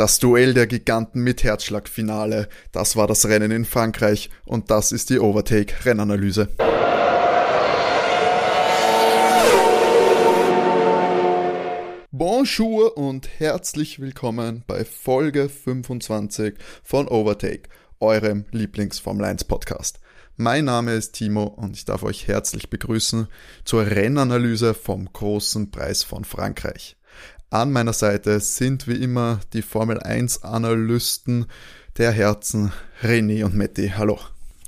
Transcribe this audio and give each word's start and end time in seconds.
Das 0.00 0.18
Duell 0.18 0.54
der 0.54 0.66
Giganten 0.66 1.20
mit 1.22 1.44
Herzschlagfinale. 1.44 2.48
Das 2.72 2.96
war 2.96 3.06
das 3.06 3.26
Rennen 3.26 3.50
in 3.50 3.66
Frankreich 3.66 4.30
und 4.46 4.70
das 4.70 4.92
ist 4.92 5.10
die 5.10 5.18
Overtake 5.18 5.84
Rennanalyse. 5.84 6.48
Bonjour 12.10 12.96
und 12.96 13.28
herzlich 13.38 14.00
willkommen 14.00 14.64
bei 14.66 14.86
Folge 14.86 15.50
25 15.50 16.54
von 16.82 17.06
Overtake, 17.06 17.68
eurem 18.00 18.46
Lieblings-Formel 18.52 19.26
1 19.26 19.44
Podcast. 19.44 20.00
Mein 20.38 20.64
Name 20.64 20.94
ist 20.94 21.12
Timo 21.12 21.44
und 21.44 21.76
ich 21.76 21.84
darf 21.84 22.04
euch 22.04 22.26
herzlich 22.26 22.70
begrüßen 22.70 23.28
zur 23.66 23.84
Rennanalyse 23.84 24.72
vom 24.72 25.12
großen 25.12 25.70
Preis 25.70 26.04
von 26.04 26.24
Frankreich. 26.24 26.96
An 27.50 27.72
meiner 27.72 27.92
Seite 27.92 28.38
sind 28.40 28.86
wie 28.86 28.94
immer 29.02 29.40
die 29.52 29.62
Formel 29.62 29.98
1 29.98 30.44
Analysten 30.44 31.46
der 31.98 32.12
Herzen, 32.12 32.72
René 33.02 33.44
und 33.44 33.56
Matti. 33.56 33.92
Hallo. 33.96 34.20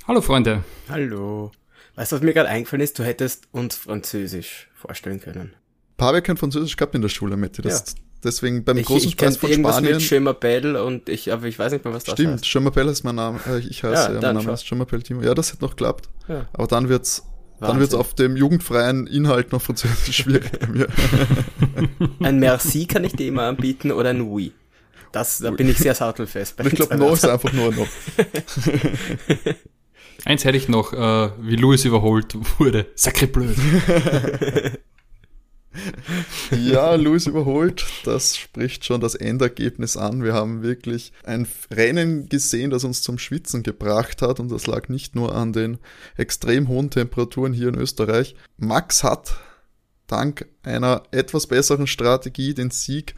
Hallo 0.05 0.19
Freunde. 0.21 0.63
Hallo. 0.89 1.51
Weißt 1.95 2.11
du, 2.11 2.17
was 2.17 2.23
mir 2.23 2.33
gerade 2.33 2.49
eingefallen 2.49 2.81
ist? 2.81 2.99
Du 2.99 3.03
hättest 3.03 3.47
uns 3.53 3.75
Französisch 3.75 4.67
vorstellen 4.75 5.21
können. 5.21 5.53
Habe 6.01 6.21
kein 6.21 6.35
Französisch 6.35 6.75
gehabt 6.75 6.93
in 6.95 7.01
der 7.01 7.07
Schule, 7.07 7.37
Matti. 7.37 7.61
Das, 7.61 7.91
ja. 7.91 8.01
Deswegen 8.25 8.65
beim 8.65 8.77
ich, 8.77 8.85
großen 8.85 9.07
ich 9.07 9.15
Preis 9.15 9.37
von 9.37 9.49
irgendwas 9.49 9.75
Spanien. 9.75 9.93
mit 9.93 10.01
Schömerbell 10.01 10.75
und 10.75 11.07
ich, 11.07 11.31
aber 11.31 11.45
ich 11.45 11.57
weiß 11.57 11.71
nicht 11.71 11.85
mehr, 11.85 11.93
was 11.93 12.03
das 12.03 12.15
Stimmt, 12.15 12.33
heißt. 12.33 12.45
Schömerbell 12.45 12.89
ist 12.89 13.05
mein 13.05 13.15
Name. 13.15 13.39
Äh, 13.47 13.59
Ich 13.59 13.83
heiße, 13.83 13.93
Ja, 13.93 14.07
ja, 14.07 14.13
mein 14.15 14.21
Name 14.21 14.41
schon. 14.43 14.53
ist 14.55 14.67
Schömerbell 14.67 15.01
Timo. 15.01 15.21
Ja, 15.21 15.33
das 15.33 15.53
hätte 15.53 15.63
noch 15.63 15.71
geklappt. 15.71 16.09
Ja. 16.27 16.47
Aber 16.51 16.67
dann 16.67 16.89
wird's, 16.89 17.23
dann 17.67 17.71
Wahnsinn. 17.71 17.91
wird's 17.91 17.93
auf 17.95 18.13
dem 18.13 18.37
jugendfreien 18.37 19.07
Inhalt 19.07 19.51
noch 19.51 19.61
Französisch 19.61 20.17
schwierig 20.17 20.51
bei 20.59 20.67
mir. 20.67 20.87
Ein 22.19 22.39
Merci 22.39 22.85
kann 22.85 23.03
ich 23.03 23.13
dir 23.13 23.27
immer 23.27 23.43
anbieten 23.43 23.91
oder 23.91 24.09
ein 24.09 24.21
Oui. 24.21 24.53
Das, 25.11 25.37
da 25.39 25.51
bin 25.51 25.69
ich 25.69 25.77
sehr 25.77 25.93
sattelfest. 25.93 26.57
bei 26.57 26.65
Ich 26.65 26.73
glaube, 26.73 26.95
No 26.97 27.13
ist 27.13 27.27
einfach 27.27 27.53
nur 27.53 27.71
noch. 27.71 27.87
Eins 30.25 30.43
hätte 30.45 30.57
ich 30.57 30.69
noch, 30.69 30.93
äh, 30.93 31.29
wie 31.41 31.55
Louis 31.55 31.85
überholt 31.85 32.35
wurde. 32.59 32.87
Sacré 32.95 33.27
blöd. 33.27 33.55
Ja, 36.51 36.95
Lewis 36.95 37.27
überholt. 37.27 37.85
Das 38.05 38.37
spricht 38.37 38.85
schon 38.85 39.01
das 39.01 39.15
Endergebnis 39.15 39.97
an. 39.97 40.23
Wir 40.23 40.33
haben 40.33 40.61
wirklich 40.61 41.11
ein 41.23 41.47
Rennen 41.71 42.29
gesehen, 42.29 42.69
das 42.69 42.83
uns 42.83 43.01
zum 43.01 43.17
Schwitzen 43.17 43.63
gebracht 43.63 44.21
hat. 44.21 44.39
Und 44.39 44.51
das 44.51 44.67
lag 44.67 44.89
nicht 44.89 45.15
nur 45.15 45.35
an 45.35 45.53
den 45.53 45.79
extrem 46.15 46.67
hohen 46.67 46.89
Temperaturen 46.89 47.53
hier 47.53 47.69
in 47.69 47.77
Österreich. 47.77 48.35
Max 48.57 49.03
hat 49.03 49.35
dank 50.07 50.45
einer 50.63 51.03
etwas 51.11 51.47
besseren 51.47 51.87
Strategie 51.87 52.53
den 52.53 52.69
Sieg 52.69 53.15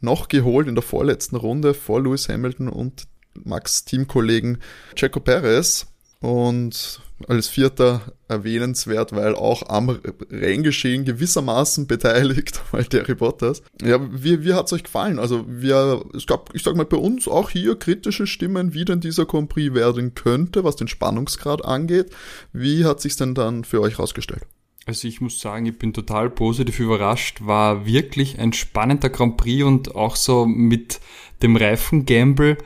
noch 0.00 0.28
geholt 0.28 0.68
in 0.68 0.74
der 0.74 0.82
vorletzten 0.82 1.36
Runde 1.36 1.74
vor 1.74 2.02
Lewis 2.02 2.28
Hamilton 2.28 2.68
und 2.68 3.06
Max 3.44 3.84
Teamkollegen 3.84 4.58
Checo 4.94 5.20
Perez. 5.20 5.86
Und 6.26 7.00
als 7.28 7.46
Vierter 7.46 8.00
erwähnenswert, 8.26 9.12
weil 9.12 9.36
auch 9.36 9.68
am 9.68 10.00
Renngeschehen 10.28 11.04
gewissermaßen 11.04 11.86
beteiligt, 11.86 12.60
weil 12.72 12.84
Terry 12.84 13.14
Bottas. 13.14 13.62
Ja, 13.80 14.00
wie, 14.10 14.44
wie 14.44 14.52
hat's 14.52 14.72
euch 14.72 14.82
gefallen? 14.82 15.20
Also 15.20 15.44
wir, 15.48 16.04
es 16.16 16.26
gab, 16.26 16.52
ich 16.52 16.64
sag 16.64 16.74
mal, 16.74 16.84
bei 16.84 16.96
uns 16.96 17.28
auch 17.28 17.50
hier 17.50 17.76
kritische 17.76 18.26
Stimmen, 18.26 18.74
wie 18.74 18.84
denn 18.84 18.98
dieser 18.98 19.24
Grand 19.24 19.50
Prix 19.50 19.72
werden 19.72 20.16
könnte, 20.16 20.64
was 20.64 20.74
den 20.74 20.88
Spannungsgrad 20.88 21.64
angeht. 21.64 22.10
Wie 22.52 22.84
hat 22.84 23.00
sich's 23.00 23.16
denn 23.16 23.36
dann 23.36 23.62
für 23.62 23.80
euch 23.80 24.00
rausgestellt? 24.00 24.42
Also 24.84 25.06
ich 25.06 25.20
muss 25.20 25.38
sagen, 25.38 25.66
ich 25.66 25.78
bin 25.78 25.92
total 25.92 26.28
positiv 26.28 26.80
überrascht. 26.80 27.38
War 27.46 27.86
wirklich 27.86 28.40
ein 28.40 28.52
spannender 28.52 29.10
Grand 29.10 29.36
Prix 29.36 29.62
und 29.62 29.94
auch 29.94 30.16
so 30.16 30.44
mit 30.44 30.98
dem 31.40 31.54
Reifen-Gamble 31.54 32.58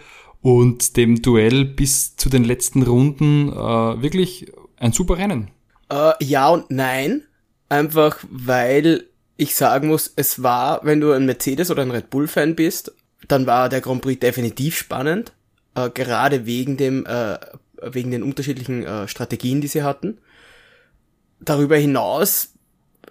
und 0.42 0.96
dem 0.96 1.22
Duell 1.22 1.64
bis 1.64 2.16
zu 2.16 2.28
den 2.28 2.44
letzten 2.44 2.82
Runden 2.82 3.48
äh, 3.48 4.02
wirklich 4.02 4.50
ein 4.76 4.92
super 4.92 5.18
Rennen. 5.18 5.50
Äh, 5.90 6.12
ja 6.20 6.48
und 6.48 6.70
nein. 6.70 7.22
Einfach 7.68 8.18
weil 8.30 9.06
ich 9.36 9.54
sagen 9.54 9.88
muss, 9.88 10.12
es 10.16 10.42
war, 10.42 10.84
wenn 10.84 11.00
du 11.00 11.12
ein 11.12 11.24
Mercedes 11.24 11.70
oder 11.70 11.82
ein 11.82 11.90
Red 11.90 12.10
Bull 12.10 12.26
Fan 12.26 12.56
bist, 12.56 12.92
dann 13.28 13.46
war 13.46 13.68
der 13.68 13.80
Grand 13.80 14.02
Prix 14.02 14.20
definitiv 14.20 14.76
spannend. 14.76 15.32
Äh, 15.74 15.90
gerade 15.90 16.46
wegen 16.46 16.76
dem, 16.76 17.06
äh, 17.06 17.38
wegen 17.82 18.10
den 18.10 18.22
unterschiedlichen 18.22 18.84
äh, 18.84 19.08
Strategien, 19.08 19.60
die 19.60 19.68
sie 19.68 19.82
hatten. 19.82 20.18
Darüber 21.40 21.76
hinaus 21.76 22.54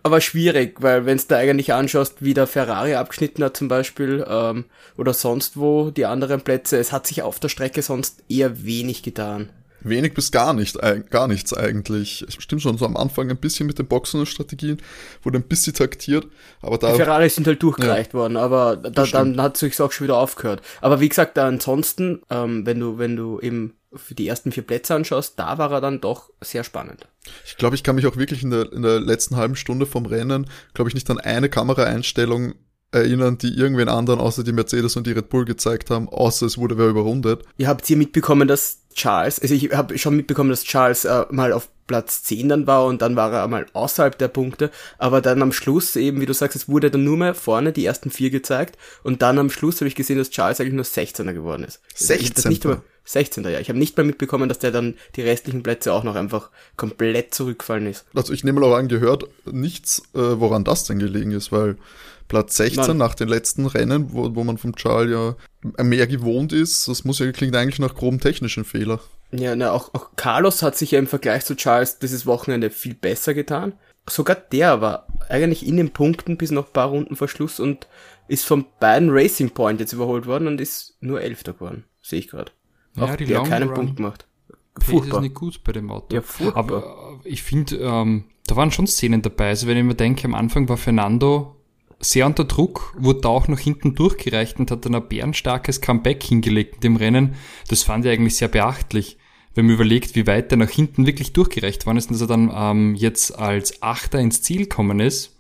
aber 0.04 0.22
schwierig, 0.22 0.82
weil 0.82 1.06
wenn 1.06 1.18
du 1.18 1.24
da 1.28 1.38
eigentlich 1.38 1.74
anschaust, 1.74 2.24
wie 2.24 2.34
der 2.34 2.48
Ferrari 2.48 2.96
abgeschnitten 2.96 3.44
hat 3.44 3.58
zum 3.58 3.68
Beispiel, 3.68 4.26
ähm, 4.28 4.66
oder 4.98 5.14
sonst 5.14 5.58
wo 5.58 5.92
die 5.92 6.06
anderen 6.06 6.42
Plätze, 6.42 6.78
es 6.78 6.92
hat 6.92 7.08
sich 7.08 7.22
auf 7.22 7.40
der 7.40 7.50
Strecke 7.50 7.82
sonst 7.82 8.24
eher 8.30 8.64
wenig 8.64 9.04
getan. 9.04 9.50
Wenig 9.82 10.14
bis 10.14 10.32
gar 10.32 10.54
nicht, 10.54 10.84
eig- 10.84 11.10
gar 11.10 11.30
nichts 11.30 11.54
eigentlich. 11.54 12.26
Es 12.28 12.34
stimmt 12.44 12.62
schon, 12.62 12.78
so 12.78 12.86
am 12.86 12.98
Anfang 12.98 13.30
ein 13.30 13.38
bisschen 13.38 13.66
mit 13.66 13.80
den 13.80 13.88
Boxen 13.88 14.20
und 14.20 14.26
Strategien, 14.26 14.78
wurde 15.24 15.38
ein 15.40 15.44
bisschen 15.48 15.74
taktiert, 15.74 16.28
aber 16.62 16.78
da 16.78 16.92
Die 16.92 16.98
Ferraris 16.98 17.36
sind 17.36 17.48
halt 17.48 17.64
durchgereicht 17.64 18.14
worden, 18.14 18.36
aber 18.36 18.76
da, 18.76 19.06
dann 19.06 19.42
hat 19.42 19.56
sich's 19.56 19.80
auch 19.80 19.94
schon 19.94 20.06
wieder 20.08 20.18
aufgehört. 20.18 20.62
Aber 20.82 21.00
wie 21.00 21.08
gesagt, 21.08 21.38
ansonsten, 21.38 22.22
ähm, 22.30 22.66
wenn 22.66 22.78
du, 22.80 22.98
wenn 22.98 23.16
du 23.16 23.40
eben 23.40 23.76
für 23.94 24.16
die 24.16 24.28
ersten 24.28 24.52
vier 24.52 24.64
Plätze 24.64 24.96
anschaust, 24.96 25.40
da 25.40 25.58
war 25.58 25.72
er 25.72 25.82
dann 25.82 26.02
doch 26.02 26.30
sehr 26.42 26.64
spannend. 26.64 27.08
Ich 27.46 27.58
glaube, 27.58 27.76
ich 27.76 27.84
kann 27.84 27.96
mich 27.96 28.06
auch 28.06 28.18
wirklich 28.18 28.44
in 28.44 28.52
der, 28.52 28.72
in 28.72 28.84
der 28.84 29.00
letzten 29.00 29.36
halben 29.36 29.56
Stunde 29.56 29.86
vom 29.86 30.06
Rennen, 30.06 30.50
glaube 30.74 30.90
ich, 30.90 30.96
nicht 30.96 31.10
an 31.10 31.20
eine 31.20 31.50
Kameraeinstellung 31.50 32.54
erinnern, 32.92 33.38
die 33.38 33.54
irgendwen 33.54 33.90
anderen 33.90 34.20
außer 34.20 34.44
die 34.44 34.52
Mercedes 34.52 34.96
und 34.96 35.06
die 35.06 35.12
Red 35.12 35.30
Bull 35.30 35.46
gezeigt 35.46 35.90
haben, 35.90 36.10
außer 36.10 36.46
es 36.46 36.58
wurde 36.58 36.78
wer 36.78 36.88
überrundet. 36.88 37.44
Ihr 37.58 37.68
habt 37.68 37.86
hier 37.86 37.98
mitbekommen, 37.98 38.48
dass 38.48 38.80
Charles, 38.94 39.40
also 39.40 39.54
ich 39.54 39.72
habe 39.72 39.98
schon 39.98 40.16
mitbekommen, 40.16 40.50
dass 40.50 40.64
Charles 40.64 41.06
äh, 41.06 41.26
mal 41.30 41.54
auf 41.54 41.70
Platz 41.90 42.22
10 42.22 42.50
dann 42.50 42.68
war 42.68 42.86
und 42.86 43.02
dann 43.02 43.16
war 43.16 43.34
er 43.34 43.48
mal 43.48 43.66
außerhalb 43.74 44.16
der 44.16 44.28
Punkte, 44.28 44.70
aber 45.00 45.22
dann 45.22 45.42
am 45.42 45.52
Schluss 45.52 45.96
eben, 45.96 46.22
wie 46.22 46.28
du 46.28 46.36
sagst, 46.36 46.56
es 46.56 46.70
wurde 46.70 46.92
dann 46.92 47.04
nur 47.04 47.18
mehr 47.18 47.34
vorne 47.34 47.74
die 47.74 47.84
ersten 47.84 48.12
vier 48.12 48.30
gezeigt 48.30 48.78
und 49.04 49.24
dann 49.24 49.40
am 49.40 49.50
Schluss 49.50 49.82
habe 49.82 49.88
ich 49.88 49.96
gesehen, 49.96 50.20
dass 50.20 50.30
Charles 50.30 50.62
eigentlich 50.62 50.76
nur 50.76 50.86
16er 50.86 51.34
geworden 51.34 51.64
ist. 51.64 51.82
Ich 52.00 52.08
hab 52.08 52.36
das 52.36 52.46
nicht 52.46 52.62
16.. 52.62 52.70
mehr, 52.70 52.84
16er, 53.08 53.50
ja. 53.50 53.60
Ich 53.60 53.70
habe 53.70 53.80
nicht 53.80 53.98
mehr 53.98 54.06
mitbekommen, 54.06 54.48
dass 54.48 54.60
der 54.60 54.72
dann 54.72 54.94
die 55.16 55.24
restlichen 55.24 55.64
Plätze 55.64 55.92
auch 55.92 56.04
noch 56.04 56.14
einfach 56.14 56.52
komplett 56.78 57.34
zurückgefallen 57.34 57.88
ist. 57.88 58.06
Also 58.14 58.34
ich 58.34 58.44
nehme 58.44 58.60
mal 58.60 58.72
auch 58.72 58.78
an, 58.78 58.88
gehört 58.88 59.26
nichts, 59.52 60.04
äh, 60.14 60.20
woran 60.20 60.64
das 60.64 60.84
denn 60.84 61.00
gelegen 61.00 61.32
ist, 61.32 61.52
weil 61.52 61.76
Platz 62.28 62.56
16 62.58 62.86
Nein. 62.86 62.98
nach 62.98 63.16
den 63.16 63.30
letzten 63.30 63.66
Rennen, 63.66 64.14
wo, 64.14 64.36
wo 64.36 64.44
man 64.44 64.60
vom 64.60 64.76
Charles 64.76 65.12
ja 65.12 65.84
mehr 65.84 66.06
gewohnt 66.06 66.54
ist, 66.54 66.88
das 66.88 67.04
muss 67.04 67.18
ja, 67.18 67.32
klingt 67.32 67.56
eigentlich 67.56 67.80
nach 67.80 67.96
groben 67.96 68.20
technischen 68.20 68.64
Fehler. 68.64 69.00
Ja, 69.32 69.56
na, 69.56 69.72
auch, 69.72 69.94
auch 69.94 70.16
Carlos 70.16 70.64
hat 70.64 70.76
sich 70.76 70.92
ja 70.92 71.00
im 71.00 71.08
Vergleich 71.08 71.46
zu 71.46 71.56
Charles 71.56 72.00
dieses 72.00 72.26
Wochenende 72.26 72.70
viel 72.70 72.96
besser 72.96 73.34
getan. 73.34 73.74
Sogar 74.08 74.36
der 74.36 74.82
war 74.82 75.08
eigentlich 75.30 75.68
in 75.68 75.78
den 75.78 75.92
Punkten 75.92 76.38
bis 76.38 76.50
noch 76.52 76.68
ein 76.68 76.74
paar 76.74 76.88
Runden 76.90 77.16
vor 77.16 77.28
Schluss 77.28 77.60
und 77.60 77.88
ist 78.28 78.46
von 78.46 78.66
beiden 78.80 79.10
Racing 79.12 79.52
Point 79.52 79.80
jetzt 79.80 79.94
überholt 79.94 80.26
worden 80.26 80.48
und 80.48 80.60
ist 80.60 80.98
nur 81.00 81.22
Elfter 81.22 81.54
geworden. 81.54 81.84
Sehe 82.02 82.20
ich 82.20 82.30
gerade. 82.30 82.52
Ja, 82.96 83.04
Auch 83.04 83.16
die 83.16 83.26
der 83.26 83.38
Long 83.38 83.50
keinen 83.50 83.68
Run 83.70 83.76
Punkt 83.76 83.96
gemacht. 83.98 84.26
Pace 84.74 84.88
ist 84.88 84.92
Furchtbar. 84.92 85.22
nicht 85.22 85.36
gut 85.36 85.64
bei 85.64 85.74
dem 85.74 85.92
Auto. 85.92 86.16
Ja, 86.16 86.22
furchtbar. 86.22 86.58
Aber 86.58 87.20
äh, 87.24 87.30
ich 87.30 87.44
finde, 87.44 87.78
ähm, 87.78 88.26
da 88.48 88.56
waren 88.56 88.72
schon 88.72 88.88
Szenen 88.88 89.22
dabei. 89.22 89.50
Also 89.50 89.68
wenn 89.68 89.78
ich 89.78 89.84
mir 89.84 89.96
denke, 89.96 90.26
am 90.26 90.34
Anfang 90.34 90.68
war 90.70 90.78
Fernando 90.78 91.56
sehr 92.00 92.26
unter 92.26 92.46
Druck, 92.46 92.96
wurde 92.98 93.22
da 93.22 93.30
auch 93.30 93.48
noch 93.48 93.60
hinten 93.60 93.96
durchgereicht 93.96 94.60
und 94.60 94.72
hat 94.72 94.86
dann 94.86 94.96
ein 94.96 95.08
bärenstarkes 95.08 95.82
Comeback 95.82 96.24
hingelegt 96.24 96.76
in 96.76 96.82
dem 96.82 96.96
Rennen. 96.96 97.36
Das 97.68 97.84
fand 97.84 98.06
ich 98.06 98.12
eigentlich 98.12 98.38
sehr 98.38 98.48
beachtlich. 98.48 99.18
Wenn 99.56 99.66
man 99.66 99.76
überlegt, 99.76 100.16
wie 100.16 100.28
weit 100.28 100.52
er 100.52 100.58
nach 100.58 100.70
hinten 100.70 101.06
wirklich 101.06 101.34
durchgereicht 101.34 101.86
worden 101.86 101.98
ist 101.98 102.10
und 102.10 102.14
dass 102.14 102.22
er 102.22 102.28
dann 102.28 102.52
ähm, 102.54 102.96
jetzt 102.96 103.38
als 103.38 103.82
Achter 103.82 104.20
ins 104.20 104.42
Ziel 104.42 104.62
gekommen 104.62 105.00
ist, 105.00 105.36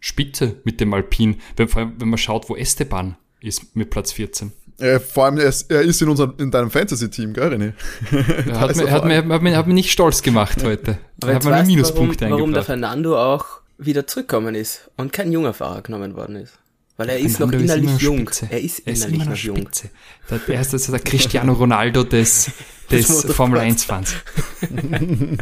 spitze 0.00 0.56
mit 0.64 0.80
dem 0.80 0.94
Alpin. 0.94 1.36
Wenn, 1.56 1.68
vor 1.68 1.82
allem, 1.82 1.94
wenn 1.98 2.08
man 2.08 2.18
schaut, 2.18 2.48
wo 2.48 2.56
Esteban 2.56 3.16
ist 3.40 3.76
mit 3.76 3.90
Platz 3.90 4.12
14. 4.12 4.52
Äh, 4.78 5.00
vor 5.00 5.26
allem, 5.26 5.38
er 5.38 5.46
ist, 5.46 5.70
er 5.70 5.82
ist 5.82 6.00
in, 6.00 6.08
unserem, 6.08 6.34
in 6.38 6.50
deinem 6.50 6.70
Fantasy-Team, 6.70 7.34
gell, 7.34 7.52
René? 7.52 7.72
Er 8.48 8.60
hat, 8.60 8.76
mir, 8.76 8.90
hat, 8.90 9.04
mir, 9.04 9.16
hat, 9.16 9.42
mir, 9.42 9.56
hat 9.56 9.66
mir 9.66 9.74
nicht 9.74 9.90
stolz 9.90 10.22
gemacht 10.22 10.64
heute. 10.64 10.98
Aber 11.20 11.32
er 11.32 11.36
hat 11.36 11.44
mir 11.44 11.50
weißt 11.50 11.68
du, 11.68 11.72
Minuspunkte 11.72 12.24
warum, 12.24 12.38
warum 12.38 12.52
der 12.52 12.62
eingebracht. 12.62 12.66
Fernando 12.66 13.22
auch 13.22 13.61
wieder 13.84 14.06
zurückgekommen 14.06 14.54
ist 14.54 14.90
und 14.96 15.12
kein 15.12 15.32
junger 15.32 15.54
Fahrer 15.54 15.82
genommen 15.82 16.14
worden 16.14 16.36
ist. 16.36 16.58
Weil 16.96 17.08
er 17.08 17.18
ist 17.18 17.40
noch 17.40 17.48
Fernando 17.50 17.64
ist 17.64 17.64
immer 17.64 17.74
innerlich 17.74 17.90
noch 17.90 18.00
jung. 18.00 18.18
Spitze. 18.18 18.48
Er 18.50 18.60
ist 18.60 18.78
Er 18.80 18.92
ist 18.92 18.98
innerlich 19.00 19.14
immer 19.16 19.24
noch 19.24 19.30
noch 19.32 19.42
jung. 19.42 19.56
Spitze. 19.56 19.90
Der, 20.30 20.40
er 20.54 20.60
ist 20.60 20.72
also 20.74 20.92
der 20.92 21.00
Cristiano 21.00 21.52
Ronaldo 21.54 22.04
des, 22.04 22.50
des. 22.90 23.24
Formel 23.32 23.60
1 23.60 23.84
Fans. 23.84 24.14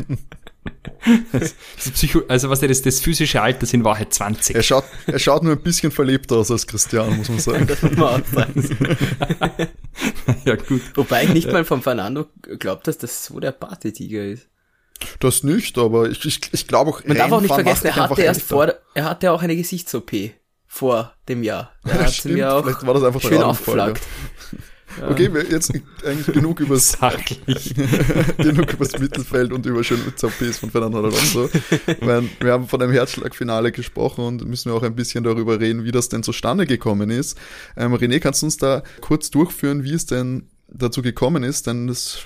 das, 1.33 1.55
das 1.77 1.91
Psycho, 1.91 2.23
also 2.29 2.51
was 2.51 2.61
das, 2.61 2.83
das 2.83 3.01
physische 3.01 3.43
Alter 3.43 3.67
sind 3.67 3.81
in 3.81 3.85
Wahrheit 3.85 4.15
20. 4.15 4.55
Er 4.55 4.63
schaut, 4.63 4.85
er 5.07 5.19
schaut 5.19 5.43
nur 5.43 5.53
ein 5.53 5.63
bisschen 5.63 5.91
verlebter 5.91 6.37
aus 6.37 6.51
als 6.51 6.67
Cristiano, 6.67 7.11
muss 7.13 7.29
man 7.29 7.41
sagen. 7.41 7.67
Das 7.67 7.83
muss 7.83 7.97
man 7.97 8.23
auch 8.23 8.27
sagen. 8.27 8.69
ja 10.45 10.55
gut. 10.57 10.83
Wobei 10.95 11.25
ich 11.25 11.31
nicht 11.31 11.51
mal 11.51 11.65
vom 11.65 11.83
Fernando 11.83 12.27
glaubt, 12.59 12.87
dass 12.87 12.99
das 12.99 13.25
so 13.25 13.41
der 13.41 13.53
Partytiger 13.53 14.25
ist. 14.25 14.47
Das 15.21 15.43
nicht, 15.43 15.79
aber 15.79 16.09
ich, 16.11 16.25
ich, 16.25 16.41
ich 16.53 16.67
glaube 16.67 16.91
auch, 16.91 17.05
Man 17.05 17.17
darf 17.17 17.33
auch 17.33 17.41
nicht 17.41 17.53
vergessen, 17.53 17.87
er 17.87 17.97
hatte 17.97 18.23
erst 18.23 18.41
älter. 18.41 18.55
vor, 18.55 18.75
er 18.95 19.05
hatte 19.05 19.33
auch 19.33 19.43
eine 19.43 19.57
Gesichts-OP 19.57 20.13
vor 20.67 21.15
dem 21.29 21.43
Jahr. 21.43 21.73
Da 21.85 21.95
hat 22.05 22.25
mir 22.25 22.55
auch 22.55 22.65
Vielleicht 22.65 22.87
war 22.87 22.95
das 22.95 23.05
einfach 23.05 23.21
schön 23.21 23.43
aufgeflaggt. 23.43 24.03
Okay, 25.09 25.33
wir 25.33 25.45
jetzt 25.45 25.73
eigentlich 26.05 26.27
genug 26.27 26.61
über 26.61 26.77
genug 28.39 28.73
übers 28.73 28.99
Mittelfeld 28.99 29.53
und 29.53 29.65
über 29.67 29.85
schön 29.85 30.01
ZPs 30.17 30.59
von 30.59 30.71
Fernando 30.71 30.99
Alonso. 30.99 31.49
Wir 32.41 32.53
haben 32.53 32.67
von 32.67 32.83
einem 32.83 32.93
Herzschlagfinale 32.93 33.73
gesprochen 33.73 34.25
und 34.25 34.45
müssen 34.47 34.71
wir 34.71 34.77
auch 34.77 34.83
ein 34.83 34.97
bisschen 34.97 35.23
darüber 35.25 35.61
reden, 35.61 35.85
wie 35.85 35.93
das 35.93 36.09
denn 36.09 36.23
zustande 36.23 36.67
gekommen 36.67 37.11
ist. 37.11 37.39
Ähm, 37.77 37.95
René, 37.95 38.19
kannst 38.19 38.43
du 38.43 38.47
uns 38.47 38.57
da 38.57 38.83
kurz 39.01 39.31
durchführen, 39.31 39.85
wie 39.85 39.95
es 39.95 40.07
denn 40.07 40.49
dazu 40.69 41.03
gekommen 41.03 41.45
ist? 41.45 41.67
Denn 41.67 41.87
das 41.87 42.19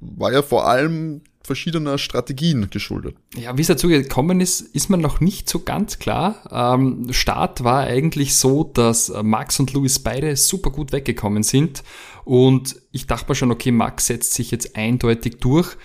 war 0.00 0.32
ja 0.32 0.42
vor 0.42 0.68
allem 0.68 1.22
verschiedener 1.50 1.98
Strategien 1.98 2.70
geschuldet. 2.70 3.16
Ja, 3.36 3.58
wie 3.58 3.62
es 3.62 3.66
dazu 3.66 3.88
gekommen 3.88 4.40
ist, 4.40 4.60
ist 4.60 4.88
man 4.88 5.00
noch 5.00 5.18
nicht 5.18 5.48
so 5.48 5.58
ganz 5.58 5.98
klar. 5.98 6.36
Ähm, 6.52 7.08
Start 7.10 7.64
war 7.64 7.80
eigentlich 7.80 8.36
so, 8.36 8.62
dass 8.62 9.12
Max 9.24 9.58
und 9.58 9.72
Louis 9.72 9.98
beide 9.98 10.36
super 10.36 10.70
gut 10.70 10.92
weggekommen 10.92 11.42
sind 11.42 11.82
und 12.24 12.76
ich 12.92 13.08
dachte 13.08 13.26
mir 13.28 13.34
schon, 13.34 13.50
okay, 13.50 13.72
Max 13.72 14.06
setzt 14.06 14.34
sich 14.34 14.52
jetzt 14.52 14.76
eindeutig 14.76 15.38
durch, 15.40 15.76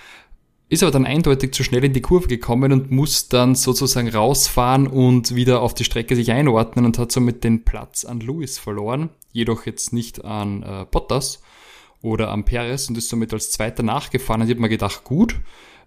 ist 0.70 0.84
aber 0.84 0.92
dann 0.92 1.08
eindeutig 1.08 1.52
zu 1.52 1.64
schnell 1.64 1.84
in 1.84 1.94
die 1.94 2.02
Kurve 2.02 2.28
gekommen 2.28 2.72
und 2.72 2.92
muss 2.92 3.28
dann 3.28 3.56
sozusagen 3.56 4.10
rausfahren 4.10 4.86
und 4.86 5.34
wieder 5.34 5.62
auf 5.62 5.74
die 5.74 5.84
Strecke 5.84 6.16
sich 6.16 6.32
einordnen 6.32 6.86
und 6.86 7.00
hat 7.00 7.12
somit 7.12 7.44
den 7.44 7.66
Platz 7.66 8.06
an 8.06 8.20
Louis 8.20 8.60
verloren, 8.60 9.10
jedoch 9.32 9.66
jetzt 9.66 9.94
nicht 9.94 10.24
an 10.24 10.62
äh, 10.62 10.86
Bottas 10.92 11.42
oder 12.06 12.30
am 12.30 12.46
Perez 12.46 12.88
und 12.88 12.98
ist 12.98 13.10
somit 13.10 13.34
als 13.34 13.50
Zweiter 13.50 13.82
nachgefahren. 13.82 14.42
Und 14.42 14.48
ich 14.48 14.54
habe 14.54 14.62
mir 14.62 14.70
gedacht, 14.70 15.04
gut, 15.04 15.40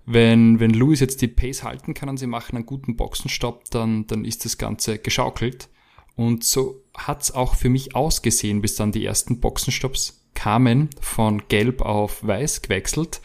wenn, 0.04 0.58
wenn 0.58 0.70
Lewis 0.70 0.98
jetzt 0.98 1.22
die 1.22 1.28
Pace 1.28 1.62
halten 1.62 1.94
kann 1.94 2.08
und 2.08 2.16
sie 2.16 2.26
machen 2.26 2.56
einen 2.56 2.66
guten 2.66 2.96
Boxenstopp, 2.96 3.70
dann, 3.70 4.06
dann 4.08 4.24
ist 4.24 4.44
das 4.44 4.58
Ganze 4.58 4.98
geschaukelt. 4.98 5.68
Und 6.16 6.42
so 6.42 6.82
hat's 6.96 7.30
auch 7.30 7.54
für 7.54 7.68
mich 7.68 7.94
ausgesehen, 7.94 8.60
bis 8.60 8.74
dann 8.74 8.90
die 8.90 9.04
ersten 9.04 9.38
Boxenstopps 9.38 10.24
kamen, 10.34 10.90
von 11.00 11.46
gelb 11.46 11.82
auf 11.82 12.26
weiß 12.26 12.62
gewechselt. 12.62 13.20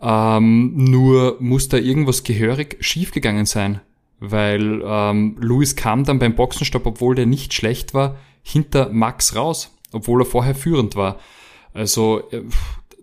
Ähm, 0.00 0.72
nur 0.76 1.36
muss 1.40 1.68
da 1.68 1.78
irgendwas 1.78 2.22
gehörig 2.22 2.76
schiefgegangen 2.80 3.46
sein, 3.46 3.80
weil 4.20 4.82
ähm, 4.84 5.36
Lewis 5.40 5.74
kam 5.74 6.04
dann 6.04 6.20
beim 6.20 6.36
Boxenstopp, 6.36 6.86
obwohl 6.86 7.16
der 7.16 7.26
nicht 7.26 7.54
schlecht 7.54 7.92
war, 7.92 8.18
hinter 8.44 8.90
Max 8.90 9.34
raus, 9.34 9.76
obwohl 9.90 10.22
er 10.22 10.26
vorher 10.26 10.54
führend 10.54 10.94
war. 10.94 11.18
Also 11.72 12.28
äh, 12.30 12.42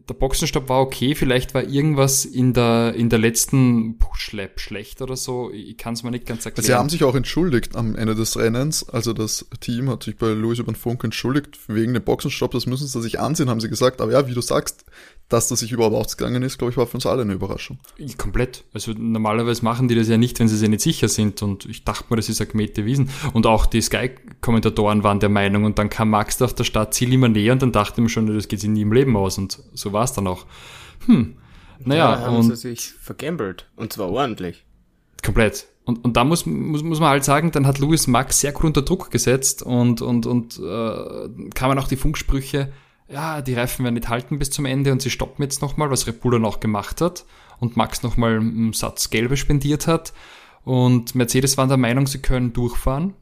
der 0.07 0.13
Boxenstopp 0.13 0.69
war 0.69 0.79
okay, 0.79 1.15
vielleicht 1.15 1.53
war 1.53 1.63
irgendwas 1.63 2.23
in 2.23 2.53
der, 2.53 2.93
in 2.95 3.09
der 3.09 3.19
letzten 3.19 3.97
Push-Lap 3.97 4.59
schlecht 4.59 5.01
oder 5.01 5.17
so. 5.17 5.51
Ich 5.51 5.77
kann 5.77 5.95
es 5.95 6.03
mir 6.03 6.11
nicht 6.11 6.25
ganz 6.25 6.45
erklären. 6.45 6.65
Sie 6.65 6.73
haben 6.73 6.89
sich 6.89 7.03
auch 7.03 7.15
entschuldigt 7.15 7.75
am 7.75 7.95
Ende 7.95 8.15
des 8.15 8.37
Rennens. 8.37 8.87
Also 8.87 9.11
das 9.11 9.45
Team 9.59 9.89
hat 9.89 10.03
sich 10.03 10.17
bei 10.17 10.27
Louis 10.27 10.59
über 10.59 10.71
den 10.71 10.77
Funk 10.77 11.03
entschuldigt 11.03 11.59
wegen 11.67 11.93
dem 11.93 12.03
Boxenstopp. 12.03 12.51
Das 12.51 12.65
müssen 12.67 12.87
sie 12.87 13.01
sich 13.01 13.19
ansehen, 13.19 13.49
haben 13.49 13.59
sie 13.59 13.69
gesagt. 13.69 13.99
Aber 13.99 14.13
ja, 14.13 14.27
wie 14.27 14.33
du 14.33 14.41
sagst, 14.41 14.85
dass 15.29 15.49
das 15.49 15.59
sich 15.59 15.73
überhaupt 15.73 15.95
ausgegangen 15.95 16.41
ist, 16.41 16.57
glaube 16.57 16.71
ich, 16.71 16.77
war 16.77 16.87
für 16.87 16.95
uns 16.95 17.05
alle 17.05 17.23
eine 17.23 17.33
Überraschung. 17.33 17.79
Komplett. 18.17 18.63
Also 18.73 18.93
normalerweise 18.93 19.63
machen 19.63 19.89
die 19.89 19.95
das 19.95 20.07
ja 20.07 20.17
nicht, 20.17 20.39
wenn 20.39 20.47
sie 20.47 20.55
sich 20.55 20.69
nicht 20.69 20.81
sicher 20.81 21.09
sind. 21.09 21.41
Und 21.41 21.65
ich 21.65 21.83
dachte 21.83 22.05
mir, 22.09 22.15
das 22.15 22.29
ist 22.29 22.39
eine 22.39 22.49
gemähte 22.49 22.85
Wiesen. 22.85 23.09
Und 23.33 23.45
auch 23.45 23.65
die 23.65 23.81
Sky-Kommentatoren 23.81 25.03
waren 25.03 25.19
der 25.19 25.29
Meinung. 25.29 25.65
Und 25.65 25.79
dann 25.79 25.89
kam 25.89 26.11
Max 26.11 26.37
da 26.37 26.45
auf 26.45 26.55
der 26.55 26.63
Startziel 26.63 27.11
immer 27.11 27.27
näher 27.27 27.53
und 27.53 27.61
dann 27.61 27.73
dachte 27.73 27.99
ich 27.99 28.03
mir 28.03 28.09
schon, 28.09 28.33
das 28.33 28.47
geht 28.47 28.61
sich 28.61 28.69
nie 28.69 28.81
im 28.81 28.93
Leben 28.93 29.17
aus. 29.17 29.37
Und 29.37 29.59
so 29.73 29.91
war 29.91 30.05
es 30.05 30.13
dann 30.13 30.27
auch. 30.27 30.45
Hm. 31.07 31.35
Naja, 31.79 32.15
da 32.15 32.21
haben 32.21 32.37
und. 32.37 32.43
sie 32.43 32.55
sich 32.55 32.91
vergambelt. 32.93 33.67
Und 33.75 33.91
zwar 33.91 34.09
ordentlich. 34.09 34.63
Komplett. 35.23 35.67
Und, 35.83 36.03
und 36.03 36.17
da 36.17 36.23
muss, 36.23 36.45
muss, 36.45 36.83
muss 36.83 36.99
man 36.99 37.09
halt 37.09 37.23
sagen, 37.25 37.51
dann 37.51 37.67
hat 37.67 37.79
Louis 37.79 38.07
Max 38.07 38.39
sehr 38.39 38.53
gut 38.53 38.65
unter 38.65 38.81
Druck 38.81 39.11
gesetzt 39.11 39.61
und, 39.61 40.01
und, 40.01 40.25
und 40.25 40.57
äh, 40.57 41.49
kamen 41.53 41.79
auch 41.79 41.87
die 41.87 41.95
Funksprüche, 41.95 42.71
ja, 43.09 43.41
die 43.41 43.53
Reifen 43.53 43.83
werden 43.83 43.95
nicht 43.95 44.09
halten 44.09 44.39
bis 44.39 44.51
zum 44.51 44.65
Ende 44.65 44.91
und 44.91 45.01
sie 45.01 45.09
stoppen 45.09 45.43
jetzt 45.43 45.61
nochmal, 45.61 45.89
was 45.89 46.07
Red 46.07 46.21
Bull 46.21 46.33
dann 46.33 46.45
auch 46.45 46.59
gemacht 46.59 47.01
hat 47.01 47.25
und 47.59 47.77
Max 47.77 48.03
nochmal 48.03 48.37
einen 48.37 48.73
Satz 48.73 49.09
Gelbe 49.09 49.37
spendiert 49.37 49.87
hat. 49.87 50.13
Und 50.63 51.15
Mercedes 51.15 51.57
waren 51.57 51.69
der 51.69 51.77
Meinung, 51.77 52.07
sie 52.07 52.21
können 52.21 52.51
durchfahren, 52.51 53.13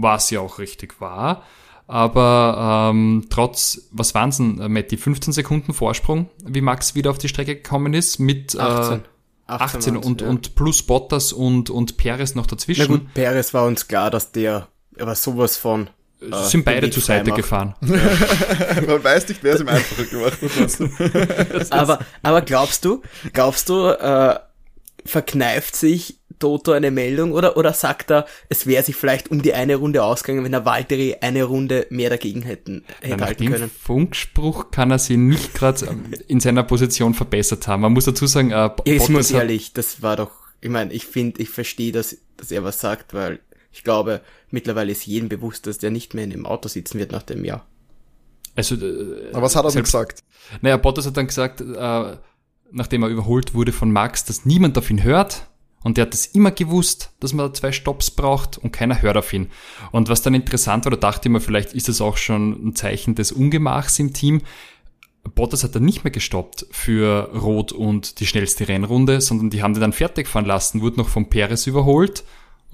was 0.00 0.30
ja 0.30 0.40
auch 0.40 0.58
richtig 0.58 1.00
war. 1.00 1.42
Aber 1.86 2.90
ähm, 2.92 3.26
trotz, 3.28 3.88
was 3.90 4.14
waren 4.14 4.28
es 4.30 4.36
denn, 4.38 4.72
Matti, 4.72 4.96
15 4.96 5.32
Sekunden 5.32 5.74
Vorsprung, 5.74 6.30
wie 6.44 6.60
Max 6.60 6.94
wieder 6.94 7.10
auf 7.10 7.18
die 7.18 7.28
Strecke 7.28 7.56
gekommen 7.56 7.92
ist, 7.92 8.18
mit 8.20 8.58
18. 8.58 9.00
Äh, 9.00 9.02
18, 9.46 9.96
18 9.96 9.96
und, 9.96 10.20
ja. 10.22 10.28
und 10.28 10.54
plus 10.54 10.82
Bottas 10.82 11.32
und, 11.32 11.68
und 11.68 11.96
Perez 11.98 12.34
noch 12.34 12.46
dazwischen. 12.46 12.86
Na 12.88 12.96
gut, 12.96 13.14
Perez 13.14 13.52
war 13.52 13.66
uns 13.66 13.88
klar, 13.88 14.10
dass 14.10 14.32
der, 14.32 14.68
aber 14.98 15.14
sowas 15.14 15.56
von 15.58 15.90
äh, 16.32 16.44
sind 16.44 16.64
beide 16.64 16.90
zur 16.90 17.02
Seite 17.02 17.30
macht. 17.30 17.36
gefahren. 17.42 17.74
Ja. 17.84 18.80
Man 18.86 19.04
weiß 19.04 19.28
nicht, 19.28 19.42
wer 19.42 19.54
es 19.54 19.60
ihm 19.60 19.68
einfacher 19.68 20.04
gemacht 20.04 20.38
hat. 20.42 21.70
aber, 21.72 21.98
aber 22.22 22.42
glaubst 22.42 22.84
du, 22.84 23.02
glaubst 23.32 23.68
du, 23.68 23.88
äh, 23.88 24.38
verkneift 25.04 25.76
sich 25.76 26.18
Toto 26.38 26.72
eine 26.72 26.90
Meldung 26.90 27.32
oder, 27.32 27.56
oder 27.56 27.72
sagt 27.72 28.10
er, 28.10 28.26
es 28.48 28.66
wäre 28.66 28.82
sich 28.82 28.96
vielleicht 28.96 29.30
um 29.30 29.42
die 29.42 29.54
eine 29.54 29.76
Runde 29.76 30.02
ausgegangen, 30.02 30.44
wenn 30.44 30.52
der 30.52 30.64
Valtteri 30.64 31.16
eine 31.20 31.44
Runde 31.44 31.86
mehr 31.90 32.10
dagegen 32.10 32.42
hätten, 32.42 32.84
hätte 33.00 33.16
Nach 33.16 33.26
halten 33.26 33.50
können? 33.50 33.70
Funkspruch 33.70 34.70
kann 34.70 34.90
er 34.90 34.98
sich 34.98 35.16
nicht 35.16 35.54
gerade 35.54 35.86
in 36.26 36.40
seiner 36.40 36.62
Position 36.62 37.14
verbessert 37.14 37.68
haben. 37.68 37.82
Man 37.82 37.92
muss 37.92 38.04
dazu 38.06 38.26
sagen, 38.26 38.50
äh, 38.50 38.70
Jetzt 38.84 39.10
muss 39.10 39.30
ehrlich, 39.30 39.72
das 39.72 40.02
war 40.02 40.16
doch, 40.16 40.32
ich 40.60 40.70
meine, 40.70 40.92
ich 40.92 41.06
finde, 41.06 41.40
ich 41.40 41.50
verstehe, 41.50 41.92
dass, 41.92 42.16
dass 42.36 42.50
er 42.50 42.64
was 42.64 42.80
sagt, 42.80 43.14
weil 43.14 43.40
ich 43.74 43.82
glaube, 43.82 44.20
mittlerweile 44.50 44.92
ist 44.92 45.04
jedem 45.04 45.28
bewusst, 45.28 45.66
dass 45.66 45.78
der 45.78 45.90
nicht 45.90 46.14
mehr 46.14 46.22
in 46.22 46.30
dem 46.30 46.46
Auto 46.46 46.68
sitzen 46.68 47.00
wird 47.00 47.10
nach 47.10 47.24
dem 47.24 47.44
Jahr. 47.44 47.66
Also, 48.54 48.76
äh, 48.76 49.30
Aber 49.32 49.42
was 49.42 49.56
hat 49.56 49.64
er 49.64 49.72
denn 49.72 49.82
gesagt? 49.82 50.22
Naja, 50.60 50.76
Bottas 50.76 51.06
hat 51.06 51.16
dann 51.16 51.26
gesagt, 51.26 51.60
äh, 51.60 52.16
nachdem 52.70 53.02
er 53.02 53.08
überholt 53.08 53.52
wurde 53.52 53.72
von 53.72 53.90
Max, 53.90 54.24
dass 54.24 54.46
niemand 54.46 54.78
auf 54.78 54.90
ihn 54.90 55.02
hört. 55.02 55.48
Und 55.82 55.96
der 55.96 56.02
hat 56.02 56.14
das 56.14 56.24
immer 56.26 56.52
gewusst, 56.52 57.10
dass 57.18 57.32
man 57.32 57.52
zwei 57.52 57.72
Stops 57.72 58.12
braucht 58.12 58.58
und 58.58 58.70
keiner 58.72 59.02
hört 59.02 59.16
auf 59.16 59.32
ihn. 59.32 59.50
Und 59.90 60.08
was 60.08 60.22
dann 60.22 60.34
interessant 60.34 60.84
war, 60.84 60.92
da 60.92 60.96
dachte 60.96 61.28
ich 61.28 61.32
mir, 61.32 61.40
vielleicht 61.40 61.74
ist 61.74 61.88
das 61.88 62.00
auch 62.00 62.16
schon 62.16 62.68
ein 62.68 62.76
Zeichen 62.76 63.16
des 63.16 63.32
Ungemachs 63.32 63.98
im 63.98 64.12
Team. 64.12 64.42
Bottas 65.34 65.64
hat 65.64 65.74
dann 65.74 65.84
nicht 65.84 66.04
mehr 66.04 66.12
gestoppt 66.12 66.66
für 66.70 67.30
Rot 67.34 67.72
und 67.72 68.20
die 68.20 68.26
schnellste 68.26 68.68
Rennrunde, 68.68 69.20
sondern 69.20 69.50
die 69.50 69.64
haben 69.64 69.74
den 69.74 69.80
dann 69.80 69.92
fertig 69.92 70.28
fahren 70.28 70.46
lassen, 70.46 70.80
wurde 70.80 70.98
noch 70.98 71.08
von 71.08 71.28
Perez 71.28 71.66
überholt 71.66 72.22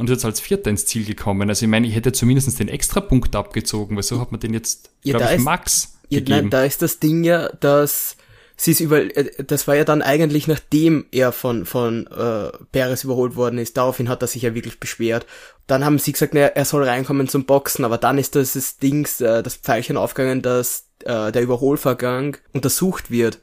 und 0.00 0.08
ist 0.08 0.14
jetzt 0.14 0.24
als 0.24 0.40
Vierter 0.40 0.70
ins 0.70 0.86
Ziel 0.86 1.04
gekommen. 1.04 1.50
Also 1.50 1.66
ich 1.66 1.70
meine, 1.70 1.86
ich 1.86 1.94
hätte 1.94 2.10
zumindest 2.12 2.58
den 2.58 2.68
Extrapunkt 2.68 3.36
abgezogen, 3.36 3.96
weil 3.96 4.02
so 4.02 4.18
hat 4.18 4.32
man 4.32 4.40
den 4.40 4.54
jetzt, 4.54 4.88
ja, 5.02 5.18
glaube 5.18 5.32
ich, 5.32 5.38
ist, 5.40 5.44
Max 5.44 5.98
ja, 6.08 6.20
gegeben. 6.20 6.38
Nein, 6.38 6.50
da 6.50 6.64
ist 6.64 6.80
das 6.80 7.00
Ding 7.00 7.22
ja, 7.22 7.50
dass 7.60 8.16
sie 8.56 8.70
es 8.70 8.80
über, 8.80 9.14
äh, 9.14 9.44
das 9.44 9.68
war 9.68 9.76
ja 9.76 9.84
dann 9.84 10.00
eigentlich 10.00 10.48
nachdem 10.48 11.04
er 11.12 11.32
von, 11.32 11.66
von 11.66 12.06
äh, 12.06 12.50
Perez 12.72 13.04
überholt 13.04 13.36
worden 13.36 13.58
ist. 13.58 13.76
Daraufhin 13.76 14.08
hat 14.08 14.22
er 14.22 14.28
sich 14.28 14.40
ja 14.40 14.54
wirklich 14.54 14.80
beschwert. 14.80 15.26
Dann 15.66 15.84
haben 15.84 15.98
sie 15.98 16.12
gesagt, 16.12 16.32
na, 16.32 16.46
er 16.46 16.64
soll 16.64 16.84
reinkommen 16.84 17.28
zum 17.28 17.44
Boxen, 17.44 17.84
aber 17.84 17.98
dann 17.98 18.16
ist 18.16 18.36
das, 18.36 18.54
das 18.54 18.78
Dings, 18.78 19.20
äh, 19.20 19.42
das 19.42 19.56
Pfeilchen 19.56 19.98
aufgegangen, 19.98 20.40
dass 20.40 20.88
äh, 21.04 21.30
der 21.30 21.42
Überholvorgang 21.42 22.38
untersucht 22.54 23.10
wird. 23.10 23.38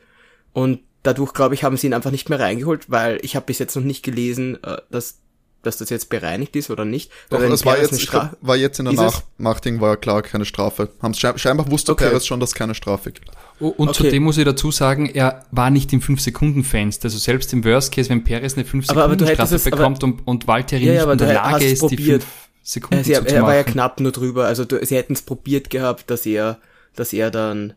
Und 0.54 0.80
dadurch, 1.04 1.36
glaube 1.36 1.54
ich, 1.54 1.64
haben 1.64 1.78
sie 1.78 1.86
ihn 1.86 1.94
einfach 1.94 2.10
nicht 2.10 2.30
mehr 2.30 2.40
reingeholt, 2.40 2.90
weil 2.90 3.20
ich 3.22 3.36
habe 3.36 3.46
bis 3.46 3.60
jetzt 3.60 3.76
noch 3.76 3.84
nicht 3.84 4.04
gelesen, 4.04 4.58
äh, 4.64 4.78
dass 4.90 5.20
dass 5.68 5.78
das 5.78 5.90
jetzt 5.90 6.10
bereinigt 6.10 6.56
ist 6.56 6.70
oder 6.70 6.86
nicht. 6.86 7.12
Doch, 7.30 7.40
das 7.40 7.66
war 7.66 7.78
jetzt, 7.78 8.10
glaub, 8.10 8.32
war 8.42 8.56
jetzt 8.56 8.80
in 8.80 8.86
der 8.86 8.94
Nach 8.96 9.22
Nachding 9.38 9.80
war 9.82 9.98
klar 9.98 10.24
keine 10.24 10.46
Strafe. 10.46 10.90
Haben's 11.02 11.20
scheinbar 11.20 11.70
wusste 11.70 11.92
okay. 11.92 12.10
Perez 12.10 12.26
schon, 12.26 12.40
dass 12.40 12.56
keine 12.56 12.74
Strafe 12.74 13.12
gibt. 13.12 13.30
Oh, 13.60 13.68
und 13.68 13.90
okay. 13.90 14.04
zudem 14.04 14.24
muss 14.24 14.38
ich 14.38 14.46
dazu 14.46 14.72
sagen, 14.72 15.08
er 15.08 15.46
war 15.52 15.70
nicht 15.70 15.92
im 15.94 16.02
5-Sekunden-Fenster. 16.02 17.06
Also 17.06 17.18
selbst 17.18 17.54
im 17.54 17.64
Worst 17.66 17.92
Case, 17.92 18.10
wenn 18.10 18.24
Perez 18.24 18.56
eine 18.56 18.64
5-Sekunden-Strafe 18.64 19.60
bekommt 19.60 20.04
und, 20.04 20.26
und 20.26 20.48
Valtteri 20.48 20.86
ja, 20.86 21.06
nicht 21.06 21.12
in 21.12 21.18
der 21.20 21.34
Lage 21.34 21.66
ist, 21.66 21.80
probiert. 21.80 22.00
die 22.00 22.12
5 22.12 22.26
Sekunden 22.64 22.98
also, 22.98 23.14
zu 23.14 23.22
machen. 23.22 23.36
Er 23.36 23.44
war 23.44 23.56
ja 23.56 23.64
knapp 23.64 24.00
nur 24.00 24.12
drüber. 24.12 24.46
Also 24.46 24.66
du, 24.66 24.84
sie 24.86 24.96
hätten 24.96 25.14
es 25.14 25.22
probiert 25.22 25.70
gehabt, 25.70 26.10
dass 26.10 26.26
er, 26.26 26.60
dass 26.96 27.14
er 27.14 27.32
dann 27.32 27.74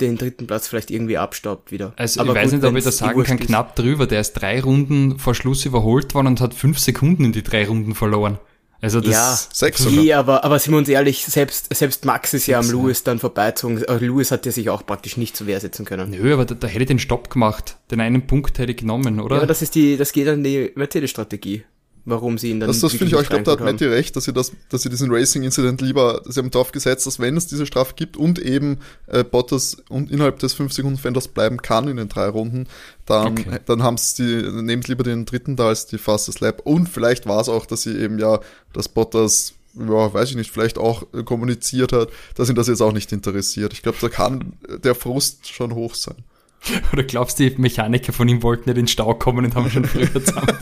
den 0.00 0.16
dritten 0.16 0.46
Platz 0.46 0.68
vielleicht 0.68 0.90
irgendwie 0.90 1.18
abstaubt 1.18 1.72
wieder. 1.72 1.92
Also 1.96 2.20
Aber 2.20 2.30
ich 2.30 2.36
weiß 2.36 2.50
gut, 2.50 2.62
nicht, 2.62 2.70
ob 2.70 2.76
ich 2.76 2.84
das 2.84 2.98
sagen 2.98 3.22
kann, 3.22 3.38
knapp 3.38 3.76
drüber. 3.76 4.06
Der 4.06 4.20
ist 4.20 4.34
drei 4.34 4.60
Runden 4.60 5.18
vor 5.18 5.34
Schluss 5.34 5.64
überholt 5.64 6.14
worden 6.14 6.28
und 6.28 6.40
hat 6.40 6.54
fünf 6.54 6.78
Sekunden 6.78 7.24
in 7.24 7.32
die 7.32 7.42
drei 7.42 7.66
Runden 7.66 7.94
verloren. 7.94 8.38
Also 8.82 9.00
das 9.00 9.12
ja, 9.12 9.38
sechs 9.52 9.82
sogar. 9.82 10.02
Nee, 10.02 10.12
aber, 10.14 10.42
aber 10.42 10.58
sind 10.58 10.72
wir 10.72 10.78
uns 10.78 10.88
ehrlich, 10.88 11.24
selbst, 11.24 11.74
selbst 11.74 12.06
Max 12.06 12.32
ist 12.32 12.46
ja 12.46 12.58
am 12.58 12.70
Lewis 12.70 13.04
dann 13.04 13.18
vorbeizogen. 13.18 13.82
Äh, 13.82 13.98
Lewis 13.98 14.30
hat 14.30 14.46
ja 14.46 14.52
sich 14.52 14.70
auch 14.70 14.86
praktisch 14.86 15.18
nicht 15.18 15.36
zur 15.36 15.46
Wehr 15.46 15.60
setzen 15.60 15.84
können. 15.84 16.10
Nö, 16.10 16.32
aber 16.32 16.46
da, 16.46 16.54
da 16.54 16.66
hätte 16.66 16.84
ich 16.84 16.88
den 16.88 16.98
Stopp 16.98 17.28
gemacht. 17.28 17.76
Den 17.90 18.00
einen 18.00 18.26
Punkt 18.26 18.58
hätte 18.58 18.72
ich 18.72 18.78
genommen, 18.78 19.20
oder? 19.20 19.36
Ja, 19.36 19.40
aber 19.42 19.48
das 19.48 19.60
ist 19.60 19.74
die, 19.74 19.98
das 19.98 20.12
geht 20.12 20.28
an 20.28 20.42
die 20.42 20.72
Mercedes-Strategie 20.74 21.64
warum 22.10 22.38
sie 22.38 22.50
ihn 22.50 22.60
dann. 22.60 22.68
Das, 22.68 22.80
das 22.80 22.92
finde 22.92 23.06
ich 23.06 23.14
auch, 23.14 23.22
ich 23.22 23.28
glaube, 23.28 23.44
da 23.44 23.52
hat 23.52 23.60
Matty 23.60 23.86
recht, 23.86 24.16
dass 24.16 24.24
sie 24.24 24.32
das, 24.32 24.52
dass 24.68 24.82
sie 24.82 24.90
diesen 24.90 25.10
Racing-Incident 25.10 25.80
lieber, 25.80 26.22
sie 26.26 26.38
haben 26.38 26.50
darauf 26.50 26.72
gesetzt, 26.72 27.06
dass 27.06 27.18
wenn 27.18 27.36
es 27.36 27.46
diese 27.46 27.66
Strafe 27.66 27.94
gibt 27.96 28.16
und 28.16 28.38
eben 28.38 28.78
äh, 29.06 29.24
Bottas 29.24 29.76
und 29.88 30.10
innerhalb 30.10 30.38
des 30.40 30.56
5-Sekunden-Fenders 30.56 31.28
bleiben 31.28 31.62
kann 31.62 31.88
in 31.88 31.96
den 31.96 32.08
drei 32.08 32.28
Runden, 32.28 32.66
dann, 33.06 33.38
okay. 33.38 33.58
dann 33.66 33.82
haben 33.82 33.96
sie, 33.96 34.42
nehmen 34.62 34.82
sie 34.82 34.92
lieber 34.92 35.04
den 35.04 35.24
dritten 35.24 35.56
da 35.56 35.68
als 35.68 35.86
die 35.86 35.98
fastest 35.98 36.40
Lap. 36.40 36.62
Und 36.64 36.88
vielleicht 36.88 37.26
war 37.26 37.40
es 37.40 37.48
auch, 37.48 37.66
dass 37.66 37.82
sie 37.82 37.96
eben 37.96 38.18
ja, 38.18 38.40
dass 38.72 38.88
Bottas 38.88 39.54
ja, 39.74 40.12
weiß 40.12 40.30
ich 40.30 40.36
nicht, 40.36 40.50
vielleicht 40.50 40.78
auch 40.78 41.04
kommuniziert 41.24 41.92
hat, 41.92 42.08
dass 42.34 42.48
ihn 42.48 42.56
das 42.56 42.66
jetzt 42.66 42.80
auch 42.80 42.92
nicht 42.92 43.12
interessiert. 43.12 43.72
Ich 43.72 43.82
glaube, 43.82 43.98
da 44.00 44.08
kann 44.08 44.54
der 44.82 44.94
Frust 44.94 45.48
schon 45.48 45.74
hoch 45.74 45.94
sein. 45.94 46.24
Oder 46.92 47.04
glaubst 47.04 47.38
du, 47.38 47.48
die 47.48 47.60
Mechaniker 47.60 48.12
von 48.12 48.28
ihm 48.28 48.42
wollten 48.42 48.68
nicht 48.68 48.78
in 48.78 48.84
den 48.84 48.88
Stau 48.88 49.14
kommen 49.14 49.44
und 49.44 49.54
haben 49.54 49.70
schon 49.70 49.84
früher 49.84 50.12
zusammen? 50.24 50.58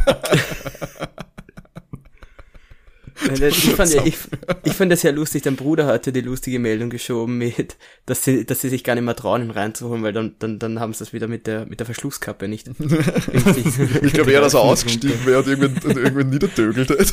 Ich 3.21 3.71
fand, 3.75 3.93
ja, 3.93 4.05
ich, 4.05 4.17
ich 4.65 4.73
fand 4.73 4.93
das 4.93 5.03
ja 5.03 5.11
lustig, 5.11 5.43
dein 5.43 5.57
Bruder 5.57 5.87
hatte 5.87 6.13
die 6.13 6.21
lustige 6.21 6.59
Meldung 6.59 6.89
geschoben 6.89 7.39
mit, 7.39 7.77
dass 8.07 8.23
sie, 8.25 8.45
dass 8.45 8.61
sie 8.61 8.69
sich 8.69 8.85
gar 8.85 8.95
nicht 8.95 9.05
mehr 9.05 9.17
trauen, 9.17 9.43
ihn 9.43 9.51
reinzuholen, 9.51 10.03
weil 10.03 10.13
dann, 10.13 10.37
dann, 10.39 10.59
dann 10.59 10.79
haben 10.79 10.93
sie 10.93 11.01
das 11.01 11.13
wieder 11.13 11.27
mit 11.27 11.47
der, 11.47 11.67
mit 11.67 11.81
der 11.81 11.87
Verschlusskappe 11.87 12.47
nicht. 12.47 12.69
ich 14.03 14.13
glaube 14.13 14.31
eher, 14.31 14.41
dass 14.41 14.55
er 14.55 14.61
ausgestiegen 14.63 15.27
wäre 15.27 15.41
und 15.41 15.49
irgendwann, 15.49 15.97
irgendwann 15.97 16.31
niederdögelt 16.31 16.91
hätte. 16.91 17.07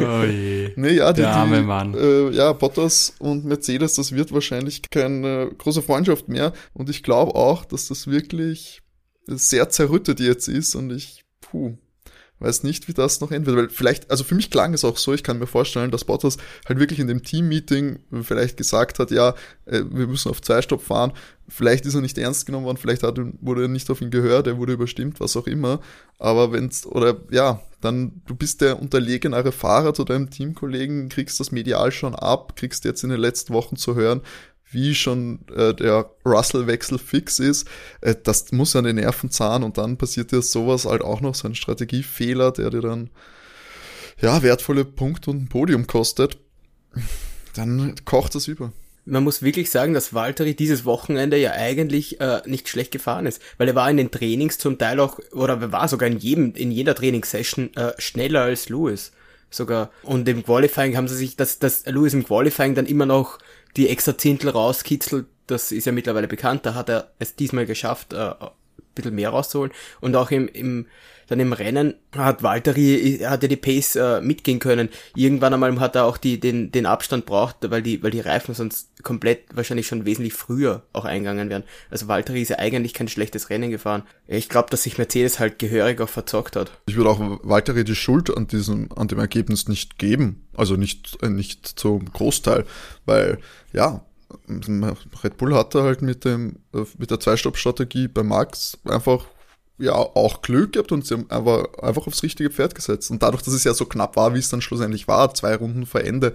Oh 0.00 0.24
je. 0.24 0.72
Nee, 0.76 0.94
ja, 0.94 1.12
die, 1.12 1.20
Der 1.20 1.34
arme 1.34 1.58
die, 1.58 1.62
Mann. 1.62 1.94
Äh, 1.94 2.30
ja, 2.30 2.52
Bottas 2.52 3.14
und 3.18 3.44
Mercedes, 3.44 3.94
das 3.94 4.12
wird 4.12 4.32
wahrscheinlich 4.32 4.82
keine 4.90 5.50
große 5.56 5.82
Freundschaft 5.82 6.28
mehr. 6.28 6.52
Und 6.72 6.88
ich 6.88 7.02
glaube 7.02 7.34
auch, 7.34 7.64
dass 7.64 7.88
das 7.88 8.06
wirklich 8.06 8.82
sehr 9.26 9.68
zerrüttet 9.68 10.20
jetzt 10.20 10.48
ist 10.48 10.74
und 10.74 10.90
ich, 10.90 11.24
puh, 11.40 11.76
weiß 12.42 12.62
nicht, 12.64 12.88
wie 12.88 12.92
das 12.92 13.20
noch 13.20 13.30
enden. 13.30 13.56
Weil 13.56 13.68
vielleicht, 13.68 14.10
also 14.10 14.24
für 14.24 14.34
mich 14.34 14.50
klang 14.50 14.74
es 14.74 14.84
auch 14.84 14.96
so, 14.96 15.12
ich 15.14 15.22
kann 15.22 15.38
mir 15.38 15.46
vorstellen, 15.46 15.90
dass 15.90 16.04
Bottas 16.04 16.36
halt 16.68 16.78
wirklich 16.78 16.98
in 16.98 17.06
dem 17.06 17.22
Team-Meeting 17.22 18.00
vielleicht 18.22 18.56
gesagt 18.56 18.98
hat, 18.98 19.10
ja, 19.10 19.34
äh, 19.66 19.82
wir 19.90 20.06
müssen 20.06 20.30
auf 20.30 20.42
Zweistopp 20.42 20.82
fahren. 20.82 21.12
Vielleicht 21.48 21.86
ist 21.86 21.94
er 21.94 22.00
nicht 22.00 22.16
ernst 22.18 22.46
genommen 22.46 22.66
worden, 22.66 22.78
vielleicht 22.78 23.02
hat, 23.02 23.18
wurde 23.40 23.62
er 23.62 23.68
nicht 23.68 23.90
auf 23.90 24.00
ihn 24.00 24.10
gehört, 24.10 24.46
er 24.46 24.56
wurde 24.58 24.72
überstimmt, 24.72 25.20
was 25.20 25.36
auch 25.36 25.46
immer. 25.46 25.80
Aber 26.18 26.52
wenn's, 26.52 26.86
oder 26.86 27.16
ja, 27.30 27.60
dann, 27.82 28.22
du 28.26 28.34
bist 28.34 28.60
der 28.60 28.80
unterlegenere 28.80 29.52
Fahrer 29.52 29.92
zu 29.92 30.04
deinem 30.04 30.30
Teamkollegen, 30.30 31.08
kriegst 31.08 31.40
das 31.40 31.50
medial 31.50 31.90
schon 31.90 32.14
ab, 32.14 32.54
kriegst 32.56 32.84
jetzt 32.84 33.02
in 33.02 33.10
den 33.10 33.20
letzten 33.20 33.52
Wochen 33.52 33.76
zu 33.76 33.96
hören, 33.96 34.22
wie 34.72 34.94
schon 34.94 35.40
äh, 35.54 35.74
der 35.74 36.10
Russell-Wechsel 36.24 36.98
fix 36.98 37.38
ist, 37.38 37.68
äh, 38.00 38.14
das 38.22 38.52
muss 38.52 38.76
an 38.76 38.84
den 38.84 38.96
Nerven 38.96 39.30
zahlen 39.30 39.62
und 39.62 39.78
dann 39.78 39.96
passiert 39.96 40.32
dir 40.32 40.42
sowas 40.42 40.84
halt 40.84 41.02
auch 41.02 41.20
noch, 41.20 41.34
so 41.34 41.48
ein 41.48 41.54
Strategiefehler, 41.54 42.52
der 42.52 42.70
dir 42.70 42.80
dann 42.80 43.10
ja 44.20 44.42
wertvolle 44.42 44.84
Punkte 44.84 45.30
und 45.30 45.42
ein 45.42 45.48
Podium 45.48 45.86
kostet. 45.86 46.38
Dann 47.54 47.94
kocht 48.04 48.34
das 48.34 48.48
über. 48.48 48.72
Man 49.04 49.24
muss 49.24 49.42
wirklich 49.42 49.70
sagen, 49.70 49.94
dass 49.94 50.14
Valtteri 50.14 50.54
dieses 50.54 50.84
Wochenende 50.84 51.36
ja 51.36 51.52
eigentlich 51.52 52.20
äh, 52.20 52.40
nicht 52.46 52.68
schlecht 52.68 52.92
gefahren 52.92 53.26
ist, 53.26 53.42
weil 53.58 53.66
er 53.66 53.74
war 53.74 53.90
in 53.90 53.96
den 53.96 54.12
Trainings 54.12 54.58
zum 54.58 54.78
Teil 54.78 55.00
auch, 55.00 55.18
oder 55.32 55.72
war 55.72 55.88
sogar 55.88 56.08
in 56.08 56.18
jedem, 56.18 56.54
in 56.54 56.70
jeder 56.70 56.94
Trainingssession 56.94 57.74
äh, 57.74 57.92
schneller 57.98 58.42
als 58.42 58.68
Lewis 58.68 59.10
sogar. 59.50 59.90
Und 60.02 60.28
im 60.28 60.44
Qualifying 60.44 60.96
haben 60.96 61.08
sie 61.08 61.16
sich, 61.16 61.36
dass, 61.36 61.58
dass 61.58 61.84
Lewis 61.86 62.14
im 62.14 62.24
Qualifying 62.24 62.74
dann 62.74 62.86
immer 62.86 63.06
noch 63.06 63.38
die 63.76 63.88
extra 63.88 64.16
Zehntel 64.16 64.50
rauskitzelt, 64.50 65.26
das 65.46 65.72
ist 65.72 65.86
ja 65.86 65.92
mittlerweile 65.92 66.28
bekannt, 66.28 66.66
da 66.66 66.74
hat 66.74 66.88
er 66.88 67.12
es 67.18 67.36
diesmal 67.36 67.66
geschafft, 67.66 68.12
äh, 68.12 68.16
ein 68.16 68.50
bisschen 68.94 69.14
mehr 69.14 69.30
rauszuholen. 69.30 69.72
Und 70.00 70.16
auch 70.16 70.30
im, 70.30 70.48
im 70.48 70.86
dann 71.28 71.40
im 71.40 71.52
Rennen 71.52 71.94
hat 72.16 72.42
Valtteri, 72.42 73.20
hat 73.24 73.42
er 73.42 73.48
die 73.48 73.56
Pace 73.56 73.96
äh, 73.96 74.20
mitgehen 74.20 74.58
können. 74.58 74.88
Irgendwann 75.14 75.54
einmal 75.54 75.78
hat 75.80 75.96
er 75.96 76.04
auch 76.04 76.16
die, 76.16 76.40
den, 76.40 76.72
den 76.72 76.86
Abstand 76.86 77.26
braucht, 77.26 77.56
weil 77.70 77.82
die, 77.82 78.02
weil 78.02 78.10
die 78.10 78.20
Reifen 78.20 78.54
sonst 78.54 78.90
komplett 79.02 79.54
wahrscheinlich 79.54 79.86
schon 79.86 80.04
wesentlich 80.04 80.34
früher 80.34 80.82
auch 80.92 81.04
eingegangen 81.04 81.50
wären. 81.50 81.64
Also 81.90 82.08
Valtteri 82.08 82.42
ist 82.42 82.50
ja 82.50 82.58
eigentlich 82.58 82.94
kein 82.94 83.08
schlechtes 83.08 83.50
Rennen 83.50 83.70
gefahren. 83.70 84.02
Ich 84.26 84.48
glaube, 84.48 84.70
dass 84.70 84.82
sich 84.82 84.98
Mercedes 84.98 85.38
halt 85.38 85.58
gehörig 85.58 86.00
auch 86.00 86.08
verzockt 86.08 86.56
hat. 86.56 86.70
Ich 86.86 86.96
würde 86.96 87.10
auch 87.10 87.40
Valtteri 87.42 87.84
die 87.84 87.94
Schuld 87.94 88.34
an 88.36 88.46
diesem, 88.46 88.90
an 88.94 89.08
dem 89.08 89.18
Ergebnis 89.18 89.68
nicht 89.68 89.98
geben. 89.98 90.46
Also 90.56 90.76
nicht, 90.76 91.22
äh, 91.22 91.28
nicht 91.28 91.66
zum 91.66 92.12
Großteil, 92.12 92.64
weil, 93.06 93.38
ja, 93.72 94.04
Red 95.22 95.36
Bull 95.36 95.54
hatte 95.54 95.82
halt 95.82 96.02
mit 96.02 96.24
dem, 96.24 96.56
äh, 96.74 96.84
mit 96.98 97.10
der 97.10 97.20
Zweistopp-Strategie 97.20 98.08
bei 98.08 98.22
Max 98.22 98.78
einfach 98.84 99.26
ja 99.82 99.94
auch 99.94 100.42
Glück 100.42 100.72
gehabt 100.72 100.92
und 100.92 101.06
sie 101.06 101.14
haben 101.14 101.30
einfach, 101.30 101.74
einfach 101.82 102.06
aufs 102.06 102.22
richtige 102.22 102.50
Pferd 102.50 102.74
gesetzt. 102.74 103.10
Und 103.10 103.22
dadurch, 103.22 103.42
dass 103.42 103.54
es 103.54 103.64
ja 103.64 103.74
so 103.74 103.84
knapp 103.84 104.16
war, 104.16 104.34
wie 104.34 104.38
es 104.38 104.48
dann 104.48 104.62
schlussendlich 104.62 105.08
war, 105.08 105.34
zwei 105.34 105.54
Runden 105.56 105.86
vor 105.86 106.02
Ende, 106.02 106.32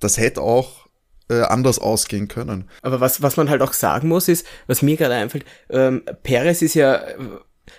das 0.00 0.18
hätte 0.18 0.40
auch 0.40 0.86
äh, 1.28 1.42
anders 1.42 1.78
ausgehen 1.78 2.28
können. 2.28 2.68
Aber 2.82 3.00
was, 3.00 3.22
was 3.22 3.36
man 3.36 3.48
halt 3.48 3.62
auch 3.62 3.72
sagen 3.72 4.08
muss, 4.08 4.28
ist, 4.28 4.46
was 4.66 4.82
mir 4.82 4.96
gerade 4.96 5.14
einfällt, 5.14 5.44
ähm, 5.70 6.02
Perez 6.22 6.62
ist 6.62 6.74
ja 6.74 7.02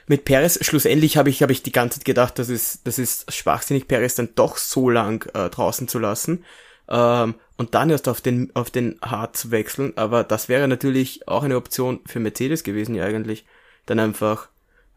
mit 0.08 0.26
Perez, 0.26 0.60
schlussendlich 0.62 1.18
habe 1.18 1.30
ich, 1.30 1.42
habe 1.42 1.52
ich 1.52 1.64
die 1.64 1.72
ganze 1.72 2.00
Zeit 2.00 2.06
gedacht, 2.06 2.40
das 2.40 2.50
ist, 2.50 2.88
das 2.88 3.00
ist 3.00 3.32
schwachsinnig, 3.34 3.88
Perez 3.88 4.16
dann 4.16 4.30
doch 4.36 4.58
so 4.58 4.90
lang 4.90 5.30
äh, 5.34 5.50
draußen 5.50 5.88
zu 5.88 6.00
lassen. 6.00 6.46
Ähm, 6.90 7.36
und 7.58 7.76
dann 7.76 7.90
erst 7.90 8.08
auf 8.08 8.22
den, 8.22 8.52
auf 8.56 8.70
den 8.72 9.00
Hard 9.02 9.38
zu 9.38 9.52
wechseln. 9.52 9.94
Aber 9.96 10.24
das 10.24 10.50
wäre 10.50 10.68
natürlich 10.68 11.28
auch 11.28 11.44
eine 11.44 11.56
Option 11.56 12.02
für 12.06 12.20
Mercedes 12.20 12.64
gewesen, 12.64 12.96
ja 12.96 13.06
eigentlich. 13.06 13.46
Dann 13.86 14.00
einfach 14.00 14.50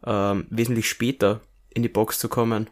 ähm, 0.05 0.47
wesentlich 0.49 0.89
später 0.89 1.41
in 1.69 1.83
die 1.83 1.89
Box 1.89 2.19
zu 2.19 2.27
kommen. 2.27 2.69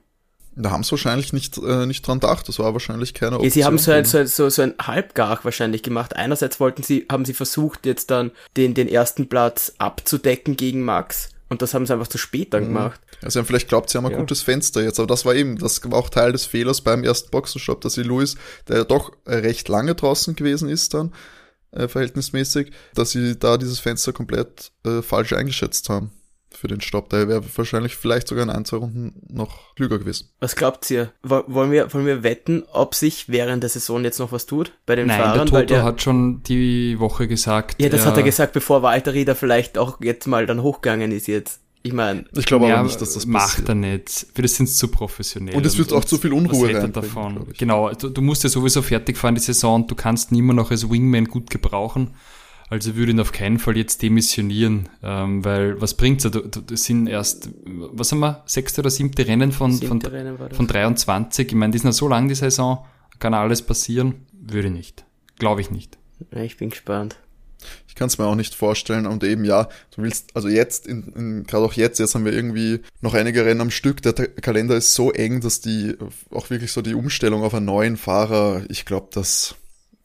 Da 0.58 0.72
haben 0.72 0.84
sie 0.84 0.91
wahrscheinlich 0.91 1.34
nicht, 1.34 1.58
äh, 1.58 1.86
nicht 1.86 2.08
dran 2.08 2.20
gedacht. 2.20 2.48
Das 2.48 2.60
war 2.60 2.72
wahrscheinlich 2.74 3.13
keine 3.13 3.36
Option. 3.36 3.46
Ja, 3.46 3.53
sie 3.53 3.65
haben 3.65 3.77
so 3.77 3.91
ein, 3.91 4.05
so, 4.05 4.24
so, 4.25 4.50
so 4.50 4.62
ein 4.62 4.74
Halbgar 4.82 5.39
wahrscheinlich 5.44 5.84
gemacht. 5.84 6.15
Einerseits 6.15 6.60
wollten 6.60 6.82
sie, 6.82 7.05
haben 7.12 7.25
sie 7.25 7.34
versucht, 7.34 7.86
jetzt 7.86 8.10
dann 8.10 8.32
den, 8.55 8.74
den 8.74 8.88
ersten 8.88 9.27
Platz 9.27 9.74
abzudecken 9.79 10.55
gegen 10.55 10.84
Max. 10.84 11.29
Und 11.50 11.62
das 11.62 11.74
haben 11.74 11.86
sie 11.86 11.94
einfach 11.94 12.08
zu 12.08 12.17
spät 12.17 12.53
dann 12.53 12.63
mhm. 12.63 12.67
gemacht. 12.67 13.01
Also 13.22 13.44
vielleicht 13.44 13.67
glaubt, 13.67 13.89
sie 13.89 13.98
haben 13.98 14.05
ein 14.05 14.13
ja. 14.13 14.17
gutes 14.17 14.41
Fenster 14.41 14.82
jetzt, 14.82 15.00
aber 15.00 15.08
das 15.08 15.25
war 15.25 15.36
eben, 15.36 15.58
das 15.58 15.82
war 15.89 16.00
auch 16.00 16.10
Teil 16.10 16.32
des 16.32 16.46
Fehlers 16.46 16.82
beim 16.82 17.03
ersten 17.03 17.32
Boxenstopp, 17.32 17.82
dass 17.82 17.94
sie 17.94 18.03
Louis, 18.03 18.36
der 18.67 18.77
ja 18.77 18.84
doch 18.84 19.12
recht 19.25 19.67
lange 19.67 19.94
draußen 19.94 20.36
gewesen 20.36 20.70
ist 20.70 20.94
dann, 20.94 21.13
äh, 21.72 21.88
verhältnismäßig, 21.88 22.72
dass 22.94 23.12
sie 23.12 23.38
da 23.38 23.58
dieses 23.58 23.79
Fenster 23.79 24.13
komplett 24.13 24.72
äh, 24.86 25.01
falsch 25.01 25.34
eingeschätzt 25.34 25.89
haben 25.89 26.12
für 26.55 26.67
den 26.67 26.81
Stopp. 26.81 27.09
Der 27.09 27.27
wäre 27.27 27.43
wahrscheinlich 27.55 27.95
vielleicht 27.95 28.27
sogar 28.27 28.43
in 28.43 28.50
ein, 28.50 28.65
zwei 28.65 28.77
Runden 28.77 29.21
noch 29.29 29.75
klüger 29.75 30.00
gewesen. 30.00 30.29
Was 30.39 30.55
glaubt 30.55 30.89
ihr? 30.89 31.12
Wollen 31.24 31.71
wir, 31.71 31.93
wollen 31.93 32.05
wir 32.05 32.24
wetten, 32.24 32.63
ob 32.71 32.95
sich 32.95 33.29
während 33.29 33.63
der 33.63 33.69
Saison 33.69 34.03
jetzt 34.03 34.19
noch 34.19 34.31
was 34.31 34.45
tut 34.45 34.74
bei 34.85 34.95
den 34.95 35.07
Nein, 35.07 35.21
Fahrern? 35.21 35.38
Der 35.38 35.45
Toto 35.45 35.65
der, 35.65 35.83
hat 35.83 36.01
schon 36.01 36.43
die 36.43 37.00
Woche 37.00 37.27
gesagt. 37.27 37.81
Ja, 37.81 37.89
das 37.89 38.01
er, 38.01 38.07
hat 38.07 38.17
er 38.17 38.24
gesagt, 38.24 38.53
bevor 38.53 38.81
Walter 38.81 39.13
Rieder 39.13 39.35
vielleicht 39.35 39.77
auch 39.77 40.00
jetzt 40.01 40.27
mal 40.27 40.45
dann 40.45 40.62
hochgegangen 40.62 41.12
ist 41.12 41.27
jetzt. 41.27 41.59
Ich 41.85 41.93
meine, 41.93 42.25
ich 42.35 42.47
glaube 42.47 42.65
aber 42.74 42.81
nicht, 42.81 43.00
dass 43.00 43.13
das 43.13 43.27
macht 43.27 43.69
er 43.69 43.75
nicht. 43.75 44.25
Wir 44.33 44.47
sind 44.47 44.67
zu 44.67 44.88
professionell. 44.88 45.55
Und 45.55 45.67
es 45.67 45.77
wird 45.77 45.93
auch 45.93 46.03
zu 46.03 46.17
viel 46.17 46.33
Unruhe 46.33 46.74
rein. 46.74 46.91
davon. 46.91 47.45
Genau, 47.59 47.91
du, 47.93 48.09
du, 48.09 48.21
musst 48.24 48.43
ja 48.43 48.50
sowieso 48.50 48.81
fertig 48.81 49.17
fahren 49.17 49.35
die 49.35 49.41
Saison 49.41 49.85
du 49.85 49.93
kannst 49.93 50.31
ihn 50.31 50.39
immer 50.39 50.55
noch 50.55 50.71
als 50.71 50.89
Wingman 50.89 51.25
gut 51.25 51.51
gebrauchen. 51.51 52.15
Also 52.69 52.95
würde 52.95 53.12
ihn 53.12 53.19
auf 53.19 53.31
keinen 53.31 53.60
Fall 53.60 53.77
jetzt 53.77 54.01
demissionieren, 54.01 54.89
ähm, 55.03 55.45
weil 55.45 55.79
was 55.79 55.93
bringt's? 55.93 56.24
Das 56.24 56.84
sind 56.84 57.07
erst, 57.07 57.50
was 57.63 58.12
haben 58.12 58.19
wir, 58.19 58.43
sechste 58.48 58.81
oder 58.81 58.89
siebte 58.89 59.27
Rennen 59.27 59.51
von, 59.51 59.74
von, 59.74 60.01
Rennen 60.01 60.38
von 60.51 60.67
23. 60.67 61.48
Ich 61.48 61.53
meine, 61.53 61.72
die 61.72 61.77
sind 61.77 61.89
ja 61.89 61.93
so 61.93 62.07
lang 62.07 62.27
die 62.27 62.36
Saison, 62.36 62.86
kann 63.19 63.34
alles 63.34 63.62
passieren. 63.62 64.25
Würde 64.34 64.72
nicht. 64.72 65.05
Glaube 65.38 65.62
ich 65.62 65.69
nicht. 65.69 65.98
Ich 66.31 66.57
bin 66.57 66.69
gespannt. 66.72 67.17
Ich 67.88 67.95
kann 67.95 68.07
es 68.07 68.17
mir 68.17 68.25
auch 68.25 68.36
nicht 68.36 68.53
vorstellen. 68.53 69.05
Und 69.05 69.24
eben, 69.24 69.45
ja, 69.45 69.69
du 69.95 70.03
willst, 70.03 70.36
also 70.36 70.50
jetzt, 70.50 70.88
in, 70.88 71.03
in, 71.15 71.43
gerade 71.45 71.65
auch 71.65 71.74
jetzt, 71.74 72.00
jetzt 72.00 72.15
haben 72.15 72.25
wir 72.25 72.34
irgendwie 72.34 72.81
noch 73.01 73.13
einige 73.13 73.45
Rennen 73.45 73.62
am 73.62 73.72
Stück. 73.72 74.01
Der 74.01 74.13
Kalender 74.13 74.75
ist 74.75 74.93
so 74.93 75.12
eng, 75.12 75.41
dass 75.41 75.62
die 75.62 75.95
auch 76.31 76.50
wirklich 76.50 76.72
so 76.72 76.81
die 76.81 76.93
Umstellung 76.93 77.43
auf 77.43 77.53
einen 77.53 77.65
neuen 77.65 77.98
Fahrer, 77.98 78.63
ich 78.69 78.86
glaube, 78.86 79.07
das, 79.13 79.55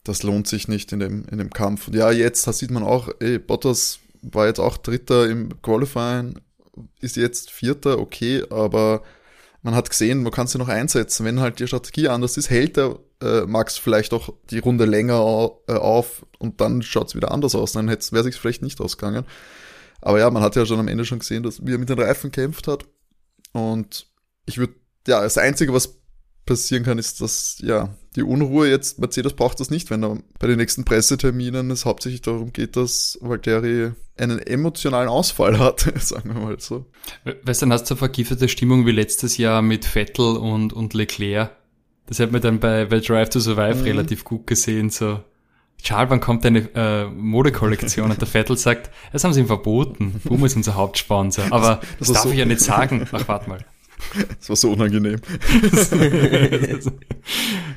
das 0.03 0.23
lohnt 0.23 0.47
sich 0.47 0.67
nicht 0.67 0.91
in 0.91 0.99
dem, 0.99 1.25
in 1.25 1.37
dem 1.37 1.51
Kampf. 1.51 1.87
Und 1.87 1.95
ja, 1.95 2.11
jetzt 2.11 2.47
da 2.47 2.53
sieht 2.53 2.71
man 2.71 2.83
auch, 2.83 3.09
ey, 3.19 3.39
Bottas 3.39 3.99
war 4.21 4.47
jetzt 4.47 4.59
auch 4.59 4.77
Dritter 4.77 5.29
im 5.29 5.61
Qualifying, 5.61 6.39
ist 6.99 7.15
jetzt 7.15 7.51
Vierter, 7.51 7.99
okay, 7.99 8.43
aber 8.49 9.03
man 9.61 9.75
hat 9.75 9.89
gesehen, 9.89 10.23
man 10.23 10.31
kann 10.31 10.47
sie 10.47 10.57
noch 10.57 10.69
einsetzen. 10.69 11.25
Wenn 11.25 11.39
halt 11.39 11.59
die 11.59 11.67
Strategie 11.67 12.07
anders 12.07 12.37
ist, 12.37 12.49
hält 12.49 12.77
der 12.77 12.97
äh, 13.21 13.41
Max 13.41 13.77
vielleicht 13.77 14.13
auch 14.13 14.33
die 14.49 14.59
Runde 14.59 14.85
länger 14.85 15.51
äh, 15.67 15.73
auf 15.73 16.25
und 16.39 16.61
dann 16.61 16.81
schaut 16.81 17.09
es 17.09 17.15
wieder 17.15 17.31
anders 17.31 17.53
aus. 17.53 17.73
Dann 17.73 17.87
wäre 17.87 18.23
sich 18.23 18.35
vielleicht 18.35 18.63
nicht 18.63 18.81
ausgegangen. 18.81 19.25
Aber 20.01 20.17
ja, 20.17 20.29
man 20.31 20.41
hat 20.41 20.55
ja 20.55 20.65
schon 20.65 20.79
am 20.79 20.87
Ende 20.87 21.05
schon 21.05 21.19
gesehen, 21.19 21.43
dass 21.43 21.63
wie 21.63 21.73
er 21.73 21.77
mit 21.77 21.89
den 21.89 21.99
Reifen 21.99 22.31
kämpft 22.31 22.67
hat. 22.67 22.85
Und 23.51 24.07
ich 24.47 24.57
würde, 24.57 24.73
ja, 25.07 25.21
das 25.21 25.37
Einzige, 25.37 25.73
was 25.73 26.00
passieren 26.51 26.83
kann, 26.83 26.97
ist, 26.97 27.21
dass 27.21 27.57
ja 27.61 27.89
die 28.15 28.23
Unruhe 28.23 28.69
jetzt, 28.69 28.99
Mercedes 28.99 29.33
braucht 29.33 29.59
das 29.59 29.69
nicht, 29.69 29.89
wenn 29.89 30.03
er 30.03 30.17
bei 30.37 30.47
den 30.47 30.57
nächsten 30.57 30.83
Presseterminen 30.83 31.71
es 31.71 31.85
hauptsächlich 31.85 32.21
darum 32.21 32.51
geht, 32.51 32.75
dass 32.75 33.17
Valtteri 33.21 33.91
einen 34.17 34.39
emotionalen 34.39 35.07
Ausfall 35.07 35.59
hat, 35.59 35.79
sagen 35.99 36.33
wir 36.33 36.41
mal 36.41 36.59
so. 36.59 36.85
Weißt 37.43 37.61
du, 37.61 37.65
dann 37.65 37.73
hast 37.73 37.89
du 37.89 37.93
eine 37.93 37.99
vergiftete 37.99 38.49
Stimmung 38.49 38.85
wie 38.85 38.91
letztes 38.91 39.37
Jahr 39.37 39.61
mit 39.61 39.85
Vettel 39.85 40.37
und, 40.37 40.73
und 40.73 40.93
Leclerc. 40.93 41.51
Das 42.07 42.19
hat 42.19 42.31
man 42.31 42.41
dann 42.41 42.59
bei, 42.59 42.85
bei 42.85 42.99
Drive 42.99 43.29
to 43.29 43.39
Survive 43.39 43.75
mhm. 43.75 43.83
relativ 43.83 44.25
gut 44.25 44.45
gesehen, 44.45 44.89
so. 44.89 45.21
Charles, 45.81 46.11
wann 46.11 46.19
kommt 46.19 46.45
deine 46.45 46.69
äh, 46.75 47.05
Modekollektion? 47.07 48.11
Und 48.11 48.21
der 48.21 48.27
Vettel 48.27 48.55
sagt, 48.55 48.91
das 49.13 49.23
haben 49.23 49.33
sie 49.33 49.39
ihm 49.39 49.47
verboten. 49.47 50.21
Boom 50.23 50.45
ist 50.45 50.55
unser 50.55 50.75
Hauptsponsor. 50.75 51.45
Aber 51.51 51.79
das, 51.97 52.09
das 52.09 52.11
darf 52.11 52.23
so. 52.23 52.31
ich 52.31 52.37
ja 52.37 52.45
nicht 52.45 52.61
sagen. 52.61 53.07
Ach, 53.11 53.27
warte 53.27 53.49
mal. 53.49 53.65
Das 54.39 54.49
war 54.49 54.55
so 54.55 54.71
unangenehm. 54.71 55.19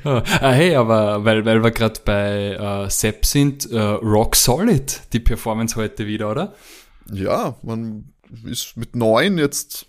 ah, 0.03 0.51
hey, 0.51 0.75
aber 0.75 1.23
weil, 1.23 1.45
weil 1.45 1.63
wir 1.63 1.71
gerade 1.71 1.99
bei 2.03 2.53
äh, 2.53 2.89
Sepp 2.89 3.25
sind, 3.25 3.69
äh, 3.71 3.79
Rock 3.79 4.35
Solid, 4.35 5.01
die 5.13 5.19
Performance 5.19 5.75
heute 5.75 6.07
wieder, 6.07 6.31
oder? 6.31 6.55
Ja, 7.11 7.55
man 7.61 8.13
ist 8.45 8.75
mit 8.75 8.95
neun 8.95 9.37
jetzt 9.37 9.87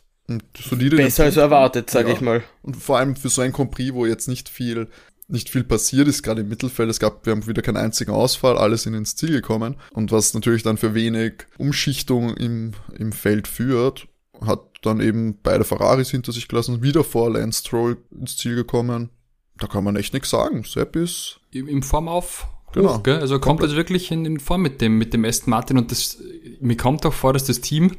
solide. 0.59 0.97
Besser 0.97 1.25
als 1.25 1.37
erwartet, 1.37 1.91
sage 1.91 2.09
ja. 2.09 2.15
ich 2.15 2.21
mal. 2.21 2.43
Und 2.63 2.77
vor 2.77 2.99
allem 2.99 3.17
für 3.17 3.29
so 3.29 3.43
ein 3.43 3.53
Prix, 3.53 3.95
wo 3.95 4.07
jetzt 4.07 4.29
nicht 4.29 4.49
viel 4.49 4.89
nicht 5.29 5.51
viel 5.51 5.65
passiert 5.65 6.07
ist, 6.09 6.23
gerade 6.23 6.43
im 6.43 6.49
Mittelfeld. 6.49 6.89
Es 6.89 7.01
gab, 7.01 7.27
wir 7.27 7.33
haben 7.33 7.47
wieder 7.47 7.63
keinen 7.63 7.77
einzigen 7.77 8.13
Ausfall, 8.13 8.57
alle 8.57 8.77
sind 8.77 8.95
ins 8.95 9.17
Ziel 9.17 9.33
gekommen. 9.33 9.77
Und 9.93 10.13
was 10.13 10.35
natürlich 10.35 10.63
dann 10.63 10.77
für 10.77 10.95
wenig 10.95 11.47
Umschichtung 11.59 12.37
im, 12.37 12.75
im 12.97 13.13
Feld 13.13 13.49
führt, 13.49 14.07
hat 14.41 14.61
dann 14.87 15.01
eben 15.01 15.39
beide 15.43 15.65
Ferraris 15.65 16.11
hinter 16.11 16.33
sich 16.33 16.49
gelassen, 16.49 16.83
wieder 16.83 17.05
vor 17.05 17.31
Lance 17.31 17.61
Stroll 17.61 17.99
ins 18.19 18.37
Ziel 18.37 18.55
gekommen. 18.55 19.11
Da 19.59 19.67
kann 19.67 19.85
man 19.85 19.97
echt 19.97 20.13
nichts 20.15 20.31
sagen. 20.31 20.65
Sepp 20.65 20.97
ist... 20.97 21.41
Im 21.53 21.83
Form 21.83 22.09
auf. 22.09 22.49
Genau. 22.73 22.99
Hoch? 22.99 23.07
Also 23.07 23.39
kommt 23.39 23.63
also 23.63 23.77
wirklich 23.77 24.11
in, 24.11 24.25
in 24.27 24.41
Form 24.41 24.63
mit 24.63 24.81
dem, 24.81 24.99
mit 24.99 25.15
dem 25.15 25.25
Aston 25.25 25.51
Martin 25.51 25.79
und 25.79 25.91
das, 25.91 26.19
mir 26.61 26.77
kommt 26.77 27.07
auch 27.07 27.13
vor, 27.13 27.33
dass 27.33 27.45
das 27.45 27.61
Team 27.61 27.93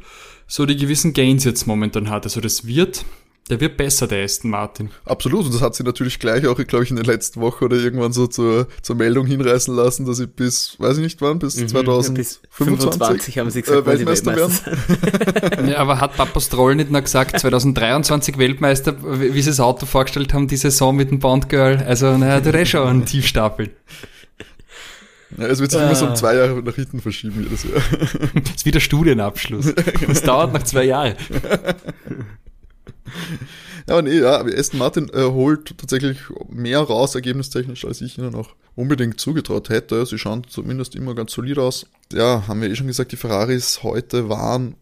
so 0.46 0.66
die 0.66 0.78
gewissen 0.78 1.14
Gains 1.14 1.44
jetzt 1.44 1.66
momentan 1.68 2.10
hat. 2.10 2.26
Also 2.26 2.42
das 2.42 2.68
wird, 2.68 3.06
der 3.50 3.60
wird 3.62 3.78
besser, 3.78 4.08
der 4.08 4.24
Aston 4.24 4.52
Martin. 4.52 4.90
Absolut, 5.06 5.46
und 5.46 5.54
das 5.54 5.62
hat 5.62 5.76
sie 5.76 5.84
natürlich 5.84 6.20
gleich 6.20 6.46
auch, 6.48 6.58
glaube 6.66 6.84
ich, 6.84 6.90
in 6.90 6.98
der 6.98 7.06
letzten 7.06 7.40
Woche 7.40 7.66
oder 7.66 7.78
irgendwann 7.78 8.12
so 8.12 8.28
zur, 8.28 8.68
zur 8.82 8.96
Meldung 8.96 9.26
hinreißen 9.26 9.74
lassen, 9.74 10.06
dass 10.06 10.18
sie 10.18 10.28
bis, 10.28 10.76
weiß 10.80 10.98
ich 10.98 11.04
nicht 11.04 11.22
wann, 11.22 11.40
bis 11.40 11.56
mhm, 11.56 11.70
2025 11.70 13.36
ja, 13.36 13.42
haben 13.42 13.50
sie 13.50 13.62
gesagt, 13.62 13.84
äh, 13.84 13.86
Weltmeister 13.86 14.36
werden. 14.36 15.70
ja, 15.70 15.78
aber 15.78 16.02
hat 16.02 16.18
Papa 16.18 16.40
Stroll 16.40 16.76
nicht 16.76 16.92
noch 16.92 17.04
gesagt, 17.04 17.40
2023 17.40 18.38
Weltmeister, 18.38 18.96
wie 19.20 19.42
sie 19.42 19.50
das 19.50 19.60
Auto 19.60 19.86
vorgestellt 19.86 20.34
haben, 20.34 20.48
die 20.48 20.58
Saison 20.58 20.96
mit 20.96 21.12
dem 21.12 21.20
Bond 21.20 21.48
Girl? 21.50 21.78
Also, 21.88 22.18
naja, 22.18 22.42
der 22.42 22.54
ist 22.56 22.70
schon 22.70 22.88
ein 22.88 23.06
Tiefstapel. 23.06 23.70
Ja, 25.38 25.48
es 25.48 25.60
wird 25.60 25.72
sich 25.72 25.80
ah. 25.80 25.86
immer 25.86 25.96
so 25.96 26.06
um 26.06 26.12
ah. 26.12 26.16
zwei 26.16 26.36
Jahre 26.36 26.62
nach 26.64 26.76
hinten 26.76 27.02
verschieben 27.02 27.44
jedes 27.44 27.64
Jahr. 27.64 27.82
Das 28.34 28.56
ist 28.56 28.66
wie 28.66 28.72
der 28.72 28.80
Studienabschluss. 28.80 29.74
Das 30.08 30.22
dauert 30.22 30.54
noch 30.54 30.64
zwei 30.64 30.86
Jahre. 30.86 31.16
Ja, 33.90 34.02
nee, 34.02 34.20
ja, 34.20 34.44
Aston 34.44 34.80
Martin 34.80 35.10
äh, 35.14 35.24
holt 35.24 35.78
tatsächlich 35.78 36.20
mehr 36.50 36.80
raus, 36.80 37.16
ergebnistechnisch, 37.16 37.86
als 37.86 38.02
ich 38.02 38.18
ihnen 38.18 38.36
auch 38.36 38.50
unbedingt 38.76 39.20
zugetraut 39.20 39.70
hätte. 39.70 40.06
Sie 40.06 40.18
schauen 40.18 40.44
zumindest 40.48 40.96
immer 40.96 41.16
ganz 41.16 41.32
solid 41.32 41.58
aus. 41.58 41.88
Ja, 42.12 42.48
haben 42.48 42.62
wir 42.62 42.70
eh 42.70 42.76
schon 42.76 42.88
gesagt, 42.88 43.12
die 43.12 43.18
Ferraris 43.18 43.84
heute 43.84 44.30
waren, 44.30 44.76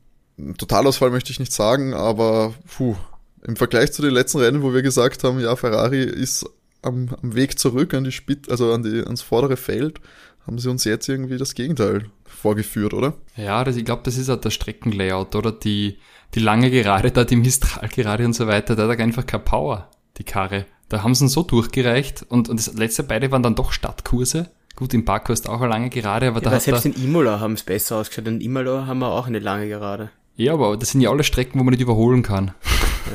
Totalausfall 0.58 1.12
möchte 1.12 1.32
ich 1.32 1.40
nicht 1.40 1.54
sagen, 1.54 1.94
aber 1.94 2.54
puh, 2.76 2.96
im 3.44 3.56
Vergleich 3.56 3.94
zu 3.94 4.02
den 4.02 4.12
letzten 4.12 4.40
Rennen, 4.40 4.64
wo 4.64 4.74
wir 4.74 4.82
gesagt 4.82 5.24
haben, 5.24 5.40
ja, 5.40 5.56
Ferrari 5.56 6.04
ist 6.04 6.46
am, 6.82 7.10
am 7.22 7.36
Weg 7.36 7.60
zurück 7.60 7.94
an 7.94 8.04
die 8.04 8.12
Spitze, 8.12 8.52
also 8.52 8.74
an 8.74 8.84
die, 8.84 9.04
ans 9.04 9.22
vordere 9.22 9.58
Feld, 9.58 10.00
haben 10.46 10.60
sie 10.60 10.70
uns 10.70 10.84
jetzt 10.84 11.08
irgendwie 11.08 11.38
das 11.38 11.56
Gegenteil 11.56 12.06
vorgeführt, 12.26 12.94
oder? 12.94 13.14
Ja, 13.36 13.64
das, 13.64 13.76
ich 13.76 13.86
glaube, 13.86 14.04
das 14.04 14.18
ist 14.18 14.30
auch 14.30 14.40
das 14.40 14.54
Streckenlayout, 14.54 15.36
oder? 15.36 15.52
Die, 15.52 15.98
die 16.36 16.40
lange 16.40 16.70
Gerade 16.70 17.12
da, 17.12 17.24
die 17.24 17.38
Mistral 17.38 17.88
gerade 17.88 18.26
und 18.26 18.34
so 18.34 18.48
weiter, 18.48 18.76
da 18.76 18.88
hat 18.88 19.00
er 19.00 19.04
einfach 19.04 19.26
keine 19.26 19.44
Power, 19.44 19.90
die 20.18 20.24
Karre. 20.24 20.66
Da 20.90 21.02
haben 21.02 21.16
sie 21.16 21.26
ihn 21.26 21.30
so 21.30 21.42
durchgereicht 21.44 22.26
und, 22.30 22.50
und 22.50 22.60
das 22.60 22.74
letzte 22.76 23.04
beide 23.04 23.32
waren 23.32 23.42
dann 23.42 23.56
doch 23.56 23.72
Stadtkurse. 23.72 24.50
Gut, 24.76 24.94
im 24.94 25.06
Baku 25.06 25.32
ist 25.32 25.48
auch 25.48 25.62
eine 25.62 25.70
lange 25.70 25.90
Gerade, 25.90 26.28
aber 26.28 26.38
ja, 26.38 26.42
da 26.42 26.50
aber 26.50 26.56
hat 26.58 26.64
selbst 26.64 26.86
in 26.86 26.94
Imola 26.94 27.40
haben 27.40 27.54
es 27.54 27.64
besser 27.64 27.96
ausgeschaut. 27.96 28.28
In 28.28 28.42
Imola 28.42 28.86
haben 28.86 29.00
wir 29.00 29.08
auch 29.08 29.28
eine 29.28 29.40
lange 29.40 29.70
Gerade. 29.70 30.12
Ja, 30.36 30.54
aber 30.54 30.76
das 30.76 30.92
sind 30.92 31.02
ja 31.02 31.10
alle 31.10 31.24
Strecken, 31.24 31.60
wo 31.60 31.64
man 31.64 31.72
nicht 31.72 31.82
überholen 31.82 32.22
kann. 32.22 32.52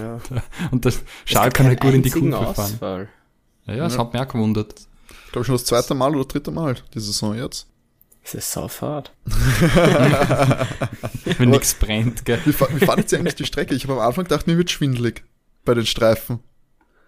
Ja. 0.01 0.19
und 0.71 0.87
der 0.87 0.93
Schal 1.27 1.51
kann 1.51 1.67
halt 1.67 1.81
gut 1.81 1.93
in 1.93 2.03
die 2.03 2.11
Kurve 2.11 2.39
Ausfall. 2.39 2.71
fahren. 2.79 3.09
Ja, 3.67 3.75
ja, 3.75 3.85
das 3.85 3.95
ja. 3.95 4.01
hat 4.01 4.15
mich 4.15 4.23
auch 4.23 4.29
gewundert. 4.29 4.75
Ich 5.27 5.33
glaube 5.33 5.45
schon 5.45 5.55
das 5.55 5.67
zweite 5.67 5.95
Mal 5.95 6.17
oder 6.17 6.25
dritte 6.25 6.51
Mal 6.51 6.77
die 6.95 7.01
Saison 7.01 7.37
jetzt. 7.37 7.70
Das 8.23 8.35
ist 8.35 8.53
saufahrt. 8.53 9.13
Wenn 11.39 11.51
nichts 11.51 11.75
brennt, 11.75 12.25
gell. 12.25 12.39
Wie, 12.45 12.53
wie 12.53 12.85
fandet 12.85 13.11
ihr 13.13 13.19
eigentlich 13.19 13.35
die 13.35 13.47
Strecke? 13.47 13.75
Ich 13.75 13.85
habe 13.85 13.95
am 13.95 14.01
Anfang 14.01 14.25
gedacht, 14.25 14.47
mir 14.47 14.57
wird 14.57 14.71
schwindelig 14.71 15.25
bei 15.65 15.75
den 15.75 15.87
Streifen. 15.87 16.41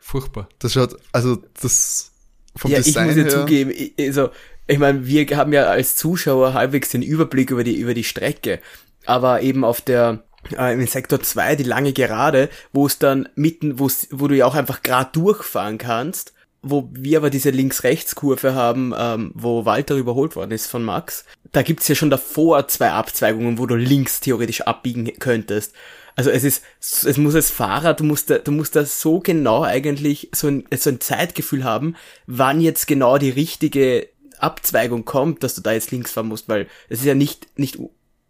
Furchtbar. 0.01 0.49
Das 0.59 0.73
schaut, 0.73 0.97
also 1.13 1.39
das 1.61 2.13
vom 2.57 2.71
ja, 2.71 2.79
Design 2.79 3.11
ich 3.11 3.17
muss 3.17 3.25
ja 3.25 3.31
her, 3.31 3.41
zugeben, 3.41 3.71
ich, 3.71 3.93
also 3.99 4.31
ich 4.67 4.79
meine, 4.79 5.07
wir 5.07 5.27
haben 5.37 5.53
ja 5.53 5.65
als 5.65 5.97
Zuschauer 5.97 6.55
halbwegs 6.55 6.91
den 6.91 7.03
Überblick 7.03 7.51
über 7.51 7.65
die 7.65 7.77
über 7.77 7.95
die 7.95 8.05
Strecke, 8.05 8.61
aber 9.07 9.43
eben 9.43 9.65
auf 9.65 9.81
der 9.81 10.25
äh, 10.57 10.75
im 10.75 10.87
Sektor 10.87 11.23
2 11.23 11.57
die 11.57 11.63
lange 11.63 11.93
Gerade, 11.93 12.49
wo 12.73 12.87
es 12.87 12.99
dann 12.99 13.29
mitten, 13.35 13.79
wo 13.79 13.91
wo 14.11 14.29
du 14.29 14.37
ja 14.37 14.47
auch 14.47 14.55
einfach 14.55 14.83
gerade 14.83 15.11
durchfahren 15.13 15.79
kannst 15.79 16.33
wo 16.63 16.89
wir 16.93 17.19
aber 17.19 17.31
diese 17.31 17.51
Links-Rechts-Kurve 17.51 18.55
haben, 18.55 18.95
ähm, 18.97 19.33
wo 19.35 19.65
Walter 19.65 19.97
überholt 19.97 20.37
worden 20.37 20.53
ist 20.53 20.69
von 20.69 20.85
Max, 20.85 21.25
da 21.51 21.63
gibt's 21.63 21.89
ja 21.89 21.95
schon 21.95 22.11
davor 22.11 22.69
zwei 22.69 22.91
Abzweigungen, 22.91 23.59
wo 23.59 23.67
du 23.67 23.75
links 23.75 24.21
theoretisch 24.21 24.63
abbiegen 24.63 25.13
könntest. 25.19 25.75
Also 26.15 26.31
es 26.31 26.45
ist, 26.45 26.63
es 26.81 27.17
muss 27.17 27.35
als 27.35 27.51
Fahrer, 27.51 27.95
du 27.95 28.05
musst 28.05 28.31
da, 28.31 28.39
du 28.39 28.53
musst 28.53 28.77
da 28.77 28.85
so 28.85 29.21
genau 29.21 29.63
eigentlich 29.63 30.29
so 30.35 30.49
ein, 30.49 30.65
so 30.75 30.91
ein 30.91 31.01
Zeitgefühl 31.01 31.65
haben, 31.65 31.97
wann 32.27 32.61
jetzt 32.61 32.87
genau 32.87 33.19
die 33.19 33.31
richtige 33.31 34.09
Abzweigung 34.39 35.05
kommt, 35.05 35.43
dass 35.43 35.55
du 35.55 35.63
da 35.63 35.73
jetzt 35.73 35.91
links 35.91 36.13
fahren 36.13 36.29
musst, 36.29 36.49
weil 36.49 36.67
es 36.89 37.01
ist 37.01 37.07
ja 37.07 37.15
nicht, 37.15 37.59
nicht 37.59 37.79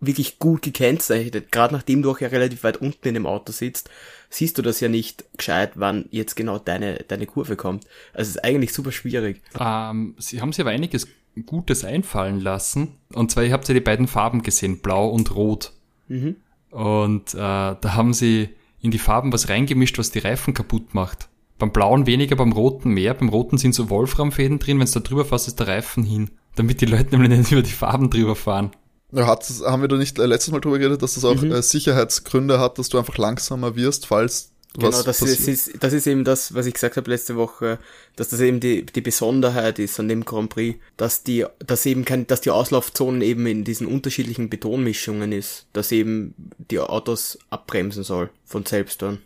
wirklich 0.02 0.38
gut 0.38 0.62
gekennzeichnet, 0.62 1.50
gerade 1.50 1.74
nachdem 1.74 2.02
du 2.02 2.10
auch 2.10 2.20
ja 2.20 2.28
relativ 2.28 2.64
weit 2.64 2.76
unten 2.76 3.08
in 3.08 3.14
dem 3.14 3.26
Auto 3.26 3.52
sitzt 3.52 3.88
siehst 4.32 4.58
du 4.58 4.62
das 4.62 4.80
ja 4.80 4.88
nicht 4.88 5.24
gescheit, 5.36 5.72
wann 5.74 6.06
jetzt 6.10 6.34
genau 6.36 6.58
deine, 6.58 7.04
deine 7.06 7.26
Kurve 7.26 7.56
kommt. 7.56 7.84
Also 8.12 8.30
es 8.30 8.36
ist 8.36 8.44
eigentlich 8.44 8.72
super 8.72 8.92
schwierig. 8.92 9.42
Ähm, 9.58 10.14
sie 10.18 10.40
haben 10.40 10.52
sich 10.52 10.60
aber 10.62 10.70
einiges 10.70 11.06
Gutes 11.46 11.84
einfallen 11.84 12.40
lassen. 12.40 12.96
Und 13.12 13.30
zwar, 13.30 13.44
ihr 13.44 13.52
habt 13.52 13.68
ja 13.68 13.74
die 13.74 13.80
beiden 13.80 14.08
Farben 14.08 14.42
gesehen, 14.42 14.78
blau 14.78 15.08
und 15.08 15.34
rot. 15.34 15.72
Mhm. 16.08 16.36
Und 16.70 17.34
äh, 17.34 17.36
da 17.36 17.94
haben 17.94 18.14
sie 18.14 18.48
in 18.80 18.90
die 18.90 18.98
Farben 18.98 19.32
was 19.32 19.48
reingemischt, 19.48 19.98
was 19.98 20.10
die 20.10 20.18
Reifen 20.18 20.54
kaputt 20.54 20.94
macht. 20.94 21.28
Beim 21.58 21.70
blauen 21.70 22.06
weniger, 22.06 22.34
beim 22.34 22.52
roten 22.52 22.90
mehr. 22.90 23.14
Beim 23.14 23.28
roten 23.28 23.58
sind 23.58 23.74
so 23.74 23.90
Wolframfäden 23.90 24.58
drin, 24.58 24.78
wenn 24.78 24.84
es 24.84 24.92
da 24.92 25.00
drüber 25.00 25.24
fasst, 25.24 25.46
ist 25.46 25.60
der 25.60 25.68
Reifen 25.68 26.04
hin. 26.04 26.30
Damit 26.56 26.80
die 26.80 26.86
Leute 26.86 27.10
nämlich 27.16 27.38
nicht 27.38 27.52
über 27.52 27.62
die 27.62 27.70
Farben 27.70 28.08
drüber 28.08 28.34
fahren. 28.34 28.72
Hat, 29.14 29.44
haben 29.64 29.82
wir 29.82 29.88
da 29.88 29.96
nicht 29.96 30.18
äh, 30.18 30.26
letztes 30.26 30.52
Mal 30.52 30.60
drüber 30.60 30.78
geredet, 30.78 31.02
dass 31.02 31.14
das 31.14 31.24
auch 31.24 31.40
mhm. 31.40 31.52
äh, 31.52 31.62
Sicherheitsgründe 31.62 32.58
hat, 32.58 32.78
dass 32.78 32.88
du 32.88 32.98
einfach 32.98 33.18
langsamer 33.18 33.76
wirst, 33.76 34.06
falls 34.06 34.52
Genau, 34.74 35.02
das 35.02 35.20
ist, 35.20 35.48
ist, 35.48 35.82
das 35.82 35.92
ist 35.92 36.06
eben 36.06 36.24
das, 36.24 36.54
was 36.54 36.64
ich 36.64 36.72
gesagt 36.72 36.96
habe 36.96 37.10
letzte 37.10 37.36
Woche, 37.36 37.78
dass 38.16 38.28
das 38.28 38.40
eben 38.40 38.58
die, 38.58 38.86
die 38.86 39.02
Besonderheit 39.02 39.78
ist 39.78 40.00
an 40.00 40.08
dem 40.08 40.24
Grand 40.24 40.48
Prix, 40.48 40.78
dass 40.96 41.22
die, 41.22 41.44
dass 41.58 41.84
eben 41.84 42.06
kein, 42.06 42.26
dass 42.26 42.40
die 42.40 42.50
Auslaufzonen 42.50 43.20
eben 43.20 43.46
in 43.46 43.64
diesen 43.64 43.86
unterschiedlichen 43.86 44.48
Betonmischungen 44.48 45.32
ist, 45.32 45.66
dass 45.74 45.92
eben 45.92 46.34
die 46.70 46.78
Autos 46.78 47.38
abbremsen 47.50 48.02
soll 48.02 48.30
von 48.46 48.64
selbst 48.64 49.02
dann. 49.02 49.18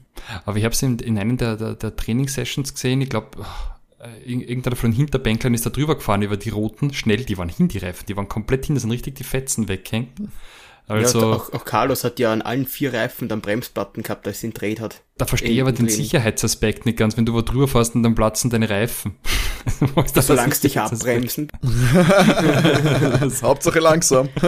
Aber 0.47 0.57
ich 0.57 0.65
habe 0.65 0.75
es 0.75 0.83
in, 0.83 0.99
in 0.99 1.17
einem 1.17 1.37
der, 1.37 1.57
der, 1.57 1.75
der 1.75 1.95
Trainingssessions 1.95 2.75
gesehen, 2.75 3.01
ich 3.01 3.11
glaube, 3.11 3.47
irgendeiner 4.25 4.77
von 4.77 4.91
den 4.91 4.97
Hinterbänklern 4.97 5.55
ist 5.55 5.67
da 5.67 5.71
drüber 5.71 5.97
gefahren 5.97 6.23
über 6.23 6.37
die 6.37 6.51
roten, 6.51 6.93
schnell, 6.93 7.25
die 7.25 7.39
waren 7.39 7.49
hin, 7.49 7.69
die 7.69 7.79
Reifen, 7.79 8.07
die 8.07 8.17
waren 8.17 8.29
komplett 8.29 8.67
hin, 8.67 8.75
da 8.75 8.81
sind 8.81 8.91
richtig 8.91 9.15
die 9.15 9.25
Fetzen 9.25 9.69
weghängt. 9.69 10.21
Also, 10.89 11.21
ja, 11.21 11.27
auch, 11.37 11.53
auch, 11.53 11.65
Carlos 11.65 12.05
hat 12.05 12.21
ja 12.21 12.33
an 12.33 12.43
allen 12.43 12.65
vier 12.65 12.95
Reifen 12.95 13.27
dann 13.27 13.41
Bremsplatten 13.41 14.05
gehabt, 14.05 14.25
als 14.29 14.41
sie 14.41 14.47
ihn 14.47 14.53
dreht 14.53 14.79
hat. 14.79 15.03
Da 15.19 15.27
verstehe 15.27 15.51
ich 15.51 15.61
aber 15.61 15.73
den 15.73 15.89
Training. 15.89 16.05
Sicherheitsaspekt 16.05 16.87
nicht 16.87 16.97
ganz, 16.97 17.17
wenn 17.17 17.27
du 17.27 17.35
wo 17.35 17.43
drüber 17.43 17.67
fährst 17.67 17.97
und 17.97 18.05
dann 18.05 18.15
platzen 18.15 18.51
deine 18.51 18.71
Reifen. 18.71 19.17
das 20.15 20.29
Solange 20.29 20.53
es 20.53 20.61
dich 20.61 20.79
abbremsen. 20.79 21.51
Hauptsache 23.43 23.81
langsam. 23.81 24.29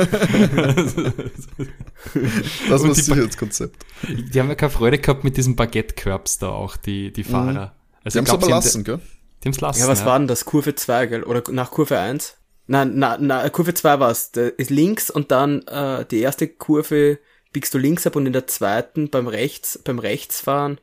das 2.68 2.84
ist 2.84 3.04
sicher 3.04 3.26
das 3.26 3.36
Konzept. 3.36 3.84
Die 4.06 4.38
haben 4.38 4.48
ja 4.48 4.54
keine 4.54 4.70
Freude 4.70 4.98
gehabt 4.98 5.24
mit 5.24 5.36
diesen 5.36 5.56
Baguette-Curbs 5.56 6.38
da 6.38 6.50
auch, 6.50 6.76
die, 6.76 7.12
die 7.12 7.24
Fahrer. 7.24 7.52
Mhm. 7.52 7.70
Also 8.04 8.20
die 8.20 8.30
haben 8.30 8.38
es 8.38 8.44
aber 8.44 8.48
lassen, 8.48 8.84
gell? 8.84 9.00
Die 9.42 9.48
haben's 9.48 9.60
lassen. 9.60 9.80
Ja, 9.80 9.88
was 9.88 10.00
ja. 10.00 10.06
war 10.06 10.18
denn 10.18 10.28
das? 10.28 10.44
Kurve 10.44 10.74
2, 10.74 11.06
gell? 11.06 11.22
Oder 11.24 11.42
nach 11.52 11.70
Kurve 11.70 11.98
1? 11.98 12.36
Nein, 12.66 12.92
na, 12.96 13.16
na, 13.18 13.48
Kurve 13.48 13.74
2 13.74 14.00
war 14.00 14.10
es. 14.10 14.28
Ist 14.28 14.70
links 14.70 15.10
und 15.10 15.30
dann 15.30 15.62
äh, 15.66 16.04
die 16.04 16.20
erste 16.20 16.48
Kurve 16.48 17.18
biegst 17.52 17.72
du 17.74 17.78
links 17.78 18.06
ab 18.06 18.16
und 18.16 18.26
in 18.26 18.32
der 18.32 18.46
zweiten 18.46 19.10
beim 19.10 19.26
rechts, 19.26 19.78
beim 19.78 19.98
Rechtsfahren, 19.98 20.80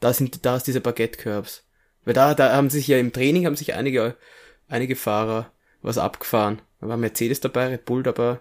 da 0.00 0.12
sind, 0.12 0.44
da 0.44 0.56
ist 0.56 0.66
diese 0.66 0.80
Baguette-Curbs. 0.80 1.64
Weil 2.04 2.14
da, 2.14 2.34
da 2.34 2.54
haben 2.54 2.70
sich 2.70 2.88
ja 2.88 2.98
im 2.98 3.12
Training 3.12 3.46
haben 3.46 3.56
sich 3.56 3.74
einige, 3.74 4.16
einige 4.68 4.96
Fahrer 4.96 5.52
was 5.82 5.98
abgefahren. 5.98 6.62
Da 6.80 6.88
war 6.88 6.96
Mercedes 6.96 7.40
dabei, 7.40 7.68
Red 7.68 7.84
Bull 7.84 8.02
dabei. 8.02 8.40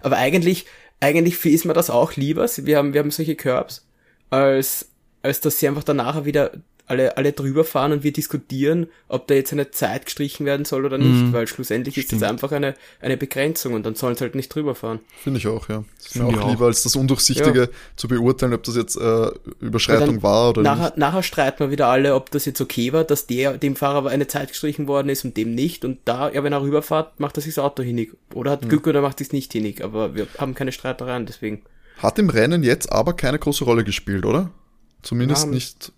Aber 0.00 0.16
eigentlich, 0.16 0.66
eigentlich 1.00 1.44
ist 1.44 1.64
mir 1.64 1.72
das 1.72 1.90
auch 1.90 2.16
lieber. 2.16 2.46
Wir 2.56 2.78
haben, 2.78 2.92
wir 2.92 3.00
haben 3.00 3.10
solche 3.10 3.36
Curbs, 3.36 3.86
als, 4.30 4.90
als 5.22 5.40
dass 5.40 5.58
sie 5.58 5.68
einfach 5.68 5.84
danach 5.84 6.24
wieder 6.24 6.52
alle, 6.92 7.16
alle 7.16 7.32
drüber 7.32 7.64
fahren 7.64 7.92
und 7.92 8.02
wir 8.04 8.12
diskutieren, 8.12 8.86
ob 9.08 9.26
da 9.26 9.34
jetzt 9.34 9.52
eine 9.52 9.70
Zeit 9.70 10.04
gestrichen 10.06 10.46
werden 10.46 10.64
soll 10.64 10.84
oder 10.84 10.98
nicht, 10.98 11.08
Mhm. 11.10 11.32
weil 11.32 11.46
schlussendlich 11.48 11.96
ist 11.98 12.06
Stimmt. 12.06 12.22
das 12.22 12.30
einfach 12.30 12.52
eine, 12.52 12.74
eine 13.00 13.16
Begrenzung 13.16 13.74
und 13.74 13.84
dann 13.84 13.94
sollen 13.94 14.14
sie 14.14 14.20
halt 14.22 14.34
nicht 14.34 14.54
drüber 14.54 14.74
fahren. 14.74 15.00
Finde 15.22 15.38
ich 15.38 15.46
auch, 15.48 15.68
ja. 15.68 15.84
Das 15.98 16.06
ist 16.06 16.14
mir 16.16 16.26
Finde 16.26 16.40
auch 16.40 16.44
ich 16.46 16.50
lieber, 16.52 16.66
als 16.66 16.82
das 16.82 16.94
Undurchsichtige 16.96 17.70
zu 17.96 18.08
beurteilen, 18.08 18.52
ob 18.54 18.62
das 18.62 18.76
jetzt 18.76 18.96
äh, 18.96 19.30
Überschreitung 19.60 20.22
war 20.22 20.50
oder 20.50 20.62
Nachher, 20.62 20.84
nicht. 20.86 20.98
nachher 20.98 21.22
streiten 21.22 21.58
wir 21.60 21.70
wieder 21.70 21.88
alle, 21.88 22.14
ob 22.14 22.30
das 22.30 22.44
jetzt 22.44 22.60
okay 22.60 22.92
war, 22.92 23.04
dass 23.04 23.26
der, 23.26 23.58
dem 23.58 23.74
Fahrer 23.76 23.96
aber 23.98 24.10
eine 24.10 24.26
Zeit 24.28 24.48
gestrichen 24.50 24.86
worden 24.86 25.08
ist 25.08 25.24
und 25.24 25.36
dem 25.36 25.54
nicht. 25.54 25.84
Und 25.84 25.98
da, 26.04 26.30
ja, 26.30 26.44
wenn 26.44 26.52
er 26.52 26.62
rüberfährt, 26.62 27.18
macht 27.20 27.36
er 27.38 27.42
sich 27.42 27.54
das 27.54 27.64
Auto 27.64 27.82
hinig. 27.82 28.12
Oder 28.34 28.50
Mhm. 28.50 28.54
hat 28.62 28.68
Glück 28.68 28.86
oder 28.86 29.00
macht 29.00 29.18
sich 29.18 29.32
nicht 29.32 29.52
hinig. 29.52 29.82
Aber 29.82 30.14
wir 30.14 30.26
haben 30.38 30.54
keine 30.54 30.72
Streitereien, 30.72 31.26
deswegen. 31.26 31.62
Hat 31.98 32.18
im 32.18 32.30
Rennen 32.30 32.62
jetzt 32.62 32.90
aber 32.92 33.14
keine 33.14 33.38
große 33.38 33.64
Rolle 33.64 33.84
gespielt, 33.84 34.26
oder? 34.26 34.50
Zumindest 35.02 35.44
Ja, 35.44 35.50
nicht, 35.50 35.92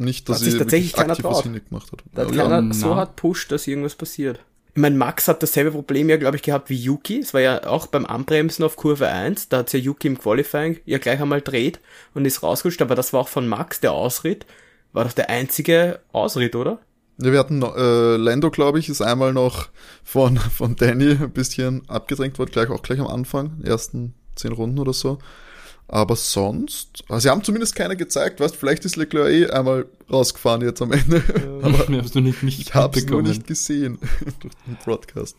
nicht, 0.00 0.28
dass 0.28 0.38
hat 0.38 0.44
sich 0.44 0.58
tatsächlich 0.58 0.92
keiner 0.92 1.14
traut. 1.14 1.42
hingemacht 1.44 1.92
hat. 1.92 2.02
Da 2.12 2.22
hat 2.22 2.34
Ja, 2.34 2.42
keiner 2.44 2.60
na. 2.62 2.74
so 2.74 2.94
hart 2.96 3.16
pusht, 3.16 3.52
dass 3.52 3.66
irgendwas 3.66 3.94
passiert. 3.94 4.40
Ich 4.74 4.80
meine, 4.80 4.96
Max 4.96 5.26
hat 5.26 5.42
dasselbe 5.42 5.72
Problem 5.72 6.08
ja, 6.08 6.16
glaube 6.16 6.36
ich, 6.36 6.42
gehabt 6.42 6.70
wie 6.70 6.76
Yuki. 6.76 7.18
Es 7.18 7.34
war 7.34 7.40
ja 7.40 7.66
auch 7.66 7.86
beim 7.88 8.06
Anbremsen 8.06 8.64
auf 8.64 8.76
Kurve 8.76 9.08
1. 9.08 9.48
Da 9.48 9.58
hat 9.58 9.72
ja 9.72 9.80
Yuki 9.80 10.06
im 10.08 10.18
Qualifying 10.18 10.78
ja 10.86 10.98
gleich 10.98 11.20
einmal 11.20 11.40
dreht 11.40 11.80
und 12.14 12.24
ist 12.24 12.42
rausgerutscht. 12.42 12.80
Aber 12.82 12.94
das 12.94 13.12
war 13.12 13.20
auch 13.20 13.28
von 13.28 13.48
Max, 13.48 13.80
der 13.80 13.92
Ausritt. 13.92 14.46
War 14.92 15.04
doch 15.04 15.12
der 15.12 15.28
einzige 15.28 16.00
Ausritt, 16.12 16.54
oder? 16.54 16.78
Ja, 17.18 17.32
wir 17.32 17.38
hatten 17.38 17.58
noch, 17.58 17.76
äh, 17.76 18.16
Lando, 18.16 18.50
glaube 18.50 18.78
ich, 18.78 18.88
ist 18.88 19.02
einmal 19.02 19.32
noch 19.32 19.68
von, 20.04 20.36
von 20.36 20.76
Danny 20.76 21.10
ein 21.20 21.30
bisschen 21.32 21.82
abgedrängt 21.88 22.38
worden, 22.38 22.50
gleich 22.52 22.70
auch 22.70 22.82
gleich 22.82 23.00
am 23.00 23.08
Anfang, 23.08 23.60
ersten 23.64 24.14
zehn 24.36 24.52
Runden 24.52 24.78
oder 24.78 24.92
so. 24.92 25.18
Aber 25.92 26.14
sonst, 26.14 27.02
also 27.08 27.18
sie 27.18 27.30
haben 27.30 27.42
zumindest 27.42 27.74
keine 27.74 27.96
gezeigt, 27.96 28.38
weißt, 28.38 28.54
vielleicht 28.54 28.84
ist 28.84 28.94
Leclerc 28.94 29.28
eh 29.28 29.50
einmal 29.50 29.86
rausgefahren 30.08 30.62
jetzt 30.62 30.80
am 30.80 30.92
Ende. 30.92 31.20
Aber 31.62 31.88
ich 31.88 31.98
hab's 31.98 32.14
noch 32.14 32.22
nicht, 32.22 32.44
nicht 32.44 32.60
Ich 32.60 32.74
habe 32.74 32.96
es 32.96 33.06
nur 33.06 33.22
nicht 33.22 33.44
gesehen 33.48 33.98
durch 34.40 34.54
den 34.66 34.76
Broadcast. 34.84 35.36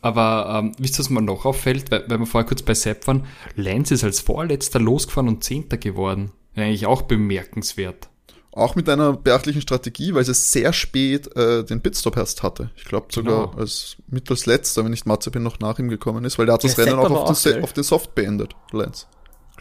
Aber 0.00 0.58
ähm, 0.58 0.72
wisst 0.78 0.96
ihr, 0.96 0.98
was 1.04 1.10
mir 1.10 1.22
noch 1.22 1.44
auffällt, 1.44 1.92
weil, 1.92 2.04
weil 2.08 2.18
wir 2.18 2.26
vorher 2.26 2.48
kurz 2.48 2.62
bei 2.62 2.74
Sepp 2.74 3.06
waren? 3.06 3.26
Lenz 3.54 3.92
ist 3.92 4.02
als 4.02 4.18
Vorletzter 4.18 4.80
losgefahren 4.80 5.28
und 5.28 5.44
Zehnter 5.44 5.76
geworden. 5.76 6.32
Eigentlich 6.56 6.86
auch 6.86 7.02
bemerkenswert. 7.02 8.08
Auch 8.50 8.74
mit 8.74 8.88
einer 8.88 9.12
beachtlichen 9.12 9.62
Strategie, 9.62 10.14
weil 10.14 10.24
sie 10.24 10.34
sehr 10.34 10.72
spät 10.72 11.34
äh, 11.36 11.62
den 11.64 11.80
Pitstop 11.80 12.16
erst 12.16 12.42
hatte. 12.42 12.70
Ich 12.74 12.84
glaube 12.86 13.06
sogar 13.12 13.50
Genau. 13.50 13.60
als 13.60 13.96
mit 14.08 14.28
als 14.28 14.46
letzter, 14.46 14.82
wenn 14.84 14.90
nicht 14.90 15.06
Mazepin 15.06 15.44
noch 15.44 15.60
nach 15.60 15.78
ihm 15.78 15.88
gekommen 15.88 16.24
ist, 16.24 16.38
weil 16.40 16.46
der 16.46 16.54
hat 16.54 16.64
das 16.64 16.76
Ja, 16.76 16.82
Rennen 16.84 16.98
auch 16.98 17.30
auf, 17.30 17.42
den, 17.44 17.62
auf 17.62 17.72
den 17.72 17.84
Soft 17.84 18.16
beendet, 18.16 18.56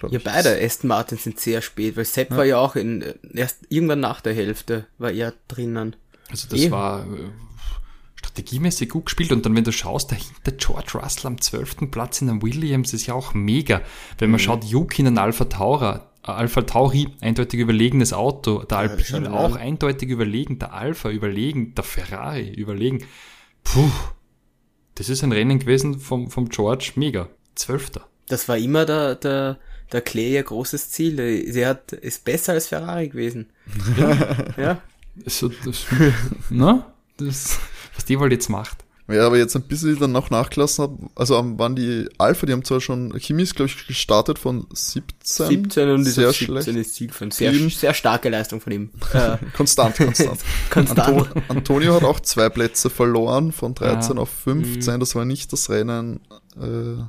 Lance. 0.02 0.10
glaub 0.10 0.12
Ja, 0.12 0.18
ich. 0.20 0.24
beide 0.24 0.64
Aston 0.66 0.88
Martin 0.88 1.18
sind 1.18 1.40
sehr 1.40 1.62
spät, 1.62 1.96
weil 1.98 2.06
Sepp 2.06 2.32
war 2.32 2.46
ja 2.46 2.58
auch 2.58 2.76
in, 2.76 3.04
erst 3.34 3.60
irgendwann 3.70 4.00
nach 4.00 4.22
der 4.22 4.34
Hälfte 4.34 4.88
war 4.98 5.12
er 5.12 5.34
drinnen. 5.48 5.96
Also 6.30 6.48
das 6.50 6.60
Eh. 6.60 6.72
war 6.72 7.02
äh, 7.06 7.30
strategiemäßig 8.16 8.90
gut 8.90 9.06
gespielt 9.06 9.32
und 9.32 9.46
dann, 9.46 9.56
wenn 9.56 9.64
du 9.64 9.72
schaust, 9.72 10.12
dahinter 10.12 10.52
George 10.52 10.92
Russell 11.02 11.28
am 11.28 11.42
zwölften 11.42 11.92
Platz 11.92 12.22
in 12.22 12.30
einem 12.30 12.42
Williams 12.42 12.94
ist 12.94 13.06
ja 13.08 13.14
auch 13.14 13.34
mega. 13.34 13.82
Wenn 14.18 14.30
man 14.32 14.40
Mhm. 14.40 14.44
schaut, 14.46 14.64
Yuki 14.64 15.02
in 15.02 15.08
einem 15.08 15.18
Alpha 15.18 15.46
Taura, 15.46 16.10
äh, 16.26 16.32
Alpha 16.32 16.62
Tauri, 16.62 17.10
eindeutig 17.22 17.60
überlegenes 17.60 18.14
Auto, 18.14 18.64
der 18.64 18.78
Ja, 18.78 18.82
Alpine 18.90 19.04
schon, 19.06 19.28
auch 19.28 19.56
ja. 19.56 19.62
eindeutig 19.62 20.10
überlegen, 20.10 20.60
der 20.60 20.74
Alpha 20.74 21.10
überlegen, 21.10 21.74
der 21.76 21.84
Ferrari 21.84 22.50
überlegen. 22.54 23.06
Puh, 23.64 23.90
das 24.96 25.10
ist 25.10 25.24
ein 25.24 25.32
Rennen 25.32 25.60
gewesen 25.60 26.00
vom, 26.00 26.30
vom 26.30 26.50
George, 26.50 26.92
mega. 26.96 27.28
Zwölfter. 27.56 28.08
Das 28.28 28.48
war 28.48 28.58
immer 28.58 28.86
der, 28.86 29.16
der, 29.16 29.58
der 29.92 30.02
Clay 30.02 30.34
ihr 30.34 30.44
großes 30.44 30.92
Ziel. 30.92 31.46
Sie 31.52 31.66
hat, 31.66 31.92
ist 31.94 32.24
besser 32.24 32.54
als 32.54 32.68
Ferrari 32.68 33.10
gewesen. 33.10 33.50
ja. 34.58 34.82
Also, 35.26 35.52
das, 35.66 35.86
na, 36.50 36.94
das, 37.18 37.60
was 37.96 38.06
die 38.06 38.20
wohl 38.20 38.32
jetzt 38.32 38.50
macht. 38.50 38.78
Ja, 39.08 39.26
aber 39.26 39.38
jetzt 39.38 39.56
ein 39.56 39.64
bisschen 39.64 40.00
dann 40.00 40.14
noch 40.14 40.30
nachgelassen 40.30 40.84
habe, 40.84 40.98
also 41.16 41.36
waren 41.58 41.76
die 41.76 42.08
Alpha, 42.18 42.46
die 42.46 42.54
haben 42.54 42.64
zwar 42.64 42.80
schon, 42.80 43.12
Kimi 43.20 43.44
ist 43.44 43.56
glaube 43.56 43.70
ich 43.70 43.88
gestartet 43.88 44.40
von 44.40 44.68
17. 44.72 45.48
17 45.48 45.90
und 45.90 46.02
ist 46.08 46.16
sehr 46.16 46.30
auf 46.30 46.36
17 46.36 46.64
schlecht. 46.64 46.80
ist 46.80 46.96
Ziel 46.96 47.12
von 47.12 47.30
sehr, 47.30 47.54
sehr 47.54 47.94
starke 47.94 48.30
Leistung 48.30 48.62
von 48.62 48.72
ihm. 48.72 48.90
Äh, 49.14 49.38
Konstant, 49.54 49.98
konstant. 49.98 50.40
konstant. 50.70 51.10
Anto 51.10 51.28
Antonio 51.50 51.96
hat 51.96 52.04
auch 52.04 52.22
zwei 52.22 52.48
Plätze 52.50 52.90
verloren, 52.90 53.52
von 53.52 53.74
13 53.76 54.16
Ja. 54.16 54.22
auf 54.22 54.30
15. 54.30 55.00
Das 55.02 55.16
war 55.16 55.26
nicht 55.26 55.52
das 55.52 55.70
Rennen 55.70 56.22
äh, 56.56 57.04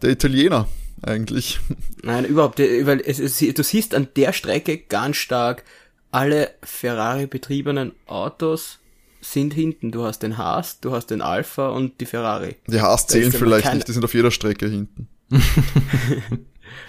der 0.00 0.10
Italiener 0.10 0.66
eigentlich. 1.06 1.60
Nein, 2.02 2.24
überhaupt, 2.24 2.58
weil 2.58 3.00
es, 3.04 3.18
es, 3.18 3.38
du 3.38 3.62
siehst 3.62 3.94
an 3.94 4.08
der 4.16 4.32
Strecke 4.32 4.78
ganz 4.78 5.16
stark, 5.16 5.64
alle 6.10 6.50
Ferrari-betriebenen 6.62 7.92
Autos 8.06 8.78
sind 9.20 9.54
hinten. 9.54 9.90
Du 9.90 10.04
hast 10.04 10.20
den 10.22 10.38
Haas, 10.38 10.80
du 10.80 10.92
hast 10.92 11.06
den 11.06 11.22
Alpha 11.22 11.68
und 11.68 12.00
die 12.00 12.06
Ferrari. 12.06 12.56
Die 12.66 12.80
Haas 12.80 13.06
zählen 13.06 13.32
vielleicht 13.32 13.72
nicht, 13.72 13.88
die 13.88 13.92
sind 13.92 14.04
auf 14.04 14.14
jeder 14.14 14.30
Strecke 14.30 14.68
hinten. 14.68 15.08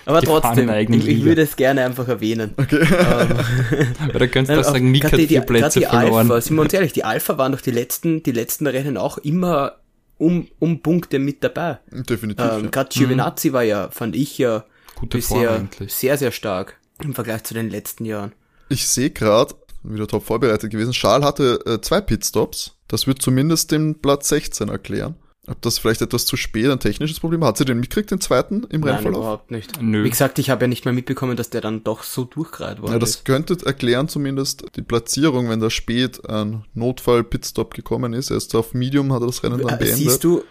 Aber 0.05 0.19
Die 0.21 0.27
trotzdem, 0.27 0.69
ich, 0.69 1.07
ich 1.07 1.23
würde 1.23 1.41
es 1.41 1.55
gerne 1.55 1.83
einfach 1.85 2.07
erwähnen. 2.07 2.53
Okay. 2.57 2.79
Weil 2.89 4.19
da 4.19 4.27
könntest 4.27 4.55
du 4.55 4.59
auch 4.59 4.71
sagen, 4.73 4.91
Nick 4.91 5.01
gerade 5.01 5.13
hat 5.13 5.19
die- 5.21 5.27
vier 5.27 5.41
Plätze 5.41 5.79
die 5.79 5.85
verloren. 5.85 6.31
Alpha, 6.31 6.41
sind 6.41 6.55
wir 6.55 6.61
uns 6.61 6.73
ehrlich, 6.73 6.93
die 6.93 7.03
Alpha 7.03 7.37
waren 7.37 7.51
doch 7.51 7.61
die 7.61 7.71
letzten, 7.71 8.23
die 8.23 8.31
letzten 8.31 8.67
Rennen 8.67 8.97
auch 8.97 9.17
immer 9.19 9.73
um, 10.17 10.47
um 10.59 10.81
Punkte 10.81 11.19
mit 11.19 11.43
dabei. 11.43 11.79
Definitiv. 11.91 12.45
Ähm, 12.45 12.63
ja. 12.65 12.69
Gerade 12.69 12.89
Giovinazzi 12.89 13.53
war 13.53 13.63
ja, 13.63 13.89
fand 13.89 14.15
ich 14.15 14.37
ja 14.37 14.65
Gute 14.95 15.17
bisher 15.17 15.67
sehr, 15.87 16.17
sehr 16.17 16.31
stark 16.31 16.79
im 17.03 17.13
Vergleich 17.13 17.43
zu 17.43 17.53
den 17.53 17.69
letzten 17.69 18.05
Jahren. 18.05 18.33
Ich 18.69 18.87
sehe 18.87 19.11
gerade, 19.11 19.55
wieder 19.83 20.07
top 20.07 20.25
vorbereitet 20.25 20.71
gewesen, 20.71 20.93
Charles 20.93 21.25
hatte 21.25 21.59
äh, 21.65 21.81
zwei 21.81 22.01
Pitstops. 22.01 22.75
Das 22.87 23.07
wird 23.07 23.21
zumindest 23.21 23.71
den 23.71 24.01
Platz 24.01 24.29
16 24.29 24.69
erklären. 24.69 25.15
Ob 25.47 25.61
das 25.61 25.77
vielleicht 25.77 26.01
etwas 26.01 26.25
zu 26.25 26.37
spät 26.37 26.69
ein 26.71 26.79
technisches 26.79 27.19
Problem. 27.19 27.43
Hat 27.45 27.57
sie 27.57 27.65
den 27.65 27.79
mitgekriegt, 27.79 28.09
den 28.09 28.19
zweiten 28.19 28.63
im 28.69 28.81
Nein, 28.81 28.95
Rennverlauf? 28.95 29.19
überhaupt 29.19 29.51
nicht. 29.51 29.79
Nö. 29.81 30.03
Wie 30.03 30.09
gesagt, 30.09 30.39
ich 30.39 30.49
habe 30.49 30.63
ja 30.63 30.67
nicht 30.67 30.85
mal 30.85 30.93
mitbekommen, 30.93 31.37
dass 31.37 31.51
der 31.51 31.61
dann 31.61 31.83
doch 31.83 32.01
so 32.03 32.23
durchgereiht 32.23 32.81
worden 32.81 32.93
Ja, 32.93 32.99
das 32.99 33.11
ist. 33.11 33.25
könnte 33.25 33.55
erklären 33.63 34.07
zumindest 34.07 34.65
die 34.75 34.81
Platzierung, 34.81 35.47
wenn 35.49 35.59
da 35.59 35.69
spät 35.69 36.27
ein 36.27 36.65
Notfall-Pitstop 36.73 37.73
gekommen 37.75 38.13
ist. 38.13 38.31
Erst 38.31 38.55
auf 38.55 38.73
Medium 38.73 39.13
hat 39.13 39.21
er 39.21 39.27
das 39.27 39.43
Rennen 39.43 39.59
dann 39.59 39.75
Äh, 39.75 39.77
beendet. 39.77 39.97
Siehst 39.97 40.23
du, 40.23 40.43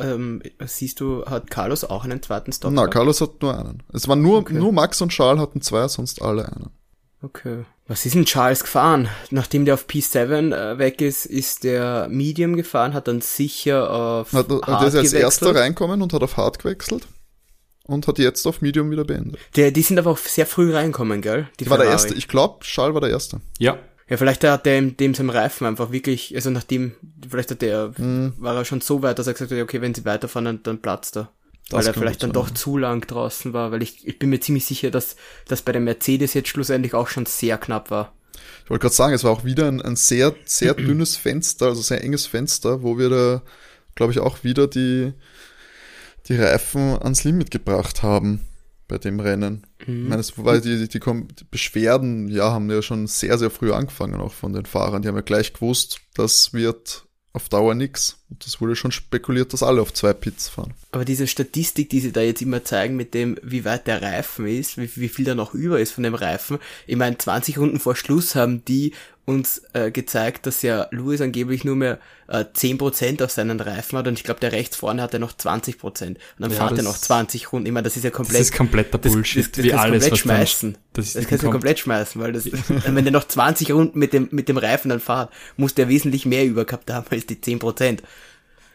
ähm, 0.00 0.42
siehst 0.66 0.98
du, 1.00 1.24
hat 1.26 1.50
Carlos 1.50 1.84
auch 1.84 2.04
einen 2.04 2.20
zweiten 2.22 2.52
Stop? 2.52 2.72
Na, 2.72 2.82
gehabt? 2.82 2.94
Carlos 2.94 3.20
hat 3.20 3.40
nur 3.42 3.56
einen. 3.56 3.82
Es 3.92 4.08
waren 4.08 4.22
nur, 4.22 4.38
Okay. 4.38 4.54
nur 4.54 4.72
Max 4.72 5.00
und 5.00 5.10
Charles 5.10 5.40
hatten 5.40 5.60
zwei, 5.60 5.86
sonst 5.88 6.20
alle 6.20 6.46
einen. 6.46 6.70
Okay. 7.22 7.64
Was 7.86 8.04
ist 8.06 8.14
denn 8.14 8.24
Charles 8.24 8.62
gefahren? 8.62 9.08
Nachdem 9.30 9.64
der 9.64 9.74
auf 9.74 9.86
P7 9.86 10.52
äh, 10.54 10.78
weg 10.78 11.00
ist, 11.00 11.26
ist 11.26 11.62
der 11.64 12.08
Medium 12.10 12.56
gefahren, 12.56 12.94
hat 12.94 13.06
dann 13.08 13.20
sicher 13.20 13.90
auf 13.90 14.32
Hat, 14.32 14.48
hat 14.48 14.62
Hard 14.66 14.82
er 14.82 14.88
ist 14.88 14.94
als 14.96 15.10
gewechselt. 15.10 15.22
erster 15.22 15.54
reinkommen 15.54 16.02
und 16.02 16.12
hat 16.12 16.22
auf 16.22 16.36
Hard 16.36 16.58
gewechselt 16.58 17.06
und 17.86 18.06
hat 18.08 18.18
jetzt 18.18 18.46
auf 18.46 18.60
Medium 18.60 18.90
wieder 18.90 19.04
beendet. 19.04 19.38
Der, 19.56 19.70
die 19.70 19.82
sind 19.82 19.98
aber 19.98 20.10
auch 20.10 20.18
sehr 20.18 20.46
früh 20.46 20.72
reinkommen, 20.74 21.20
gell? 21.20 21.48
Die 21.60 21.64
Ich 21.64 21.70
war 21.70 21.76
der 21.78 21.86
Ferrari. 21.86 22.02
Erste. 22.02 22.14
Ich 22.14 22.28
glaube, 22.28 22.60
Charles 22.64 22.94
war 22.94 23.00
der 23.00 23.10
Erste. 23.10 23.40
Ja, 23.58 23.78
Ja, 24.08 24.16
vielleicht 24.16 24.42
hat 24.44 24.66
er 24.66 24.78
in 24.78 24.96
dem 24.96 25.14
seinem 25.14 25.30
Reifen 25.30 25.66
einfach 25.66 25.90
wirklich, 25.92 26.34
also 26.34 26.50
nachdem, 26.50 26.92
vielleicht 27.28 27.50
hat 27.50 27.62
der, 27.62 27.92
Hm. 27.96 28.34
war 28.38 28.56
er 28.56 28.64
schon 28.64 28.80
so 28.80 29.02
weit, 29.02 29.18
dass 29.18 29.26
er 29.26 29.32
gesagt 29.34 29.52
hat, 29.52 29.60
okay, 29.60 29.80
wenn 29.80 29.94
sie 29.94 30.04
weiterfahren, 30.04 30.44
dann, 30.46 30.62
dann 30.62 30.82
platzt 30.82 31.16
er. 31.16 31.30
Das 31.68 31.78
weil 31.78 31.86
er 31.86 31.94
vielleicht 31.94 32.22
dann 32.22 32.32
doch 32.32 32.50
zu 32.50 32.76
lang 32.76 33.06
draußen 33.06 33.52
war, 33.52 33.72
weil 33.72 33.82
ich, 33.82 34.06
ich 34.06 34.18
bin 34.18 34.30
mir 34.30 34.40
ziemlich 34.40 34.66
sicher, 34.66 34.90
dass 34.90 35.16
das 35.46 35.62
bei 35.62 35.72
dem 35.72 35.84
Mercedes 35.84 36.34
jetzt 36.34 36.48
schlussendlich 36.48 36.94
auch 36.94 37.08
schon 37.08 37.26
sehr 37.26 37.56
knapp 37.58 37.90
war. 37.90 38.12
Ich 38.64 38.70
wollte 38.70 38.82
gerade 38.82 38.94
sagen, 38.94 39.14
es 39.14 39.24
war 39.24 39.30
auch 39.30 39.44
wieder 39.44 39.68
ein, 39.68 39.80
ein 39.80 39.96
sehr, 39.96 40.34
sehr 40.44 40.74
dünnes 40.74 41.16
Fenster, 41.16 41.66
also 41.66 41.80
sehr 41.80 42.02
enges 42.02 42.26
Fenster, 42.26 42.82
wo 42.82 42.98
wir 42.98 43.08
da, 43.08 43.42
glaube 43.94 44.12
ich, 44.12 44.20
auch 44.20 44.44
wieder 44.44 44.66
die, 44.66 45.12
die 46.28 46.34
Reifen 46.34 47.00
ans 47.00 47.24
Limit 47.24 47.50
gebracht 47.50 48.02
haben 48.02 48.40
bei 48.88 48.98
dem 48.98 49.20
Rennen. 49.20 49.66
Ich 49.78 49.88
meine, 49.88 50.20
es, 50.20 50.32
weil 50.36 50.60
die, 50.60 50.86
die, 50.86 50.88
die, 50.88 51.00
die 51.00 51.44
Beschwerden, 51.50 52.28
ja, 52.28 52.52
haben 52.52 52.70
ja 52.70 52.82
schon 52.82 53.06
sehr, 53.06 53.38
sehr 53.38 53.50
früh 53.50 53.72
angefangen, 53.72 54.20
auch 54.20 54.32
von 54.32 54.52
den 54.52 54.66
Fahrern. 54.66 55.02
Die 55.02 55.08
haben 55.08 55.16
ja 55.16 55.22
gleich 55.22 55.54
gewusst, 55.54 56.00
das 56.14 56.52
wird 56.52 57.06
auf 57.32 57.48
Dauer 57.48 57.74
nix. 57.74 58.18
Und 58.28 58.44
das 58.44 58.60
wurde 58.60 58.76
schon 58.76 58.92
spekuliert, 58.92 59.52
dass 59.52 59.62
alle 59.62 59.80
auf 59.80 59.92
zwei 59.92 60.12
Pits 60.12 60.48
fahren. 60.48 60.74
Aber 60.90 61.04
diese 61.04 61.26
Statistik, 61.26 61.88
die 61.90 62.00
sie 62.00 62.12
da 62.12 62.20
jetzt 62.20 62.42
immer 62.42 62.64
zeigen 62.64 62.96
mit 62.96 63.14
dem, 63.14 63.38
wie 63.42 63.64
weit 63.64 63.86
der 63.86 64.02
Reifen 64.02 64.46
ist, 64.46 64.76
wie, 64.76 64.90
wie 64.96 65.08
viel 65.08 65.24
da 65.24 65.34
noch 65.34 65.54
über 65.54 65.80
ist 65.80 65.92
von 65.92 66.04
dem 66.04 66.14
Reifen. 66.14 66.58
Ich 66.86 66.96
meine, 66.96 67.16
20 67.16 67.58
Runden 67.58 67.80
vor 67.80 67.96
Schluss 67.96 68.34
haben 68.34 68.64
die 68.64 68.92
uns 69.24 69.62
äh, 69.72 69.92
gezeigt, 69.92 70.46
dass 70.46 70.62
ja 70.62 70.88
Lewis 70.90 71.20
angeblich 71.20 71.62
nur 71.64 71.76
mehr 71.76 71.98
äh, 72.26 72.44
10% 72.44 73.22
auf 73.22 73.30
seinen 73.30 73.60
Reifen 73.60 73.96
hat 73.96 74.08
und 74.08 74.14
ich 74.18 74.24
glaube, 74.24 74.40
der 74.40 74.50
rechts 74.50 74.76
vorne 74.76 75.00
hat 75.00 75.12
er 75.14 75.20
noch 75.20 75.32
20% 75.32 75.76
und 75.84 76.18
dann 76.38 76.50
Ja, 76.50 76.56
fährt 76.56 76.72
er 76.72 76.76
das- 76.78 76.84
noch 76.84 76.98
20 76.98 77.52
Runden. 77.52 77.66
Ich 77.66 77.72
meine, 77.72 77.84
das 77.84 77.96
ist 77.96 78.02
ja 78.02 78.10
das 78.10 78.16
komplett... 78.16 78.40
ist 78.40 78.52
kompletter 78.54 78.98
das, 78.98 79.12
Bullshit, 79.12 79.44
das, 79.44 79.52
das 79.52 79.64
wie 79.64 79.68
kannst 79.68 79.84
du 79.84 79.88
alles, 79.90 80.02
komplett 80.04 80.18
schmeißen. 80.18 80.78
das 80.94 81.12
Das, 81.12 81.26
kannst 81.28 81.44
du 81.44 81.50
komplett 81.50 81.78
schmeißen, 81.78 82.20
weil 82.20 82.32
das, 82.32 82.46
wenn 82.86 83.04
der 83.04 83.12
noch 83.12 83.28
20 83.28 83.70
Runden 83.72 83.96
mit 83.98 84.12
dem, 84.12 84.28
mit 84.32 84.48
dem 84.48 84.56
Reifen 84.56 84.88
dann 84.88 85.00
fährt, 85.00 85.30
muss 85.56 85.74
der 85.74 85.88
wesentlich 85.88 86.26
mehr 86.26 86.44
über 86.44 86.64
gehabt 86.64 86.90
haben 86.90 87.06
als 87.10 87.26
die 87.26 87.36
10%. 87.36 87.98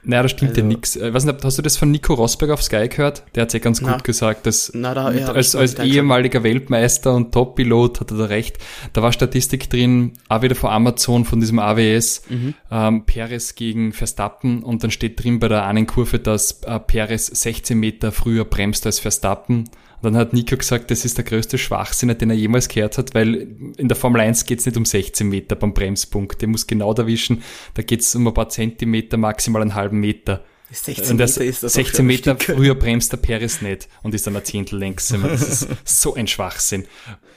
Naja, 0.08 0.24
da 0.24 0.30
stimmt 0.30 0.52
also, 0.52 0.62
ja 0.62 0.68
nix. 0.68 0.96
Ich 0.96 1.14
weiß 1.14 1.26
nicht, 1.26 1.44
hast 1.44 1.58
du 1.58 1.62
das 1.62 1.76
von 1.76 1.92
Nico 1.92 2.14
Rosberg 2.14 2.52
auf 2.52 2.64
Sky 2.64 2.88
gehört? 2.88 3.24
Der 3.36 3.44
hat 3.44 3.54
ja 3.54 3.60
ganz 3.60 3.82
na, 3.82 3.92
gut 3.92 4.06
gesagt, 4.06 4.46
dass 4.46 4.72
na, 4.74 4.94
da, 4.94 5.12
ja, 5.12 5.28
als, 5.34 5.54
als 5.54 5.76
ehemaliger 5.76 6.44
Weltmeister 6.44 7.14
und 7.14 7.34
Top-Pilot 7.34 8.00
hat 8.00 8.12
er 8.12 8.18
da 8.18 8.26
recht. 8.26 8.58
Da 8.94 9.02
war 9.02 9.12
Statistik 9.12 9.70
drin, 9.70 10.14
auch 10.30 10.42
wieder 10.42 10.56
von 10.56 10.70
Amazon, 10.70 11.26
von 11.26 11.42
diesem 11.42 11.60
AWS, 11.60 12.22
mhm. 12.30 12.54
ähm, 12.72 13.06
Perez 13.06 13.56
gegen 13.56 13.92
Verstappen 13.92 14.64
und 14.64 14.82
dann 14.82 14.92
steht 14.92 15.22
drin 15.22 15.40
bei 15.40 15.50
der 15.50 15.66
einen 15.66 15.88
Kurve, 15.88 16.20
dass 16.20 16.64
äh, 16.64 16.80
Perez 16.80 17.28
16 17.28 17.78
Meter 17.78 18.14
früher 18.14 18.46
bremst 18.46 18.86
als 18.86 19.00
Verstappen 19.00 19.70
und 20.02 20.14
dann 20.14 20.18
hat 20.18 20.34
Nico 20.34 20.56
gesagt, 20.56 20.92
das 20.92 21.06
ist 21.06 21.18
der 21.18 21.26
größte 21.26 21.58
Schwachsinn, 21.58 22.16
den 22.16 22.30
er 22.30 22.36
jemals 22.36 22.68
gehört 22.68 22.98
hat, 22.98 23.16
weil 23.16 23.48
in 23.78 23.88
der 23.88 23.98
Formel 23.98 24.22
1 24.22 24.46
geht 24.46 24.60
es 24.60 24.66
nicht 24.66 24.78
um 24.78 24.86
16 24.86 25.28
Meter 25.28 25.56
beim 25.56 25.74
Bremspunkt. 25.74 26.42
Der 26.42 26.48
muss 26.48 26.68
genau 26.68 26.94
erwischen, 26.94 27.44
da 27.74 27.82
geht 27.82 28.02
es 28.02 28.14
um 28.16 28.28
ein 28.28 28.34
paar 28.34 28.50
Zentimeter, 28.50 29.18
maximal 29.18 29.62
einen 29.62 29.74
halben 29.74 30.00
Meter. 30.00 30.44
16 30.70 31.12
und 31.12 31.18
das, 31.18 31.38
ist 31.38 31.64
das 31.64 31.74
16 31.74 32.06
Meter 32.06 32.36
früher 32.38 32.76
bremst 32.76 33.14
der 33.14 33.18
Paris 33.18 33.62
nicht 33.62 33.88
und 34.04 34.14
ist 34.14 34.28
dann 34.28 34.36
ein 34.36 34.44
Zehntel 34.44 34.78
längsamer. 34.78 35.30
Das 35.30 35.62
ist 35.62 35.68
so 35.86 36.14
ein 36.14 36.28
Schwachsinn. 36.28 36.86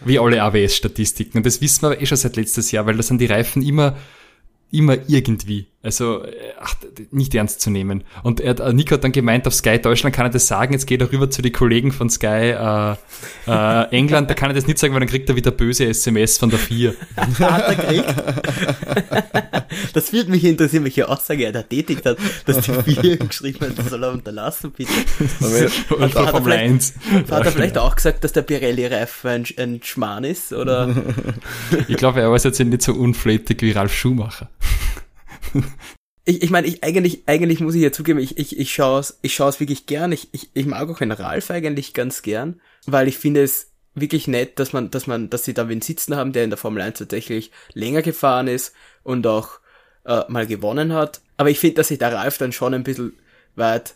Wie 0.04 0.18
alle 0.18 0.42
AWS-Statistiken. 0.42 1.38
Und 1.38 1.46
das 1.46 1.60
wissen 1.60 1.88
wir 1.88 2.00
eh 2.00 2.06
schon 2.06 2.18
seit 2.18 2.36
letztes 2.36 2.72
Jahr, 2.72 2.86
weil 2.86 2.96
da 2.96 3.02
sind 3.02 3.20
die 3.20 3.26
Reifen 3.26 3.62
immer 3.62 3.96
immer 4.72 4.96
irgendwie. 5.08 5.66
Also 5.82 6.24
äh, 6.24 6.30
ach, 6.60 6.74
nicht 7.10 7.34
ernst 7.34 7.62
zu 7.62 7.70
nehmen. 7.70 8.04
Und 8.22 8.40
er, 8.40 8.60
äh, 8.60 8.74
Nico 8.74 8.94
hat 8.94 9.02
dann 9.02 9.12
gemeint, 9.12 9.46
auf 9.46 9.54
Sky 9.54 9.78
Deutschland 9.80 10.14
kann 10.14 10.26
er 10.26 10.30
das 10.30 10.46
sagen, 10.46 10.74
jetzt 10.74 10.86
geht 10.86 11.00
er 11.00 11.10
rüber 11.10 11.30
zu 11.30 11.40
den 11.40 11.52
Kollegen 11.52 11.90
von 11.90 12.10
Sky 12.10 12.26
äh, 12.26 12.96
äh, 13.46 13.84
England, 13.90 14.28
da 14.28 14.34
kann 14.34 14.50
er 14.50 14.54
das 14.54 14.66
nicht 14.66 14.78
sagen, 14.78 14.92
weil 14.92 15.00
dann 15.00 15.08
kriegt 15.08 15.30
er 15.30 15.36
wieder 15.36 15.50
böse 15.50 15.86
SMS 15.86 16.36
von 16.36 16.50
der 16.50 16.58
Vier. 16.58 16.94
hat 17.16 17.62
er 17.62 17.76
gekriegt? 17.76 18.14
das 19.94 20.12
würde 20.12 20.30
mich 20.30 20.44
interessieren, 20.44 20.84
welche 20.84 21.08
Aussage 21.08 21.44
er 21.44 21.52
da 21.52 21.62
tätigt 21.62 22.04
hat, 22.04 22.18
dass 22.44 22.60
die 22.60 22.72
Vier 22.82 23.16
geschrieben 23.16 23.60
hat, 23.60 23.78
das 23.78 23.88
soll 23.88 24.04
er 24.04 24.12
unterlassen, 24.12 24.72
bitte. 24.72 24.92
hat, 24.92 26.14
hat, 26.14 26.34
er 26.34 26.42
vielleicht, 26.42 26.92
hat 27.30 27.46
er 27.46 27.52
vielleicht 27.52 27.78
auch 27.78 27.96
gesagt, 27.96 28.22
dass 28.22 28.32
der 28.32 28.42
Pirelli-Reifen 28.42 29.30
ein, 29.30 29.44
ein 29.56 29.80
Schmarrn 29.82 30.24
ist, 30.24 30.52
oder? 30.52 30.94
ich 31.88 31.96
glaube, 31.96 32.20
er 32.20 32.30
war 32.30 32.36
jetzt 32.36 32.60
nicht 32.60 32.82
so 32.82 32.92
unflätig 32.92 33.62
wie 33.62 33.70
Ralf 33.70 33.94
Schumacher 33.94 34.50
ich, 36.24 36.42
ich 36.42 36.50
meine, 36.50 36.66
ich 36.66 36.82
eigentlich, 36.84 37.22
eigentlich 37.26 37.60
muss 37.60 37.74
ich 37.74 37.82
ja 37.82 37.92
zugeben, 37.92 38.18
ich, 38.18 38.38
ich, 38.38 38.58
ich 38.58 38.72
schaue 38.72 39.00
es 39.00 39.18
ich 39.22 39.34
schaue 39.34 39.48
es 39.48 39.60
wirklich 39.60 39.86
gern. 39.86 40.12
Ich, 40.12 40.28
ich, 40.32 40.50
ich 40.54 40.66
mag 40.66 40.88
auch 40.88 40.98
den 40.98 41.12
Ralf 41.12 41.50
eigentlich 41.50 41.94
ganz 41.94 42.22
gern, 42.22 42.60
weil 42.86 43.08
ich 43.08 43.18
finde 43.18 43.42
es 43.42 43.72
wirklich 43.94 44.28
nett, 44.28 44.58
dass 44.58 44.72
man, 44.72 44.90
dass 44.90 45.06
man, 45.06 45.30
dass 45.30 45.44
sie 45.44 45.54
da 45.54 45.68
wen 45.68 45.80
sitzen 45.80 46.16
haben, 46.16 46.32
der 46.32 46.44
in 46.44 46.50
der 46.50 46.56
Formel 46.56 46.82
1 46.82 46.98
tatsächlich 46.98 47.50
länger 47.72 48.02
gefahren 48.02 48.48
ist 48.48 48.74
und 49.02 49.26
auch 49.26 49.60
äh, 50.04 50.22
mal 50.28 50.46
gewonnen 50.46 50.92
hat. 50.92 51.20
Aber 51.36 51.50
ich 51.50 51.58
finde, 51.58 51.76
dass 51.76 51.88
sich 51.88 51.98
der 51.98 52.12
Ralf 52.12 52.38
dann 52.38 52.52
schon 52.52 52.74
ein 52.74 52.84
bisschen 52.84 53.14
weit, 53.56 53.94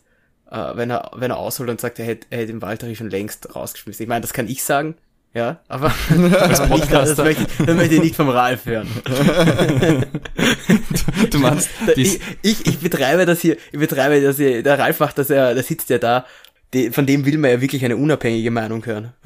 äh, 0.50 0.76
wenn 0.76 0.90
er, 0.90 1.12
wenn 1.14 1.30
er 1.30 1.38
ausholt 1.38 1.70
und 1.70 1.80
sagt, 1.80 1.98
er 1.98 2.07
hätte, 2.07 2.26
er 2.30 2.38
hätte 2.38 2.52
den 2.52 2.62
Walter 2.62 2.92
schon 2.94 3.11
längst 3.11 3.54
rausgeschmissen. 3.54 4.02
Ich 4.02 4.09
meine, 4.09 4.22
das 4.22 4.33
kann 4.33 4.48
ich 4.48 4.62
sagen, 4.62 4.96
ja, 5.34 5.58
aber 5.66 5.92
als 6.40 6.66
Podcaster. 6.68 7.16
Das 7.16 7.24
möchte, 7.24 7.42
ich, 7.42 7.66
das 7.66 7.76
möchte 7.76 7.94
ich 7.96 8.02
nicht 8.02 8.14
vom 8.16 8.28
Ralf 8.28 8.66
hören. 8.66 8.88
du, 11.18 11.26
du 11.30 11.38
meinst, 11.38 11.68
ich, 11.96 12.20
ich, 12.42 12.66
ich 12.66 12.78
betreibe 12.78 13.26
das 13.26 13.40
hier, 13.40 13.56
ich 13.72 13.78
betreibe 13.80 14.20
das 14.20 14.36
hier, 14.36 14.62
der 14.62 14.78
Ralf 14.78 15.00
macht 15.00 15.18
das 15.18 15.28
ja, 15.28 15.52
der 15.52 15.62
sitzt 15.64 15.90
ja 15.90 15.98
da, 15.98 16.24
die, 16.72 16.90
von 16.90 17.04
dem 17.04 17.24
will 17.24 17.38
man 17.38 17.50
ja 17.50 17.60
wirklich 17.60 17.84
eine 17.84 17.96
unabhängige 17.96 18.52
Meinung 18.52 18.86
hören. 18.86 19.12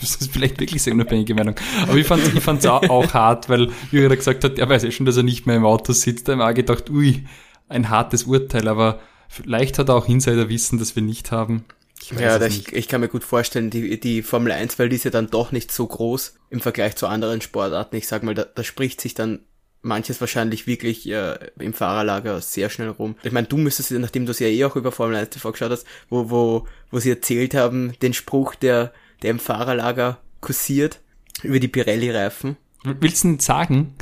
das 0.00 0.14
ist 0.16 0.32
vielleicht 0.32 0.58
wirklich 0.58 0.86
eine 0.86 0.94
unabhängige 0.94 1.34
Meinung. 1.34 1.56
Aber 1.82 1.96
ich 1.96 2.06
fand 2.06 2.22
es 2.22 2.32
ich 2.32 2.42
fand's 2.42 2.64
auch, 2.66 2.88
auch 2.88 3.12
hart, 3.12 3.50
weil 3.50 3.68
Jürgen 3.90 4.14
gesagt 4.14 4.44
hat, 4.44 4.58
er 4.58 4.68
weiß 4.68 4.82
ja 4.82 4.90
schon, 4.90 5.06
dass 5.06 5.16
er 5.18 5.24
nicht 5.24 5.46
mehr 5.46 5.56
im 5.56 5.66
Auto 5.66 5.92
sitzt. 5.92 6.28
Da 6.28 6.38
habe 6.38 6.52
ich 6.52 6.56
gedacht, 6.56 6.88
ui, 6.88 7.26
ein 7.68 7.90
hartes 7.90 8.24
Urteil, 8.24 8.66
aber 8.68 9.00
vielleicht 9.28 9.78
hat 9.78 9.88
er 9.88 9.96
auch 9.96 10.08
Insider 10.08 10.48
wissen, 10.48 10.78
dass 10.78 10.96
wir 10.96 11.02
nicht 11.02 11.32
haben. 11.32 11.64
Ich 12.02 12.10
ja, 12.12 12.40
ich, 12.40 12.72
ich 12.72 12.88
kann 12.88 13.02
mir 13.02 13.08
gut 13.08 13.24
vorstellen, 13.24 13.70
die, 13.70 14.00
die 14.00 14.22
Formel 14.22 14.52
1, 14.52 14.78
weil 14.78 14.88
die 14.88 14.96
ist 14.96 15.04
ja 15.04 15.10
dann 15.10 15.30
doch 15.30 15.52
nicht 15.52 15.70
so 15.70 15.86
groß 15.86 16.34
im 16.48 16.60
Vergleich 16.60 16.96
zu 16.96 17.06
anderen 17.06 17.40
Sportarten. 17.40 17.96
Ich 17.96 18.08
sag 18.08 18.22
mal, 18.22 18.34
da, 18.34 18.44
da 18.44 18.64
spricht 18.64 19.00
sich 19.00 19.14
dann 19.14 19.40
manches 19.82 20.20
wahrscheinlich 20.20 20.66
wirklich 20.66 21.08
äh, 21.08 21.38
im 21.58 21.72
Fahrerlager 21.72 22.40
sehr 22.40 22.70
schnell 22.70 22.88
rum. 22.88 23.16
Ich 23.22 23.32
meine, 23.32 23.46
du 23.46 23.56
müsstest, 23.56 23.90
nachdem 23.92 24.26
du 24.26 24.32
es 24.32 24.38
ja 24.38 24.46
eh 24.46 24.64
auch 24.64 24.76
über 24.76 24.92
Formel 24.92 25.16
1 25.16 25.30
TV 25.30 25.52
geschaut 25.52 25.70
hast, 25.70 25.86
wo, 26.08 26.30
wo, 26.30 26.66
wo 26.90 26.98
sie 26.98 27.10
erzählt 27.10 27.54
haben, 27.54 27.92
den 28.02 28.14
Spruch, 28.14 28.54
der, 28.54 28.92
der 29.22 29.30
im 29.30 29.38
Fahrerlager 29.38 30.18
kursiert, 30.40 31.00
über 31.42 31.60
die 31.60 31.68
Pirelli-Reifen. 31.68 32.56
Willst 32.82 33.24
du 33.24 33.28
denn 33.28 33.40
sagen? 33.40 33.94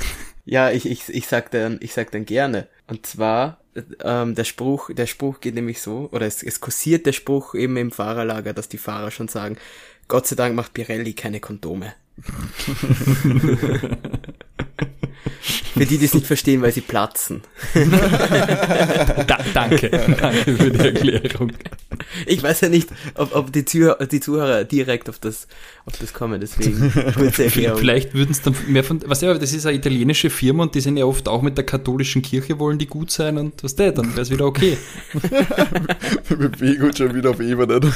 Ja, 0.45 0.71
ich, 0.71 0.89
ich, 0.89 1.09
ich 1.09 1.27
sag 1.27 1.51
dann, 1.51 1.79
ich 1.81 1.93
sag 1.93 2.11
dann 2.11 2.25
gerne. 2.25 2.67
Und 2.87 3.05
zwar, 3.05 3.61
ähm, 4.03 4.35
der 4.35 4.43
Spruch, 4.43 4.89
der 4.93 5.05
Spruch 5.05 5.39
geht 5.39 5.55
nämlich 5.55 5.81
so, 5.81 6.09
oder 6.11 6.25
es, 6.25 6.43
es 6.43 6.59
kursiert 6.59 7.05
der 7.05 7.13
Spruch 7.13 7.55
eben 7.55 7.77
im 7.77 7.91
Fahrerlager, 7.91 8.53
dass 8.53 8.69
die 8.69 8.77
Fahrer 8.77 9.11
schon 9.11 9.27
sagen, 9.27 9.57
Gott 10.07 10.27
sei 10.27 10.35
Dank 10.35 10.55
macht 10.55 10.73
Pirelli 10.73 11.13
keine 11.13 11.39
Kondome. 11.39 11.93
Für 15.73 15.85
die, 15.85 15.97
die 15.97 16.05
es 16.05 16.13
nicht 16.13 16.27
verstehen, 16.27 16.61
weil 16.61 16.71
sie 16.71 16.81
platzen. 16.81 17.41
da, 17.73 19.37
danke, 19.53 19.89
danke 19.89 20.57
für 20.57 20.71
die 20.71 20.79
Erklärung. 20.79 21.51
Ich 22.25 22.43
weiß 22.43 22.61
ja 22.61 22.69
nicht, 22.69 22.89
ob, 23.15 23.35
ob 23.35 23.53
die, 23.53 23.65
Zuhörer, 23.65 24.05
die 24.05 24.19
Zuhörer 24.19 24.63
direkt 24.63 25.09
auf 25.09 25.19
das, 25.19 25.47
auf 25.85 25.97
das 25.97 26.13
kommen, 26.13 26.41
deswegen 26.41 26.91
kurze 27.15 27.45
Erklärung. 27.45 27.79
Vielleicht 27.79 28.13
würden 28.13 28.31
es 28.31 28.41
dann 28.41 28.55
mehr 28.67 28.83
von, 28.83 29.01
was 29.05 29.21
ja, 29.21 29.33
das 29.33 29.53
ist 29.53 29.65
eine 29.65 29.77
italienische 29.77 30.29
Firma 30.29 30.63
und 30.63 30.75
die 30.75 30.81
sind 30.81 30.97
ja 30.97 31.05
oft 31.05 31.27
auch 31.27 31.41
mit 31.41 31.57
der 31.57 31.65
katholischen 31.65 32.21
Kirche, 32.21 32.59
wollen 32.59 32.77
die 32.77 32.87
gut 32.87 33.11
sein 33.11 33.37
und 33.37 33.63
was 33.63 33.75
der, 33.75 33.91
dann 33.91 34.09
wäre 34.11 34.21
es 34.21 34.31
wieder 34.31 34.45
okay. 34.45 34.77
Wir 36.27 36.37
bewegen 36.37 36.83
uns 36.83 36.97
schon 36.97 37.15
wieder 37.15 37.29
auf 37.29 37.39
Ebene. 37.39 37.79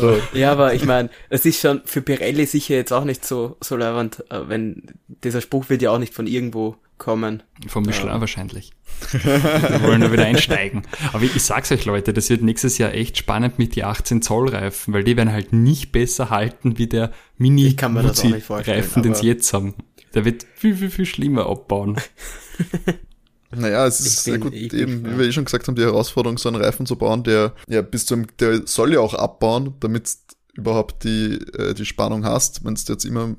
so. 0.00 0.18
Ja, 0.32 0.52
aber 0.52 0.74
ich 0.74 0.84
meine, 0.84 1.10
es 1.28 1.44
ist 1.44 1.60
schon 1.60 1.82
für 1.84 2.02
Pirelli 2.02 2.46
sicher 2.46 2.74
jetzt 2.74 2.92
auch 2.92 3.04
nicht 3.04 3.24
so, 3.24 3.56
so 3.60 3.76
leibend, 3.76 4.24
äh, 4.30 4.48
wenn 4.48 4.82
dieser 5.24 5.40
Spruch 5.40 5.68
wird 5.68 5.82
ja 5.82 5.90
auch 5.90 5.98
nicht 5.98 6.14
von 6.14 6.26
irgendwo 6.26 6.76
kommen. 6.98 7.42
Vom 7.66 7.84
Michelin 7.84 8.08
ja. 8.08 8.20
wahrscheinlich. 8.20 8.72
Wir 9.12 9.82
wollen 9.82 10.00
da 10.00 10.10
wieder 10.10 10.24
einsteigen. 10.24 10.82
Aber 11.12 11.22
ich 11.24 11.42
sag's 11.42 11.70
euch, 11.70 11.84
Leute, 11.84 12.12
das 12.12 12.30
wird 12.30 12.42
nächstes 12.42 12.78
Jahr 12.78 12.94
echt 12.94 13.18
spannend 13.18 13.58
mit 13.58 13.76
die 13.76 13.84
18 13.84 14.22
Zoll 14.22 14.48
Reifen, 14.48 14.94
weil 14.94 15.04
die 15.04 15.16
werden 15.16 15.32
halt 15.32 15.52
nicht 15.52 15.92
besser 15.92 16.30
halten 16.30 16.78
wie 16.78 16.86
der 16.86 17.12
Mini 17.36 17.76
Reifen, 17.78 19.02
den 19.02 19.14
sie 19.14 19.26
jetzt 19.26 19.52
haben. 19.52 19.74
Der 20.14 20.24
wird 20.24 20.46
viel, 20.54 20.74
viel, 20.74 20.90
viel 20.90 21.06
schlimmer 21.06 21.46
abbauen. 21.46 22.00
Naja, 23.56 23.86
es 23.86 24.00
ist 24.00 24.24
sehr 24.24 24.38
gut, 24.38 24.52
eben, 24.52 25.04
wie 25.04 25.18
wir 25.18 25.26
eh 25.26 25.32
schon 25.32 25.44
gesagt 25.44 25.66
haben, 25.66 25.74
die 25.74 25.82
Herausforderung, 25.82 26.38
so 26.38 26.48
einen 26.48 26.60
Reifen 26.60 26.86
zu 26.86 26.96
bauen, 26.96 27.24
der 27.24 27.54
ja 27.68 27.82
bis 27.82 28.06
zum, 28.06 28.26
der 28.38 28.66
soll 28.66 28.92
ja 28.92 29.00
auch 29.00 29.14
abbauen, 29.14 29.74
damit 29.80 30.08
überhaupt 30.54 31.04
die, 31.04 31.38
äh, 31.54 31.74
die 31.74 31.86
Spannung 31.86 32.24
hast, 32.24 32.64
wenn 32.64 32.74
du 32.74 32.92
jetzt 32.92 33.04
immer, 33.04 33.28
wenn 33.28 33.36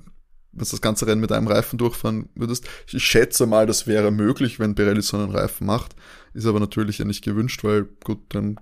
du 0.53 0.65
das 0.71 0.81
ganze 0.81 1.07
Rennen 1.07 1.21
mit 1.21 1.31
einem 1.31 1.47
Reifen 1.47 1.77
durchfahren 1.77 2.29
würdest. 2.35 2.65
Ich 2.91 3.03
schätze 3.03 3.45
mal, 3.45 3.65
das 3.65 3.87
wäre 3.87 4.11
möglich, 4.11 4.59
wenn 4.59 4.75
Pirelli 4.75 5.01
so 5.01 5.17
einen 5.17 5.31
Reifen 5.31 5.67
macht. 5.67 5.95
Ist 6.33 6.45
aber 6.45 6.59
natürlich 6.59 6.99
ja 6.99 7.05
nicht 7.05 7.23
gewünscht, 7.23 7.63
weil 7.63 7.87
gut, 8.03 8.19
dann 8.29 8.59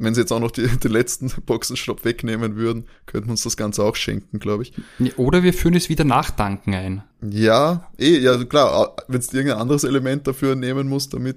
wenn 0.00 0.14
sie 0.14 0.22
jetzt 0.22 0.32
auch 0.32 0.40
noch 0.40 0.50
die, 0.50 0.66
die 0.82 0.88
letzten 0.88 1.30
Boxenstopp 1.46 2.04
wegnehmen 2.04 2.56
würden, 2.56 2.86
könnten 3.06 3.28
wir 3.28 3.32
uns 3.32 3.42
das 3.42 3.56
Ganze 3.56 3.84
auch 3.84 3.96
schenken, 3.96 4.38
glaube 4.38 4.64
ich. 4.64 4.72
Oder 5.16 5.42
wir 5.42 5.52
führen 5.52 5.74
es 5.74 5.88
wieder 5.88 6.04
Nachdanken 6.04 6.74
ein. 6.74 7.02
Ja, 7.28 7.90
eh, 7.98 8.18
ja 8.18 8.42
klar, 8.44 8.96
wenn 9.08 9.20
du 9.20 9.36
irgendein 9.36 9.60
anderes 9.60 9.84
Element 9.84 10.26
dafür 10.26 10.56
nehmen 10.56 10.88
musst, 10.88 11.12
damit 11.12 11.36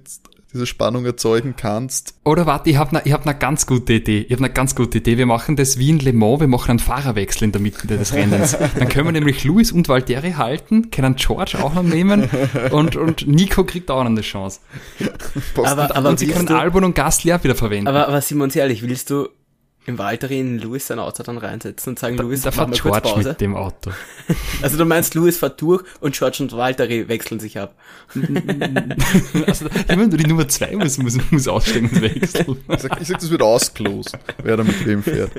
diese 0.54 0.66
Spannung 0.66 1.06
erzeugen 1.06 1.56
kannst. 1.58 2.14
Oder 2.24 2.46
warte, 2.46 2.70
ich 2.70 2.78
habe 2.78 2.98
eine 2.98 3.12
hab 3.12 3.26
ne 3.26 3.36
ganz 3.36 3.66
gute 3.66 3.94
Idee. 3.94 4.22
Ich 4.22 4.32
habe 4.32 4.44
eine 4.44 4.54
ganz 4.54 4.76
gute 4.76 5.00
Idee. 5.00 5.18
Wir 5.18 5.26
machen 5.26 5.56
das 5.56 5.78
wie 5.78 5.90
in 5.90 6.00
Le 6.00 6.14
Mans, 6.14 6.40
wir 6.40 6.48
machen 6.48 6.72
einen 6.72 6.80
Fahrerwechsel 6.80 7.46
in 7.46 7.52
der 7.52 7.62
Mitte 7.62 7.88
des 7.88 8.14
Rennens. 8.14 8.58
Dann 8.78 8.90
können 8.90 9.06
wir 9.06 9.12
nämlich 9.12 9.44
Luis 9.44 9.72
und 9.72 9.90
Valtteri 9.90 10.34
halten, 10.34 10.92
können 10.92 11.16
George 11.16 11.58
auch 11.62 11.74
noch 11.74 11.84
nehmen 11.84 12.30
und, 12.72 12.96
und 12.96 13.28
Nico 13.28 13.64
kriegt 13.64 13.90
auch 13.90 14.04
noch 14.04 14.10
eine 14.10 14.22
Chance. 14.22 14.60
aber, 15.58 15.96
aber 15.96 16.10
und 16.10 16.20
sie 16.20 16.28
können 16.28 16.46
du, 16.46 16.58
Albon 16.58 16.84
und 16.84 16.96
Gasly 16.96 17.34
auch 17.34 17.44
wieder 17.44 17.56
verwenden. 17.56 17.88
Aber, 17.88 18.08
aber 18.08 18.22
Simon, 18.22 18.50
ehrlich, 18.52 18.84
willst 18.84 19.10
du 19.10 19.30
im 19.86 19.98
Walter 19.98 20.30
in 20.32 20.60
Louis 20.60 20.86
sein 20.86 21.00
Auto 21.00 21.24
dann 21.24 21.38
reinsetzen 21.38 21.92
und 21.92 22.00
sagen, 22.00 22.18
da, 22.18 22.24
Louis, 22.24 22.42
da 22.42 22.52
fährt 22.52 22.82
George 22.82 23.14
mit 23.18 23.42
dem 23.42 23.56
Auto. 23.56 23.92
also 24.62 24.78
du 24.78 24.86
meinst, 24.86 25.14
Louis 25.16 25.38
fährt 25.38 25.62
durch 25.62 25.84
und 26.00 26.16
George 26.16 26.38
und 26.42 26.54
Walter 26.54 26.88
wechseln 26.90 27.40
sich 27.40 27.60
ab. 27.60 27.76
also 29.48 29.66
nur 29.96 30.08
die 30.08 30.28
Nummer 30.28 30.48
zwei 30.48 30.76
muss, 30.76 30.98
muss, 30.98 31.18
muss 31.32 31.48
aussteigen 31.48 31.90
und 31.90 32.02
wechseln. 32.02 32.58
Ich 32.70 32.80
sag, 32.80 33.02
ich 33.02 33.08
sag, 33.08 33.20
das 33.20 33.30
wird 33.30 33.42
ausgelost, 33.42 34.18
wer 34.42 34.58
da 34.58 34.64
mit 34.64 34.86
wem 34.86 35.04
fährt. 35.04 35.32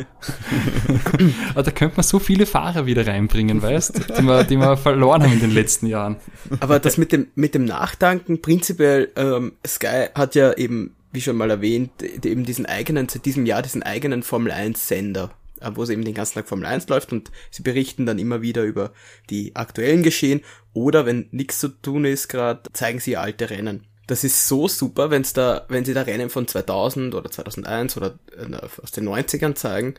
Aber 1.51 1.63
da 1.63 1.71
könnte 1.71 1.97
man 1.97 2.05
so 2.05 2.19
viele 2.19 2.47
Fahrer 2.47 2.87
wieder 2.87 3.07
reinbringen, 3.07 3.63
weißt 3.63 4.19
die 4.19 4.23
wir, 4.23 4.45
die 4.45 4.57
wir 4.57 4.77
verloren 4.77 5.23
haben 5.23 5.33
in 5.33 5.41
den 5.41 5.53
letzten 5.53 5.87
Jahren. 5.87 6.17
Aber 6.61 6.79
das 6.79 6.99
mit 6.99 7.13
dem, 7.13 7.29
mit 7.35 7.55
dem 7.55 7.65
Nachdanken, 7.65 8.43
prinzipiell, 8.43 9.11
ähm, 9.17 9.53
Sky 9.67 10.09
hat 10.15 10.35
ja 10.35 10.53
eben 10.55 10.95
wie 11.15 11.21
schon 11.21 11.37
mal 11.37 11.51
erwähnt, 11.51 12.03
eben 12.03 12.45
diesen 12.45 12.67
eigenen, 12.67 13.09
seit 13.09 13.25
diesem 13.25 13.47
Jahr 13.47 13.63
diesen 13.63 13.83
eigenen 13.83 14.23
Formel 14.23 14.53
1 14.53 14.89
Sender. 14.89 15.31
äh, 15.61 15.71
wo 15.75 15.85
es 15.85 15.89
eben 15.89 16.05
den 16.05 16.15
ganzen 16.15 16.35
Tag 16.35 16.49
Formel 16.49 16.67
1 16.67 16.89
läuft 16.89 17.13
und 17.13 17.31
sie 17.51 17.63
berichten 17.63 18.05
dann 18.05 18.19
immer 18.19 18.43
wieder 18.43 18.65
über 18.65 18.93
die 19.31 19.55
aktuellen 19.55 20.03
Geschehen 20.03 20.41
oder 20.73 21.07
wenn 21.07 21.29
nichts 21.31 21.61
zu 21.61 21.69
tun 21.69 22.05
ist 22.05 22.29
gerade, 22.29 22.63
zeigen 22.73 22.99
sie 22.99 23.17
alte 23.17 23.49
Rennen. 23.49 23.85
Das 24.09 24.25
ist 24.25 24.49
so 24.49 24.69
super, 24.69 25.11
wenn's 25.11 25.33
da, 25.33 25.65
wenn 25.69 25.85
sie 25.85 25.95
da 25.95 26.03
Rennen 26.03 26.29
von 26.29 26.47
2000 26.47 27.15
oder 27.15 27.31
2001 27.31 27.97
oder 27.97 28.19
äh, 28.37 28.55
aus 28.83 28.91
den 28.91 29.09
90ern 29.09 29.55
zeigen, 29.55 29.95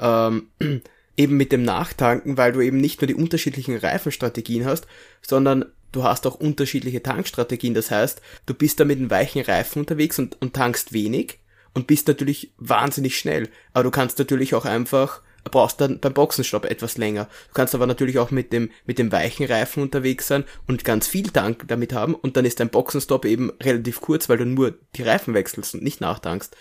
ähm, 0.00 0.48
eben 1.16 1.36
mit 1.36 1.52
dem 1.52 1.62
Nachtanken, 1.62 2.36
weil 2.36 2.52
du 2.52 2.60
eben 2.60 2.78
nicht 2.78 3.00
nur 3.00 3.06
die 3.06 3.14
unterschiedlichen 3.14 3.76
Reifenstrategien 3.76 4.64
hast, 4.66 4.88
sondern 5.22 5.66
du 5.96 6.04
hast 6.04 6.26
auch 6.26 6.34
unterschiedliche 6.34 7.02
Tankstrategien. 7.02 7.74
Das 7.74 7.90
heißt, 7.90 8.20
du 8.46 8.54
bist 8.54 8.78
da 8.78 8.84
mit 8.84 8.98
einem 8.98 9.10
weichen 9.10 9.42
Reifen 9.42 9.80
unterwegs 9.80 10.18
und, 10.18 10.40
und 10.40 10.54
tankst 10.54 10.92
wenig 10.92 11.38
und 11.74 11.86
bist 11.86 12.08
natürlich 12.08 12.52
wahnsinnig 12.58 13.18
schnell. 13.18 13.48
Aber 13.72 13.84
du 13.84 13.90
kannst 13.90 14.18
natürlich 14.18 14.54
auch 14.54 14.64
einfach 14.64 15.22
brauchst 15.50 15.80
dann 15.80 16.00
beim 16.00 16.12
Boxenstopp 16.12 16.64
etwas 16.64 16.98
länger. 16.98 17.28
Du 17.48 17.54
kannst 17.54 17.74
aber 17.74 17.86
natürlich 17.86 18.18
auch 18.18 18.32
mit 18.32 18.52
dem, 18.52 18.70
mit 18.84 18.98
dem 18.98 19.12
weichen 19.12 19.46
Reifen 19.46 19.80
unterwegs 19.82 20.26
sein 20.26 20.44
und 20.66 20.84
ganz 20.84 21.06
viel 21.06 21.30
Tank 21.30 21.64
damit 21.68 21.92
haben 21.92 22.16
und 22.16 22.36
dann 22.36 22.44
ist 22.44 22.58
dein 22.58 22.68
Boxenstopp 22.68 23.24
eben 23.24 23.52
relativ 23.62 24.00
kurz, 24.00 24.28
weil 24.28 24.38
du 24.38 24.44
nur 24.44 24.74
die 24.96 25.02
Reifen 25.02 25.34
wechselst 25.34 25.74
und 25.74 25.84
nicht 25.84 26.00
nachtankst. 26.00 26.56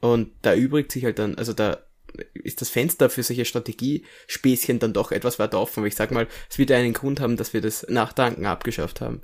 Und 0.00 0.32
da 0.42 0.54
übrigt 0.54 0.92
sich 0.92 1.04
halt 1.04 1.18
dann, 1.18 1.36
also 1.36 1.54
da 1.54 1.78
ist 2.34 2.60
das 2.60 2.68
Fenster 2.68 3.10
für 3.10 3.22
solche 3.22 3.44
Strategiespäßchen 3.44 4.78
dann 4.78 4.92
doch 4.92 5.12
etwas 5.12 5.38
weiter 5.38 5.60
offen. 5.60 5.84
Ich 5.86 5.94
sag 5.94 6.10
mal, 6.10 6.26
es 6.50 6.58
wird 6.58 6.70
einen 6.72 6.92
Grund 6.92 7.20
haben, 7.20 7.36
dass 7.36 7.52
wir 7.52 7.60
das 7.60 7.86
Nachtanken 7.88 8.46
abgeschafft 8.46 9.00
haben. 9.00 9.22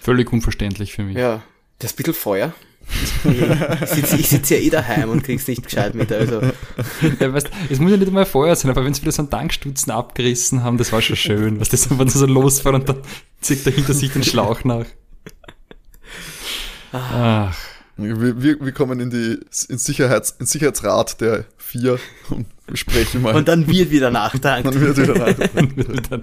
Völlig 0.00 0.32
unverständlich 0.32 0.92
für 0.92 1.02
mich. 1.02 1.16
Ja, 1.16 1.42
das 1.78 1.92
ist 1.92 1.94
ein 1.94 1.96
bisschen 1.98 2.14
Feuer. 2.14 2.54
ich 3.24 3.88
sitze 3.88 4.22
sitz 4.22 4.48
ja 4.50 4.56
eh 4.56 4.70
daheim 4.70 5.10
und 5.10 5.22
krieg's 5.22 5.46
nicht 5.46 5.62
gescheit 5.62 5.94
mit. 5.94 6.10
Also. 6.12 6.40
Ja, 7.20 7.32
weißt, 7.32 7.50
es 7.70 7.78
muss 7.78 7.90
ja 7.90 7.96
nicht 7.96 8.08
einmal 8.08 8.26
Feuer 8.26 8.56
sein, 8.56 8.70
aber 8.70 8.84
wenn 8.84 8.92
sie 8.92 9.02
wieder 9.02 9.12
so 9.12 9.22
einen 9.22 9.30
Tankstutzen 9.30 9.92
abgerissen 9.92 10.64
haben, 10.64 10.78
das 10.78 10.92
war 10.92 11.00
schon 11.00 11.16
schön. 11.16 11.60
Was 11.60 11.68
das 11.68 11.90
einfach 11.90 12.08
so 12.08 12.26
losfahren 12.26 12.80
und 12.80 12.88
dann 12.88 13.02
zieht 13.40 13.64
er 13.66 13.72
hinter 13.72 13.94
sich 13.94 14.12
den 14.12 14.24
Schlauch 14.24 14.64
nach. 14.64 14.86
Ach. 16.92 17.71
Wir, 17.96 18.42
wir, 18.42 18.60
wir 18.60 18.72
kommen 18.72 19.00
in 19.00 19.10
die 19.10 19.38
ins, 19.68 19.84
Sicherheits, 19.84 20.34
ins 20.38 20.50
Sicherheitsrat 20.50 21.20
der 21.20 21.44
vier 21.58 21.98
und 22.30 22.46
besprechen 22.66 23.22
mal. 23.22 23.34
Und 23.34 23.48
dann 23.48 23.66
wird 23.68 23.90
wieder 23.90 24.10
nachtanken. 24.10 24.72
dann 24.72 24.80
wird 24.80 24.96
wieder 24.96 25.18
nachtanken. 25.18 26.22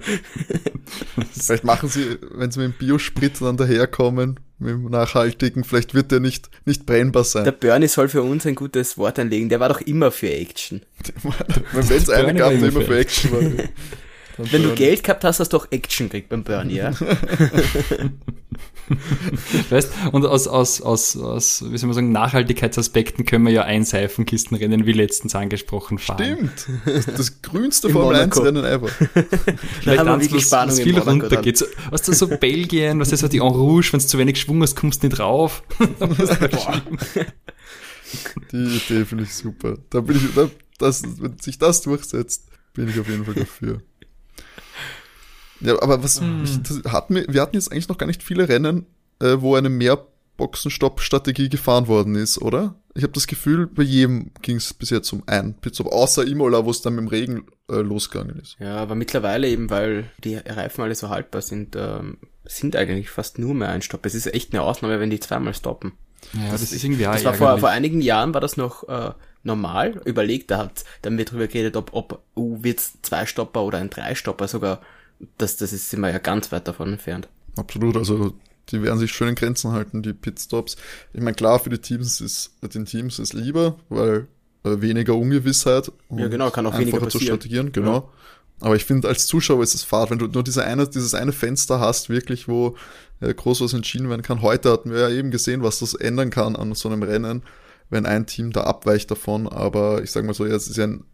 vielleicht 1.32 1.64
machen 1.64 1.88
sie, 1.88 2.18
wenn 2.34 2.50
sie 2.50 2.60
mit 2.60 2.72
dem 2.72 2.78
Biosprit 2.78 3.40
dann 3.40 3.56
daherkommen, 3.56 4.40
mit 4.58 4.70
dem 4.70 4.90
nachhaltigen, 4.90 5.62
vielleicht 5.62 5.94
wird 5.94 6.10
der 6.10 6.18
nicht, 6.18 6.50
nicht 6.64 6.86
brennbar 6.86 7.24
sein. 7.24 7.44
Der 7.44 7.52
Bernie 7.52 7.88
soll 7.88 8.08
für 8.08 8.22
uns 8.22 8.46
ein 8.46 8.56
gutes 8.56 8.98
Wort 8.98 9.20
anlegen. 9.20 9.48
Der 9.48 9.60
war 9.60 9.68
doch 9.68 9.80
immer 9.80 10.10
für 10.10 10.30
Action. 10.30 10.82
wenn 11.72 11.88
es 11.88 12.10
einen 12.10 12.36
gab, 12.36 12.50
der 12.50 12.68
immer 12.68 12.82
für 12.82 12.98
Action 12.98 13.32
war. 13.32 13.64
Wenn 14.50 14.62
du 14.62 14.74
Geld 14.74 15.02
gehabt 15.04 15.24
hast, 15.24 15.40
hast 15.40 15.52
du 15.52 15.56
auch 15.56 15.66
Action 15.70 16.08
gekriegt 16.08 16.28
beim 16.28 16.44
Bernie, 16.44 16.76
ja? 16.76 16.92
weißt, 19.70 19.92
und 20.12 20.26
aus, 20.26 20.48
aus, 20.48 20.80
aus, 20.80 21.16
aus, 21.16 21.64
wie 21.70 21.78
soll 21.78 21.88
man 21.88 21.94
sagen, 21.94 22.12
Nachhaltigkeitsaspekten 22.12 23.24
können 23.24 23.44
wir 23.46 23.52
ja 23.52 23.62
ein 23.64 23.84
Seifenkistenrennen 23.84 24.86
wie 24.86 24.92
letztens 24.92 25.34
angesprochen 25.34 25.98
fahren. 25.98 26.50
Stimmt. 26.56 26.66
Das, 26.84 27.06
das 27.06 27.42
grünste 27.42 27.90
Formel 27.90 28.16
1 28.16 28.42
Rennen 28.42 28.64
ever. 28.64 28.88
Vielleicht 29.80 29.98
haben 30.00 30.20
wir 30.20 30.32
was, 30.32 30.80
viel 30.80 30.98
runtergeht. 30.98 31.58
So, 31.58 31.66
was 31.90 32.02
da 32.02 32.12
so 32.12 32.26
Belgien, 32.28 32.98
was 33.00 33.12
ist 33.12 33.20
so 33.20 33.28
die 33.28 33.38
En 33.38 33.48
Rouge, 33.48 33.92
wenn 33.92 34.00
du 34.00 34.06
zu 34.06 34.18
wenig 34.18 34.40
Schwung 34.40 34.62
hast, 34.62 34.76
kommst 34.76 35.02
du 35.02 35.08
nicht 35.08 35.20
rauf. 35.20 35.62
die 38.52 38.56
Idee 38.56 39.04
finde 39.04 39.24
ich 39.24 39.34
super. 39.34 39.76
Da 39.90 40.00
bin 40.00 40.16
ich, 40.16 40.34
da, 40.34 40.50
das, 40.78 41.02
wenn 41.20 41.38
sich 41.38 41.58
das 41.58 41.82
durchsetzt, 41.82 42.48
bin 42.74 42.88
ich 42.88 42.98
auf 42.98 43.08
jeden 43.08 43.24
Fall 43.24 43.34
dafür. 43.34 43.82
Ja, 45.60 45.80
aber 45.82 46.02
was 46.02 46.20
hm. 46.20 46.42
mich, 46.42 46.50
hatten 46.86 47.14
wir, 47.14 47.24
wir 47.28 47.42
hatten 47.42 47.56
jetzt 47.56 47.70
eigentlich 47.70 47.88
noch 47.88 47.98
gar 47.98 48.06
nicht 48.06 48.22
viele 48.22 48.48
Rennen, 48.48 48.86
äh, 49.20 49.36
wo 49.38 49.54
eine 49.54 49.68
Mehrboxenstopp-Strategie 49.68 51.48
gefahren 51.48 51.88
worden 51.88 52.14
ist, 52.14 52.40
oder? 52.40 52.74
Ich 52.94 53.02
habe 53.02 53.12
das 53.12 53.26
Gefühl, 53.26 53.66
bei 53.66 53.82
jedem 53.82 54.32
ging 54.42 54.56
es 54.56 54.74
bis 54.74 54.90
jetzt 54.90 55.12
um 55.12 55.22
ein 55.26 55.54
Pitstop, 55.54 55.86
außer 55.86 56.26
Imola, 56.26 56.64
wo 56.64 56.70
es 56.70 56.82
dann 56.82 56.94
mit 56.94 57.02
dem 57.02 57.08
Regen 57.08 57.46
äh, 57.70 57.76
losgegangen 57.76 58.40
ist. 58.40 58.56
Ja, 58.58 58.76
aber 58.76 58.94
mittlerweile 58.94 59.48
eben, 59.48 59.70
weil 59.70 60.10
die 60.24 60.36
Reifen 60.36 60.82
alle 60.82 60.94
so 60.94 61.08
haltbar 61.08 61.42
sind, 61.42 61.76
ähm, 61.76 62.18
sind 62.44 62.74
eigentlich 62.74 63.10
fast 63.10 63.38
nur 63.38 63.54
mehr 63.54 63.68
ein 63.68 63.82
Stopp. 63.82 64.04
Es 64.06 64.14
ist 64.14 64.26
echt 64.26 64.52
eine 64.52 64.62
Ausnahme, 64.62 64.98
wenn 64.98 65.10
die 65.10 65.20
zweimal 65.20 65.54
stoppen. 65.54 65.92
Ja, 66.32 66.50
das, 66.50 66.60
das 66.60 66.72
ist 66.72 66.84
irgendwie 66.84 67.04
Das 67.04 67.24
war 67.24 67.34
vor, 67.34 67.58
vor 67.58 67.70
einigen 67.70 68.00
Jahren 68.00 68.34
war 68.34 68.40
das 68.40 68.56
noch 68.56 68.88
äh, 68.88 69.12
normal. 69.42 70.00
Überlegt, 70.04 70.50
da 70.50 70.58
hat 70.58 70.84
dann 71.02 71.16
wird 71.16 71.32
drüber 71.32 71.46
geredet, 71.46 71.76
ob, 71.76 71.90
ob 71.92 72.22
uh, 72.36 72.62
wird's 72.62 72.98
zwei 73.02 73.26
Stopper 73.26 73.62
oder 73.62 73.78
ein 73.78 73.90
Dreistopper 73.90 74.48
sogar 74.48 74.80
das, 75.38 75.56
das 75.56 75.72
ist 75.72 75.92
immer 75.92 76.10
ja 76.10 76.18
ganz 76.18 76.50
weit 76.52 76.68
davon 76.68 76.92
entfernt. 76.92 77.28
Absolut, 77.56 77.96
also 77.96 78.34
die 78.70 78.82
werden 78.82 78.98
sich 78.98 79.12
schön 79.12 79.28
in 79.28 79.34
Grenzen 79.34 79.72
halten, 79.72 80.02
die 80.02 80.12
Pitstops. 80.12 80.76
Ich 81.12 81.20
meine, 81.20 81.34
klar, 81.34 81.58
für 81.58 81.70
die 81.70 81.78
Teams 81.78 82.20
ist, 82.20 82.52
den 82.62 82.86
Teams 82.86 83.18
ist 83.18 83.32
lieber, 83.32 83.76
weil 83.88 84.28
äh, 84.64 84.80
weniger 84.80 85.14
Ungewissheit 85.14 85.90
und 86.08 86.18
ja, 86.18 86.28
genau, 86.28 86.50
kann 86.50 86.66
auch 86.66 86.74
einfacher 86.74 87.08
zu 87.08 87.18
strategieren, 87.18 87.72
genau. 87.72 87.94
Ja. 87.94 88.08
Aber 88.60 88.76
ich 88.76 88.84
finde, 88.84 89.08
als 89.08 89.26
Zuschauer 89.26 89.62
ist 89.62 89.74
es 89.74 89.82
fad, 89.82 90.10
wenn 90.10 90.18
du 90.18 90.26
nur 90.26 90.44
diese 90.44 90.64
eine, 90.64 90.86
dieses 90.86 91.14
eine 91.14 91.32
Fenster 91.32 91.80
hast, 91.80 92.10
wirklich, 92.10 92.46
wo 92.46 92.76
äh, 93.20 93.32
groß 93.32 93.62
was 93.62 93.72
entschieden 93.72 94.10
werden 94.10 94.22
kann. 94.22 94.42
Heute 94.42 94.70
hatten 94.70 94.90
wir 94.90 95.00
ja 95.00 95.08
eben 95.08 95.30
gesehen, 95.30 95.62
was 95.62 95.78
das 95.78 95.94
ändern 95.94 96.30
kann 96.30 96.56
an 96.56 96.74
so 96.74 96.90
einem 96.90 97.02
Rennen, 97.02 97.42
wenn 97.88 98.04
ein 98.04 98.26
Team 98.26 98.52
da 98.52 98.64
abweicht 98.64 99.10
davon. 99.10 99.48
Aber 99.48 100.02
ich 100.02 100.10
sage 100.10 100.26
mal 100.26 100.34
so, 100.34 100.44
jetzt 100.44 100.68
ist 100.68 100.76
ja 100.76 100.84
in 100.84 101.04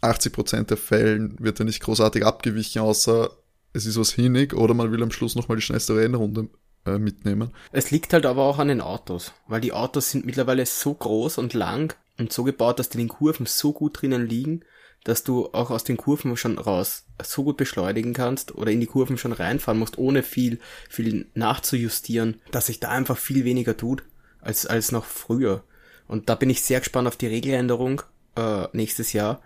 80% 0.00 0.64
der 0.64 0.76
Fällen 0.78 1.36
wird 1.38 1.60
er 1.60 1.66
nicht 1.66 1.80
großartig 1.80 2.24
abgewichen, 2.24 2.80
außer 2.80 3.30
es 3.72 3.86
ist 3.86 3.98
was 3.98 4.12
hinig 4.12 4.54
oder 4.54 4.74
man 4.74 4.90
will 4.90 5.02
am 5.02 5.10
Schluss 5.10 5.34
nochmal 5.34 5.56
die 5.56 5.62
schnellste 5.62 5.96
Rennrunde 5.96 6.48
äh, 6.86 6.98
mitnehmen. 6.98 7.50
Es 7.72 7.90
liegt 7.90 8.12
halt 8.12 8.26
aber 8.26 8.44
auch 8.44 8.58
an 8.58 8.68
den 8.68 8.80
Autos, 8.80 9.32
weil 9.48 9.60
die 9.60 9.72
Autos 9.72 10.10
sind 10.10 10.24
mittlerweile 10.24 10.64
so 10.66 10.94
groß 10.94 11.38
und 11.38 11.54
lang 11.54 11.94
und 12.18 12.32
so 12.32 12.44
gebaut, 12.44 12.78
dass 12.78 12.88
die 12.88 12.98
in 12.98 13.08
den 13.08 13.14
Kurven 13.14 13.46
so 13.46 13.72
gut 13.72 14.00
drinnen 14.00 14.26
liegen, 14.26 14.62
dass 15.04 15.22
du 15.22 15.50
auch 15.52 15.70
aus 15.70 15.84
den 15.84 15.96
Kurven 15.96 16.36
schon 16.36 16.58
raus 16.58 17.04
so 17.22 17.44
gut 17.44 17.56
beschleunigen 17.56 18.12
kannst 18.12 18.54
oder 18.54 18.70
in 18.70 18.80
die 18.80 18.86
Kurven 18.86 19.18
schon 19.18 19.32
reinfahren 19.32 19.78
musst, 19.78 19.98
ohne 19.98 20.22
viel, 20.22 20.58
viel 20.88 21.26
nachzujustieren, 21.34 22.40
dass 22.50 22.66
sich 22.66 22.80
da 22.80 22.88
einfach 22.88 23.16
viel 23.16 23.44
weniger 23.44 23.76
tut 23.76 24.02
als, 24.40 24.66
als 24.66 24.92
noch 24.92 25.04
früher. 25.04 25.62
Und 26.08 26.28
da 26.28 26.34
bin 26.34 26.50
ich 26.50 26.62
sehr 26.62 26.80
gespannt 26.80 27.08
auf 27.08 27.16
die 27.16 27.26
Regeländerung 27.26 28.02
äh, 28.36 28.66
nächstes 28.72 29.12
Jahr, 29.12 29.42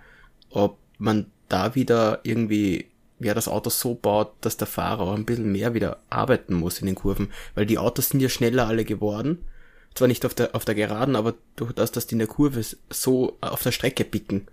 ob 0.51 0.79
man 0.99 1.31
da 1.49 1.75
wieder 1.75 2.21
irgendwie 2.23 2.90
wer 3.21 3.35
das 3.35 3.47
Auto 3.47 3.71
so 3.71 3.95
baut, 3.95 4.33
dass 4.41 4.57
der 4.57 4.67
Fahrer 4.67 5.03
auch 5.03 5.15
ein 5.15 5.27
bisschen 5.27 5.53
mehr 5.53 5.75
wieder 5.75 6.01
arbeiten 6.11 6.55
muss 6.55 6.81
in 6.81 6.87
den 6.87 6.97
Kurven, 6.97 7.31
weil 7.55 7.67
die 7.67 7.79
Autos 7.79 8.09
sind 8.09 8.21
ja 8.21 8.29
schneller 8.29 8.67
alle 8.67 8.85
geworden. 8.85 9.45
Zwar 9.95 10.09
nicht 10.09 10.25
auf 10.25 10.35
der, 10.35 10.55
auf 10.55 10.65
der 10.65 10.75
Geraden, 10.75 11.17
aber 11.17 11.35
durch 11.57 11.73
das, 11.73 11.93
dass 11.93 12.07
die 12.07 12.15
in 12.15 12.21
der 12.21 12.29
Kurve 12.29 12.65
so 12.91 13.37
auf 13.41 13.63
der 13.63 13.73
Strecke 13.73 14.05
picken. 14.05 14.47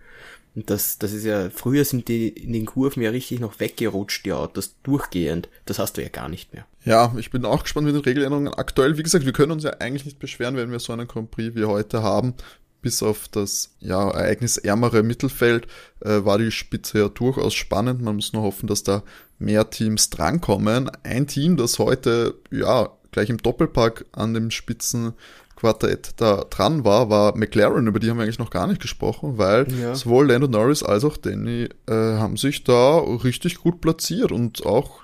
Und 0.56 0.72
das, 0.72 0.98
das 0.98 1.14
ist 1.14 1.24
ja, 1.24 1.52
früher 1.52 1.86
sind 1.86 2.08
die 2.08 2.30
in 2.30 2.52
den 2.52 2.66
Kurven 2.66 3.04
ja 3.04 3.12
richtig 3.12 3.40
noch 3.40 3.60
weggerutscht, 3.60 4.26
die 4.26 4.34
Autos, 4.34 4.76
durchgehend. 4.82 5.50
Das 5.66 5.78
hast 5.78 5.98
du 5.98 6.02
ja 6.02 6.10
gar 6.10 6.30
nicht 6.30 6.54
mehr. 6.54 6.66
Ja, 6.84 7.14
ich 7.18 7.30
bin 7.30 7.46
auch 7.46 7.62
gespannt 7.62 7.86
mit 7.86 7.96
den 7.96 8.02
Regeländerungen. 8.02 8.52
Aktuell, 8.52 8.98
wie 8.98 9.04
gesagt, 9.04 9.26
wir 9.26 9.34
können 9.34 9.52
uns 9.52 9.64
ja 9.64 9.74
eigentlich 9.80 10.06
nicht 10.06 10.18
beschweren, 10.18 10.56
wenn 10.56 10.72
wir 10.72 10.80
so 10.80 10.94
einen 10.94 11.08
Grand 11.08 11.30
Prix 11.30 11.56
wie 11.56 11.66
heute 11.66 12.02
haben 12.02 12.34
bis 12.82 13.04
auf 13.04 13.28
das 13.28 13.72
ja, 13.80 14.10
ereignisärmere 14.10 15.04
Mittelfeld 15.04 15.68
äh, 16.02 16.24
war 16.24 16.38
die 16.38 16.52
Spitze 16.52 17.00
ja 17.00 17.10
durchaus 17.10 17.54
spannend. 17.54 18.02
Man 18.02 18.16
muss 18.16 18.34
nur 18.34 18.44
hoffen, 18.44 18.68
dass 18.68 18.84
da 18.84 19.04
mehr 19.40 19.70
Teams 19.70 20.10
drankommen. 20.10 20.90
Ein 21.04 21.28
Team, 21.28 21.58
das 21.58 21.80
heute 21.80 22.36
ja 22.52 22.90
gleich 23.12 23.30
im 23.30 23.38
Doppelpack 23.38 24.06
an 24.12 24.34
dem 24.34 24.52
Spitzenquartett 24.52 26.14
da 26.18 26.46
dran 26.50 26.86
war, 26.86 27.10
war 27.10 27.36
McLaren. 27.38 27.88
Über 27.88 28.00
die 28.00 28.10
haben 28.10 28.18
wir 28.18 28.24
eigentlich 28.24 28.40
noch 28.40 28.52
gar 28.52 28.68
nicht 28.68 28.82
gesprochen, 28.82 29.38
weil 29.38 29.68
ja. 29.80 29.96
sowohl 29.96 30.28
Lando 30.28 30.48
Norris 30.48 30.84
als 30.84 31.04
auch 31.04 31.18
Danny 31.18 31.70
äh, 31.88 31.92
haben 31.92 32.38
sich 32.38 32.64
da 32.64 33.00
richtig 33.00 33.58
gut 33.58 33.82
platziert 33.82 34.32
und 34.32 34.66
auch 34.66 35.04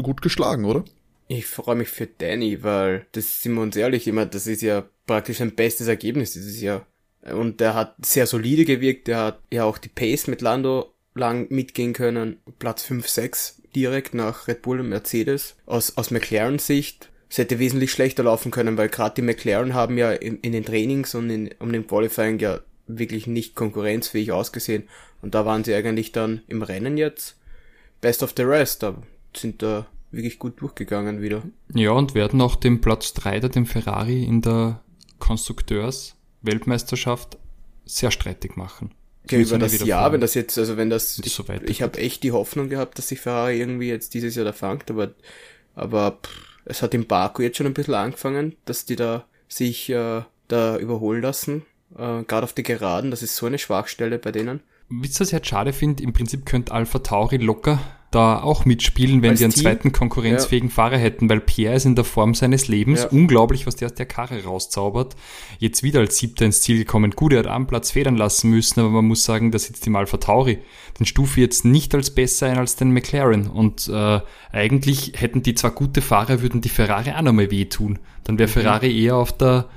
gut 0.00 0.22
geschlagen, 0.22 0.64
oder? 0.64 0.84
Ich 1.28 1.46
freue 1.46 1.76
mich 1.76 1.88
für 1.88 2.06
Danny, 2.06 2.62
weil 2.62 3.06
das 3.12 3.42
sind 3.42 3.54
wir 3.54 3.62
uns 3.62 3.76
ehrlich 3.76 4.06
immer, 4.06 4.26
das 4.26 4.46
ist 4.46 4.60
ja 4.60 4.84
praktisch 5.06 5.38
sein 5.38 5.54
bestes 5.54 5.86
Ergebnis 5.86 6.32
dieses 6.32 6.60
Jahr. 6.60 6.86
Und 7.22 7.60
der 7.60 7.74
hat 7.74 7.94
sehr 8.04 8.26
solide 8.26 8.64
gewirkt, 8.64 9.06
der 9.06 9.18
hat 9.18 9.40
ja 9.52 9.64
auch 9.64 9.78
die 9.78 9.88
Pace 9.88 10.26
mit 10.26 10.40
Lando 10.40 10.92
lang 11.14 11.46
mitgehen 11.50 11.92
können. 11.92 12.38
Platz 12.58 12.82
5, 12.82 13.06
6 13.06 13.62
direkt 13.76 14.14
nach 14.14 14.48
Red 14.48 14.62
Bull 14.62 14.80
und 14.80 14.88
Mercedes. 14.88 15.56
Aus, 15.66 15.96
aus 15.96 16.10
McLaren 16.10 16.58
Sicht, 16.58 17.10
es 17.30 17.38
hätte 17.38 17.58
wesentlich 17.58 17.92
schlechter 17.92 18.24
laufen 18.24 18.50
können, 18.50 18.76
weil 18.76 18.88
gerade 18.88 19.14
die 19.14 19.22
McLaren 19.22 19.74
haben 19.74 19.96
ja 19.98 20.12
in, 20.12 20.38
in 20.40 20.52
den 20.52 20.64
Trainings 20.64 21.14
und 21.14 21.30
in, 21.30 21.50
um 21.58 21.72
den 21.72 21.86
Qualifying 21.86 22.38
ja 22.38 22.60
wirklich 22.86 23.26
nicht 23.26 23.54
konkurrenzfähig 23.54 24.32
ausgesehen. 24.32 24.88
Und 25.22 25.34
da 25.34 25.46
waren 25.46 25.64
sie 25.64 25.74
eigentlich 25.74 26.12
dann 26.12 26.42
im 26.48 26.62
Rennen 26.62 26.96
jetzt 26.96 27.38
best 28.00 28.22
of 28.22 28.34
the 28.36 28.42
rest. 28.42 28.82
Da 28.82 28.96
sind 29.34 29.62
da 29.62 29.86
wirklich 30.10 30.38
gut 30.38 30.60
durchgegangen 30.60 31.22
wieder. 31.22 31.42
Ja, 31.72 31.92
und 31.92 32.14
werden 32.14 32.40
auch 32.40 32.56
den 32.56 32.80
Platz 32.80 33.14
3 33.14 33.40
da 33.40 33.48
dem 33.48 33.66
Ferrari 33.66 34.24
in 34.24 34.42
der 34.42 34.82
Konstrukteurs 35.18 36.16
Weltmeisterschaft 36.42 37.38
sehr 37.84 38.10
streitig 38.10 38.56
machen. 38.56 38.92
Ja, 39.30 39.38
über 39.38 39.58
das 39.58 39.78
Jahr, 39.84 40.02
fahren. 40.02 40.14
wenn 40.14 40.20
das 40.20 40.34
jetzt, 40.34 40.58
also 40.58 40.76
wenn 40.76 40.90
das, 40.90 41.18
ich, 41.18 41.32
so 41.32 41.44
ich 41.64 41.82
habe 41.82 41.98
echt 41.98 42.22
die 42.22 42.32
Hoffnung 42.32 42.68
gehabt, 42.68 42.98
dass 42.98 43.08
sich 43.08 43.20
Ferrari 43.20 43.60
irgendwie 43.60 43.88
jetzt 43.88 44.14
dieses 44.14 44.34
Jahr 44.34 44.44
da 44.44 44.52
fangt, 44.52 44.90
aber, 44.90 45.12
aber 45.74 46.18
pff, 46.22 46.52
es 46.64 46.82
hat 46.82 46.94
im 46.94 47.06
Baku 47.06 47.42
jetzt 47.42 47.56
schon 47.56 47.66
ein 47.66 47.74
bisschen 47.74 47.94
angefangen, 47.94 48.56
dass 48.64 48.84
die 48.84 48.96
da 48.96 49.24
sich 49.48 49.90
äh, 49.90 50.22
da 50.48 50.76
überholen 50.76 51.22
lassen, 51.22 51.62
äh, 51.96 52.22
gerade 52.24 52.44
auf 52.44 52.52
die 52.52 52.62
Geraden, 52.62 53.10
das 53.10 53.22
ist 53.22 53.36
so 53.36 53.46
eine 53.46 53.58
Schwachstelle 53.58 54.18
bei 54.18 54.32
denen. 54.32 54.60
Wisst 55.00 55.16
ihr, 55.16 55.20
was 55.20 55.28
ich 55.28 55.34
halt 55.34 55.46
schade 55.46 55.72
finde? 55.72 56.02
Im 56.02 56.12
Prinzip 56.12 56.44
könnte 56.44 56.72
Alpha 56.72 56.98
Tauri 56.98 57.38
locker 57.38 57.78
da 58.12 58.42
auch 58.42 58.66
mitspielen, 58.66 59.22
wenn 59.22 59.30
Als 59.30 59.38
sie 59.38 59.46
einen 59.46 59.54
Team? 59.54 59.62
zweiten 59.62 59.92
konkurrenzfähigen 59.92 60.68
ja. 60.68 60.74
Fahrer 60.74 60.98
hätten, 60.98 61.30
weil 61.30 61.40
Pierre 61.40 61.76
ist 61.76 61.86
in 61.86 61.94
der 61.94 62.04
Form 62.04 62.34
seines 62.34 62.68
Lebens. 62.68 63.04
Ja. 63.04 63.08
Unglaublich, 63.08 63.66
was 63.66 63.76
der 63.76 63.86
aus 63.86 63.94
der 63.94 64.06
Karre 64.06 64.44
rauszaubert. 64.44 65.16
Jetzt 65.58 65.82
wieder 65.82 66.00
als 66.00 66.18
Siebter 66.18 66.44
ins 66.44 66.60
Ziel 66.60 66.76
gekommen. 66.76 67.12
Gut, 67.12 67.32
er 67.32 67.40
hat 67.40 67.46
am 67.46 67.66
Platz 67.66 67.90
federn 67.90 68.16
lassen 68.16 68.50
müssen, 68.50 68.80
aber 68.80 68.90
man 68.90 69.06
muss 69.06 69.24
sagen, 69.24 69.50
da 69.50 69.58
sitzt 69.58 69.86
im 69.86 69.96
Alpha 69.96 70.18
Tauri. 70.18 70.58
Den 71.00 71.06
stufe 71.06 71.40
jetzt 71.40 71.64
nicht 71.64 71.94
als 71.94 72.10
besser 72.10 72.48
ein 72.48 72.58
als 72.58 72.76
den 72.76 72.92
McLaren. 72.92 73.46
Und 73.48 73.88
äh, 73.88 74.20
eigentlich 74.52 75.14
hätten 75.16 75.42
die 75.42 75.54
zwar 75.54 75.70
gute 75.70 76.02
Fahrer, 76.02 76.42
würden 76.42 76.60
die 76.60 76.68
Ferrari 76.68 77.12
auch 77.12 77.22
nochmal 77.22 77.50
wehtun. 77.50 77.98
Dann 78.24 78.38
wäre 78.38 78.48
mhm. 78.48 78.52
Ferrari 78.52 79.04
eher 79.04 79.16
auf 79.16 79.32
der 79.32 79.70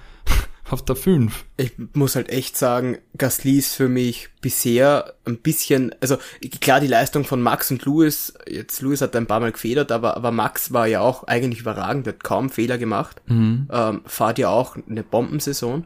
auf 0.69 0.83
der 0.83 0.95
5. 0.95 1.45
Ich 1.57 1.73
muss 1.93 2.15
halt 2.15 2.29
echt 2.29 2.57
sagen, 2.57 2.97
Gasly 3.17 3.59
ist 3.59 3.75
für 3.75 3.87
mich 3.87 4.29
bisher 4.41 5.13
ein 5.25 5.37
bisschen, 5.37 5.93
also 6.01 6.17
klar 6.59 6.79
die 6.79 6.87
Leistung 6.87 7.23
von 7.23 7.41
Max 7.41 7.69
und 7.71 7.85
Louis, 7.85 8.33
jetzt 8.47 8.81
Louis 8.81 9.01
hat 9.01 9.15
ein 9.15 9.27
paar 9.27 9.39
Mal 9.39 9.51
gefedert, 9.51 9.91
aber, 9.91 10.17
aber 10.17 10.31
Max 10.31 10.73
war 10.73 10.87
ja 10.87 11.01
auch 11.01 11.25
eigentlich 11.25 11.61
überragend, 11.61 12.07
hat 12.07 12.23
kaum 12.23 12.49
Fehler 12.49 12.77
gemacht, 12.77 13.21
mhm. 13.27 13.67
ähm, 13.71 14.01
fahrt 14.05 14.39
ja 14.39 14.49
auch 14.49 14.75
eine 14.89 15.03
Bombensaison. 15.03 15.85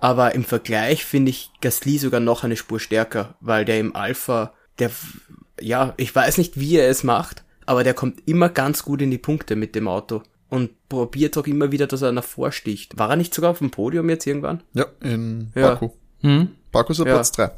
Aber 0.00 0.34
im 0.34 0.44
Vergleich 0.44 1.04
finde 1.04 1.30
ich 1.30 1.50
Gasly 1.60 1.98
sogar 1.98 2.20
noch 2.20 2.44
eine 2.44 2.56
Spur 2.56 2.78
stärker, 2.78 3.34
weil 3.40 3.64
der 3.64 3.80
im 3.80 3.96
Alpha, 3.96 4.52
der, 4.78 4.90
ja, 5.60 5.94
ich 5.96 6.14
weiß 6.14 6.38
nicht, 6.38 6.60
wie 6.60 6.76
er 6.76 6.88
es 6.88 7.04
macht, 7.04 7.42
aber 7.64 7.84
der 7.84 7.94
kommt 7.94 8.22
immer 8.26 8.50
ganz 8.50 8.82
gut 8.82 9.00
in 9.00 9.10
die 9.10 9.18
Punkte 9.18 9.56
mit 9.56 9.74
dem 9.74 9.88
Auto 9.88 10.22
und 10.48 10.88
probiert 10.88 11.36
auch 11.36 11.46
immer 11.46 11.72
wieder, 11.72 11.86
dass 11.86 12.02
er 12.02 12.12
nach 12.12 12.24
vorsticht. 12.24 12.98
War 12.98 13.10
er 13.10 13.16
nicht 13.16 13.34
sogar 13.34 13.50
auf 13.50 13.58
dem 13.58 13.70
Podium 13.70 14.08
jetzt 14.08 14.26
irgendwann? 14.26 14.62
Ja, 14.72 14.86
in 15.00 15.50
Baku. 15.54 15.90
Ja. 16.22 16.28
Hm? 16.28 16.48
Baku 16.70 16.92
ist 16.92 16.98
ja 16.98 17.04
Platz 17.04 17.32
3 17.32 17.50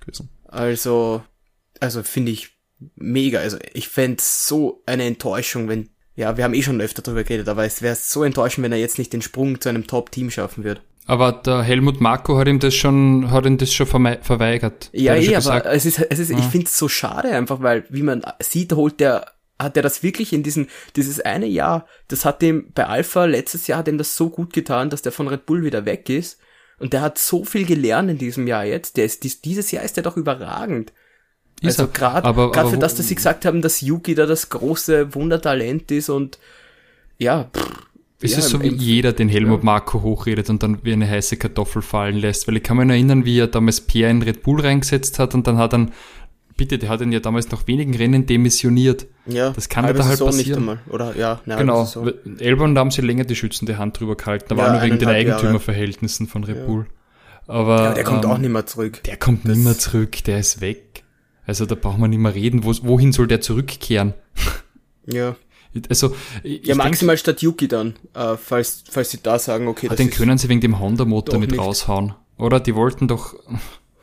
gewesen. 0.00 0.28
Also, 0.46 1.22
also 1.80 2.02
finde 2.02 2.32
ich 2.32 2.50
mega. 2.96 3.40
Also 3.40 3.58
ich 3.72 3.88
fände 3.88 4.18
so 4.20 4.82
eine 4.86 5.04
Enttäuschung, 5.04 5.68
wenn, 5.68 5.90
ja, 6.16 6.36
wir 6.36 6.44
haben 6.44 6.54
eh 6.54 6.62
schon 6.62 6.80
öfter 6.80 7.02
darüber 7.02 7.24
geredet, 7.24 7.48
aber 7.48 7.64
es 7.64 7.82
wäre 7.82 7.94
so 7.94 8.24
enttäuschend, 8.24 8.64
wenn 8.64 8.72
er 8.72 8.78
jetzt 8.78 8.98
nicht 8.98 9.12
den 9.12 9.22
Sprung 9.22 9.60
zu 9.60 9.68
einem 9.68 9.86
Top-Team 9.86 10.30
schaffen 10.30 10.64
wird. 10.64 10.82
Aber 11.06 11.32
der 11.32 11.62
Helmut 11.62 12.00
Marko 12.00 12.38
hat 12.38 12.46
ihm 12.46 12.60
das 12.60 12.74
schon, 12.74 13.30
hat 13.32 13.44
ihm 13.44 13.58
das 13.58 13.72
schon 13.72 13.86
verweigert. 13.86 14.90
Ja, 14.92 15.16
eh, 15.16 15.34
aber 15.34 15.66
es 15.66 15.84
ist, 15.84 15.98
es 16.08 16.18
ist, 16.20 16.30
ja. 16.30 16.38
ich 16.38 16.44
finde 16.44 16.66
es 16.66 16.78
so 16.78 16.88
schade 16.88 17.30
einfach, 17.30 17.60
weil, 17.62 17.84
wie 17.88 18.02
man 18.02 18.22
sieht, 18.40 18.72
holt 18.72 19.00
der 19.00 19.26
hat 19.62 19.76
er 19.76 19.82
das 19.82 20.02
wirklich 20.02 20.32
in 20.32 20.42
diesen, 20.42 20.68
dieses 20.96 21.20
eine 21.20 21.46
Jahr, 21.46 21.86
das 22.08 22.24
hat 22.24 22.42
dem 22.42 22.72
bei 22.72 22.86
Alpha 22.86 23.24
letztes 23.24 23.66
Jahr 23.66 23.78
hat 23.80 23.88
ihm 23.88 23.98
das 23.98 24.16
so 24.16 24.30
gut 24.30 24.52
getan, 24.52 24.90
dass 24.90 25.02
der 25.02 25.12
von 25.12 25.28
Red 25.28 25.46
Bull 25.46 25.64
wieder 25.64 25.84
weg 25.84 26.08
ist. 26.08 26.40
Und 26.78 26.94
der 26.94 27.02
hat 27.02 27.18
so 27.18 27.44
viel 27.44 27.66
gelernt 27.66 28.10
in 28.10 28.18
diesem 28.18 28.46
Jahr 28.46 28.64
jetzt. 28.64 28.96
Der 28.96 29.04
ist, 29.04 29.44
dieses 29.44 29.70
Jahr 29.70 29.84
ist 29.84 29.96
der 29.96 30.02
doch 30.02 30.16
überragend. 30.16 30.92
Ist 31.60 31.78
also 31.78 31.92
gerade 31.92 32.70
für 32.70 32.78
das, 32.78 32.94
dass 32.94 33.08
sie 33.08 33.14
gesagt 33.14 33.44
haben, 33.44 33.60
dass 33.60 33.82
Yuki 33.82 34.14
da 34.14 34.24
das 34.24 34.48
große 34.48 35.14
Wundertalent 35.14 35.90
ist 35.90 36.08
und 36.08 36.38
ja. 37.18 37.50
Pff, 37.54 37.90
ist 38.22 38.32
ja, 38.32 38.38
es 38.40 38.50
so, 38.50 38.62
wie 38.62 38.68
jeder 38.68 39.14
den 39.14 39.30
Helmut 39.30 39.60
ja. 39.60 39.64
Marko 39.64 40.02
hochredet 40.02 40.50
und 40.50 40.62
dann 40.62 40.78
wie 40.82 40.92
eine 40.92 41.08
heiße 41.08 41.38
Kartoffel 41.38 41.80
fallen 41.80 42.16
lässt? 42.16 42.46
Weil 42.46 42.58
ich 42.58 42.62
kann 42.62 42.76
mich 42.76 42.88
erinnern, 42.88 43.24
wie 43.24 43.38
er 43.38 43.46
damals 43.46 43.80
Pierre 43.80 44.10
in 44.10 44.20
Red 44.20 44.42
Bull 44.42 44.60
reingesetzt 44.60 45.18
hat 45.18 45.34
und 45.34 45.46
dann 45.46 45.56
hat 45.56 45.72
er 45.72 45.86
bitte, 46.60 46.76
der 46.76 46.90
hat 46.90 47.00
ihn 47.00 47.10
ja 47.10 47.20
damals 47.20 47.50
nach 47.50 47.66
wenigen 47.66 47.94
Rennen 47.94 48.26
demissioniert. 48.26 49.06
Ja, 49.24 49.48
das 49.48 49.70
kann 49.70 49.86
ja 49.86 49.94
da 49.94 50.04
halt 50.04 50.18
Saison 50.18 50.28
passieren. 50.28 50.48
Nicht 50.48 50.58
einmal. 50.58 50.78
Oder, 50.90 51.16
ja, 51.16 51.40
nein, 51.46 51.58
genau. 51.58 51.88
Elbern, 52.38 52.74
da 52.74 52.82
haben 52.82 52.90
sie 52.90 53.00
länger 53.00 53.24
die 53.24 53.34
schützende 53.34 53.78
Hand 53.78 53.98
drüber 53.98 54.14
gehalten. 54.14 54.44
Da 54.50 54.56
ja, 54.56 54.62
war 54.62 54.72
nur 54.74 54.82
wegen 54.82 54.98
den 54.98 55.08
Eigentümerverhältnissen 55.08 56.26
von 56.26 56.44
Red 56.44 56.66
Bull. 56.66 56.86
Aber, 57.46 57.82
ja, 57.82 57.94
der 57.94 58.04
kommt 58.04 58.26
ähm, 58.26 58.30
auch 58.30 58.36
nicht 58.36 58.50
mehr 58.50 58.66
zurück. 58.66 59.02
Der 59.04 59.16
kommt 59.16 59.46
das 59.46 59.56
nicht 59.56 59.64
mehr 59.64 59.78
zurück, 59.78 60.22
der 60.24 60.38
ist 60.38 60.60
weg. 60.60 61.02
Also 61.46 61.64
da 61.64 61.76
braucht 61.76 61.98
man 61.98 62.10
nicht 62.10 62.18
mehr 62.18 62.34
reden. 62.34 62.62
Wo, 62.62 62.74
wohin 62.82 63.12
soll 63.12 63.26
der 63.26 63.40
zurückkehren? 63.40 64.14
Ja. 65.06 65.34
Also, 65.88 66.14
ja, 66.44 66.74
maximal 66.74 67.14
denk, 67.14 67.20
statt 67.20 67.42
Yuki 67.42 67.66
dann, 67.66 67.94
äh, 68.14 68.36
falls, 68.36 68.84
falls 68.88 69.10
sie 69.10 69.18
da 69.22 69.38
sagen, 69.38 69.66
okay. 69.66 69.86
Aber 69.86 69.96
den 69.96 70.10
können 70.10 70.36
sie 70.36 70.48
wegen 70.48 70.60
dem 70.60 70.78
Honda-Motor 70.78 71.38
nicht, 71.40 71.52
nicht 71.52 71.60
raushauen. 71.60 72.14
Oder? 72.36 72.60
Die 72.60 72.76
wollten 72.76 73.08
doch, 73.08 73.34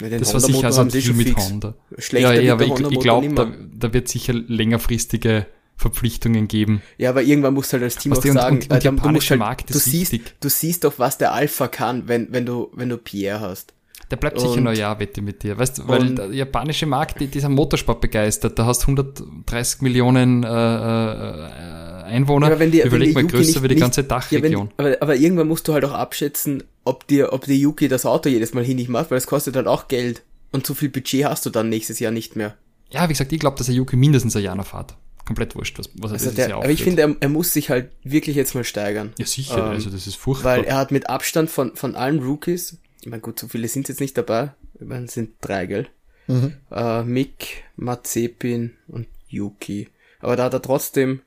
ja, 0.01 0.17
das 0.17 0.33
war 0.33 0.39
sicher 0.39 0.71
so 0.71 0.81
ein 0.81 0.89
Deal 0.89 1.13
mit 1.13 1.29
fix. 1.29 1.49
Honda. 1.49 1.75
Schlechter 1.97 2.33
ja, 2.35 2.41
ja, 2.41 2.53
aber 2.53 2.65
ich, 2.65 2.91
ich 2.91 2.99
glaube, 2.99 3.29
da, 3.29 3.51
da 3.73 3.93
wird 3.93 4.07
sicher 4.07 4.33
längerfristige 4.33 5.47
Verpflichtungen 5.75 6.47
geben. 6.47 6.81
Ja, 6.97 7.11
aber 7.11 7.21
irgendwann 7.21 7.53
musst 7.53 7.71
du 7.71 7.73
halt 7.73 7.83
als 7.83 7.97
Team 7.97 8.13
auch 8.13 8.21
sagen, 8.21 8.57
und, 8.57 8.71
und, 8.71 8.85
und 8.85 9.05
du, 9.05 9.09
musst 9.09 9.29
halt, 9.29 9.39
Markt 9.39 9.73
du 9.73 9.77
siehst, 9.77 10.13
du 10.39 10.49
siehst 10.49 10.83
doch, 10.83 10.97
was 10.97 11.17
der 11.19 11.33
Alpha 11.33 11.67
kann, 11.67 12.07
wenn, 12.07 12.31
wenn 12.31 12.45
du, 12.45 12.69
wenn 12.73 12.89
du 12.89 12.97
Pierre 12.97 13.39
hast. 13.39 13.73
Der 14.09 14.15
bleibt 14.15 14.39
sicher 14.39 14.61
noch 14.61 14.73
Jahr, 14.73 14.99
wette 14.99 15.21
mit 15.21 15.43
dir. 15.43 15.57
Weißt 15.57 15.79
du, 15.79 15.87
weil 15.87 16.15
der 16.15 16.27
japanische 16.31 16.85
Markt, 16.85 17.19
die, 17.19 17.27
dieser 17.27 17.49
Motorsport 17.49 17.99
begeistert, 17.99 18.57
da 18.57 18.65
hast 18.65 18.83
130 18.83 19.81
Millionen 19.81 20.43
äh, 20.43 20.47
äh, 20.47 22.03
Einwohner. 22.03 22.49
Ja, 22.49 22.59
wenn 22.59 22.71
die, 22.71 22.81
Überleg 22.81 23.15
wenn 23.15 23.27
die 23.27 23.33
mal, 23.33 23.39
größer 23.39 23.61
wie 23.63 23.67
die 23.67 23.75
ganze 23.75 24.05
Dachregion. 24.05 24.69
Ja, 24.77 24.85
wenn, 24.85 24.93
aber, 24.93 25.01
aber 25.01 25.15
irgendwann 25.15 25.49
musst 25.49 25.67
du 25.67 25.73
halt 25.73 25.83
auch 25.83 25.91
abschätzen, 25.91 26.63
ob 26.87 27.07
dir, 27.07 27.33
ob 27.33 27.45
die 27.45 27.61
Yuki 27.61 27.87
das 27.87 28.05
Auto 28.05 28.29
jedes 28.29 28.53
Mal 28.53 28.63
hin 28.63 28.77
nicht 28.77 28.89
macht, 28.89 29.11
weil 29.11 29.17
es 29.17 29.27
kostet 29.27 29.55
halt 29.55 29.67
auch 29.67 29.87
Geld. 29.87 30.23
Und 30.51 30.65
so 30.65 30.73
viel 30.73 30.89
Budget 30.89 31.25
hast 31.25 31.45
du 31.45 31.49
dann 31.49 31.69
nächstes 31.69 31.99
Jahr 31.99 32.11
nicht 32.11 32.35
mehr. 32.35 32.55
Ja, 32.89 33.03
wie 33.09 33.13
gesagt, 33.13 33.33
ich 33.33 33.39
glaube, 33.39 33.57
dass 33.57 33.67
der 33.67 33.75
Yuki 33.75 33.95
mindestens 33.97 34.35
ein 34.35 34.43
Jahr 34.43 34.55
noch 34.55 34.67
fährt. 34.67 34.95
Komplett 35.25 35.55
wurscht, 35.55 35.77
was, 35.77 35.89
was 35.95 36.11
er 36.11 36.13
also 36.13 36.31
der, 36.31 36.49
Jahr 36.49 36.63
Aber 36.63 36.71
ich 36.71 36.83
finde, 36.83 37.01
er, 37.01 37.15
er, 37.19 37.27
muss 37.27 37.51
sich 37.51 37.69
halt 37.69 37.91
wirklich 38.03 38.37
jetzt 38.37 38.55
mal 38.55 38.63
steigern. 38.63 39.13
Ja, 39.17 39.25
sicher, 39.25 39.57
ähm, 39.57 39.71
also 39.71 39.89
das 39.89 40.07
ist 40.07 40.15
furchtbar. 40.15 40.57
Weil 40.57 40.63
er 40.63 40.77
hat 40.77 40.91
mit 40.91 41.09
Abstand 41.09 41.49
von, 41.49 41.75
von 41.75 41.95
allen 41.95 42.23
Rookies, 42.23 42.77
ich 43.01 43.09
meine, 43.09 43.21
gut, 43.21 43.37
so 43.37 43.49
viele 43.49 43.67
sind 43.67 43.89
jetzt 43.89 43.99
nicht 43.99 44.17
dabei, 44.17 44.53
ich 44.79 44.87
meine, 44.87 45.05
es 45.05 45.13
sind 45.13 45.31
drei, 45.41 45.65
gell? 45.65 45.87
Mhm. 46.27 46.53
Äh, 46.71 47.03
Mick, 47.03 47.65
Mazepin 47.75 48.71
und 48.87 49.07
Yuki. 49.27 49.89
Aber 50.19 50.37
da 50.37 50.45
hat 50.45 50.53
er 50.53 50.61
trotzdem 50.61 51.21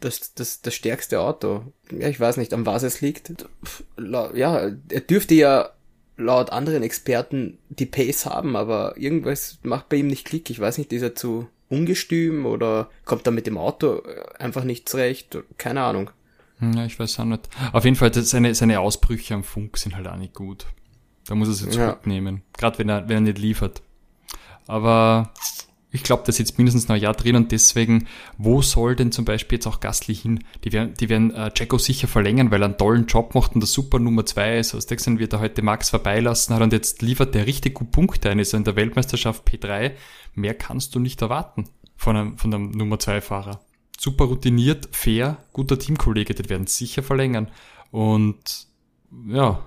das, 0.00 0.34
das, 0.34 0.62
das 0.62 0.74
stärkste 0.74 1.20
Auto. 1.20 1.72
Ja, 1.90 2.08
ich 2.08 2.20
weiß 2.20 2.36
nicht, 2.36 2.52
an 2.54 2.66
was 2.66 2.82
es 2.82 3.00
liegt. 3.00 3.32
Ja, 3.98 4.70
er 4.88 5.00
dürfte 5.00 5.34
ja 5.34 5.70
laut 6.16 6.50
anderen 6.50 6.82
Experten 6.82 7.58
die 7.68 7.86
Pace 7.86 8.26
haben, 8.26 8.56
aber 8.56 8.96
irgendwas 8.96 9.58
macht 9.62 9.88
bei 9.88 9.96
ihm 9.96 10.06
nicht 10.06 10.24
Klick. 10.26 10.50
Ich 10.50 10.60
weiß 10.60 10.78
nicht, 10.78 10.92
ist 10.92 11.02
er 11.02 11.14
zu 11.14 11.48
ungestüm 11.68 12.46
oder 12.46 12.90
kommt 13.04 13.26
er 13.26 13.32
mit 13.32 13.46
dem 13.46 13.58
Auto 13.58 14.02
einfach 14.38 14.64
nicht 14.64 14.88
zurecht? 14.88 15.38
Keine 15.58 15.82
Ahnung. 15.82 16.10
Ja, 16.60 16.84
ich 16.84 16.98
weiß 16.98 17.18
auch 17.18 17.24
nicht. 17.24 17.48
Auf 17.72 17.84
jeden 17.84 17.96
Fall, 17.96 18.12
seine, 18.14 18.54
seine 18.54 18.80
Ausbrüche 18.80 19.34
am 19.34 19.44
Funk 19.44 19.76
sind 19.76 19.96
halt 19.96 20.06
auch 20.06 20.16
nicht 20.16 20.34
gut. 20.34 20.66
Da 21.26 21.34
muss 21.34 21.48
er 21.48 21.54
sich 21.54 21.70
zurücknehmen. 21.70 22.36
Ja. 22.36 22.42
Gerade 22.58 22.78
wenn 22.78 22.88
er, 22.88 23.08
wenn 23.08 23.16
er 23.16 23.20
nicht 23.22 23.38
liefert. 23.38 23.82
Aber 24.66 25.32
ich 25.94 26.02
glaube, 26.02 26.24
der 26.24 26.34
sitzt 26.34 26.58
mindestens 26.58 26.88
noch 26.88 26.96
ein 26.96 27.00
Jahr 27.00 27.14
drin 27.14 27.36
und 27.36 27.52
deswegen, 27.52 28.08
wo 28.36 28.62
soll 28.62 28.96
denn 28.96 29.12
zum 29.12 29.24
Beispiel 29.24 29.58
jetzt 29.58 29.68
auch 29.68 29.78
Gastli 29.78 30.12
hin? 30.12 30.42
Die 30.64 30.72
werden, 30.72 30.92
die 30.94 31.08
werden 31.08 31.32
äh, 31.32 31.52
Jacko 31.54 31.78
sicher 31.78 32.08
verlängern, 32.08 32.50
weil 32.50 32.62
er 32.62 32.64
einen 32.64 32.78
tollen 32.78 33.06
Job 33.06 33.36
macht 33.36 33.54
und 33.54 33.60
der 33.60 33.68
super 33.68 34.00
Nummer 34.00 34.26
zwei 34.26 34.58
ist. 34.58 34.74
Aus 34.74 34.86
Texan 34.86 35.20
wird 35.20 35.34
er 35.34 35.38
heute 35.38 35.62
Max 35.62 35.90
vorbeilassen 35.90 36.52
hat 36.52 36.62
und 36.62 36.72
jetzt 36.72 37.00
liefert 37.00 37.36
der 37.36 37.46
richtig 37.46 37.74
gut 37.74 37.92
Punkte 37.92 38.28
ein, 38.28 38.40
ist 38.40 38.52
er 38.52 38.56
in 38.56 38.64
der 38.64 38.74
Weltmeisterschaft 38.74 39.48
P3. 39.48 39.92
Mehr 40.34 40.54
kannst 40.54 40.96
du 40.96 40.98
nicht 40.98 41.22
erwarten 41.22 41.68
von 41.96 42.16
einem, 42.16 42.38
von 42.38 42.52
einem 42.52 42.72
Nummer 42.72 42.98
zwei 42.98 43.20
Fahrer. 43.20 43.60
Super 43.96 44.24
routiniert, 44.24 44.88
fair, 44.90 45.44
guter 45.52 45.78
Teamkollege, 45.78 46.34
die 46.34 46.50
werden 46.50 46.66
sicher 46.66 47.04
verlängern. 47.04 47.52
Und 47.92 48.66
ja, 49.28 49.64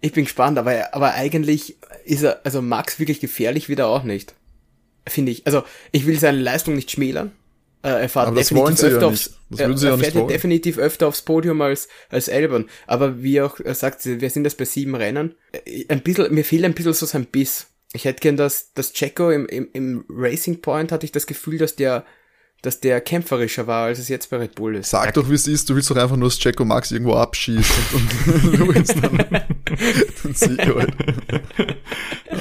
ich 0.00 0.12
bin 0.12 0.24
gespannt, 0.24 0.56
aber, 0.56 0.94
aber 0.94 1.12
eigentlich 1.12 1.76
ist 2.06 2.22
er, 2.22 2.40
also 2.42 2.62
Max 2.62 2.98
wirklich 2.98 3.20
gefährlich 3.20 3.68
wieder 3.68 3.88
auch 3.88 4.02
nicht 4.02 4.34
finde 5.08 5.32
ich. 5.32 5.46
Also 5.46 5.62
ich 5.90 6.06
will 6.06 6.18
seine 6.18 6.38
Leistung 6.38 6.74
nicht 6.74 6.90
schmälern. 6.90 7.32
Äh, 7.82 8.02
er 8.02 8.08
fährt 8.08 8.28
aber 8.28 8.36
definitiv 8.36 8.84
öfter 8.84 9.00
ja 9.00 9.06
aufs, 9.08 9.30
er, 9.56 9.70
er 9.70 9.98
fährt 9.98 10.30
definitiv 10.30 10.78
öfter 10.78 11.08
aufs 11.08 11.22
Podium 11.22 11.60
als 11.60 11.88
als 12.10 12.28
Elbern. 12.28 12.68
Aber 12.86 13.22
wie 13.22 13.40
auch 13.40 13.58
er 13.58 13.74
sagt, 13.74 14.04
wir 14.04 14.30
sind 14.30 14.44
das 14.44 14.54
bei 14.54 14.64
sieben 14.64 14.94
Rennen. 14.94 15.34
Äh, 15.52 15.86
ein 15.88 16.02
bisschen, 16.02 16.32
mir 16.32 16.44
fehlt 16.44 16.64
ein 16.64 16.74
bisschen 16.74 16.92
so 16.92 17.06
sein 17.06 17.26
Biss. 17.26 17.66
Ich 17.92 18.04
hätte 18.04 18.20
gern, 18.20 18.36
dass 18.36 18.72
dass 18.72 18.92
Checo 18.92 19.30
im, 19.30 19.46
im, 19.46 19.68
im 19.72 20.04
Racing 20.08 20.60
Point 20.60 20.92
hatte 20.92 21.06
ich 21.06 21.12
das 21.12 21.26
Gefühl, 21.26 21.58
dass 21.58 21.74
der 21.74 22.04
dass 22.62 22.78
der 22.78 23.00
kämpferischer 23.00 23.66
war, 23.66 23.86
als 23.86 23.98
es 23.98 24.08
jetzt 24.08 24.30
bei 24.30 24.36
Red 24.36 24.54
Bull 24.54 24.76
ist. 24.76 24.90
Sag 24.90 25.14
doch, 25.14 25.28
wie 25.28 25.34
es 25.34 25.48
ist, 25.48 25.68
du 25.68 25.74
willst 25.74 25.90
doch 25.90 25.96
einfach 25.96 26.16
nur 26.16 26.28
das 26.28 26.42
Jacko 26.42 26.64
Max 26.64 26.92
irgendwo 26.92 27.14
abschießen 27.14 27.84
und, 27.92 28.60
und 28.60 28.62
dann 28.62 28.76
den 28.76 28.86
Sieg 28.86 29.02
halt. 29.02 29.51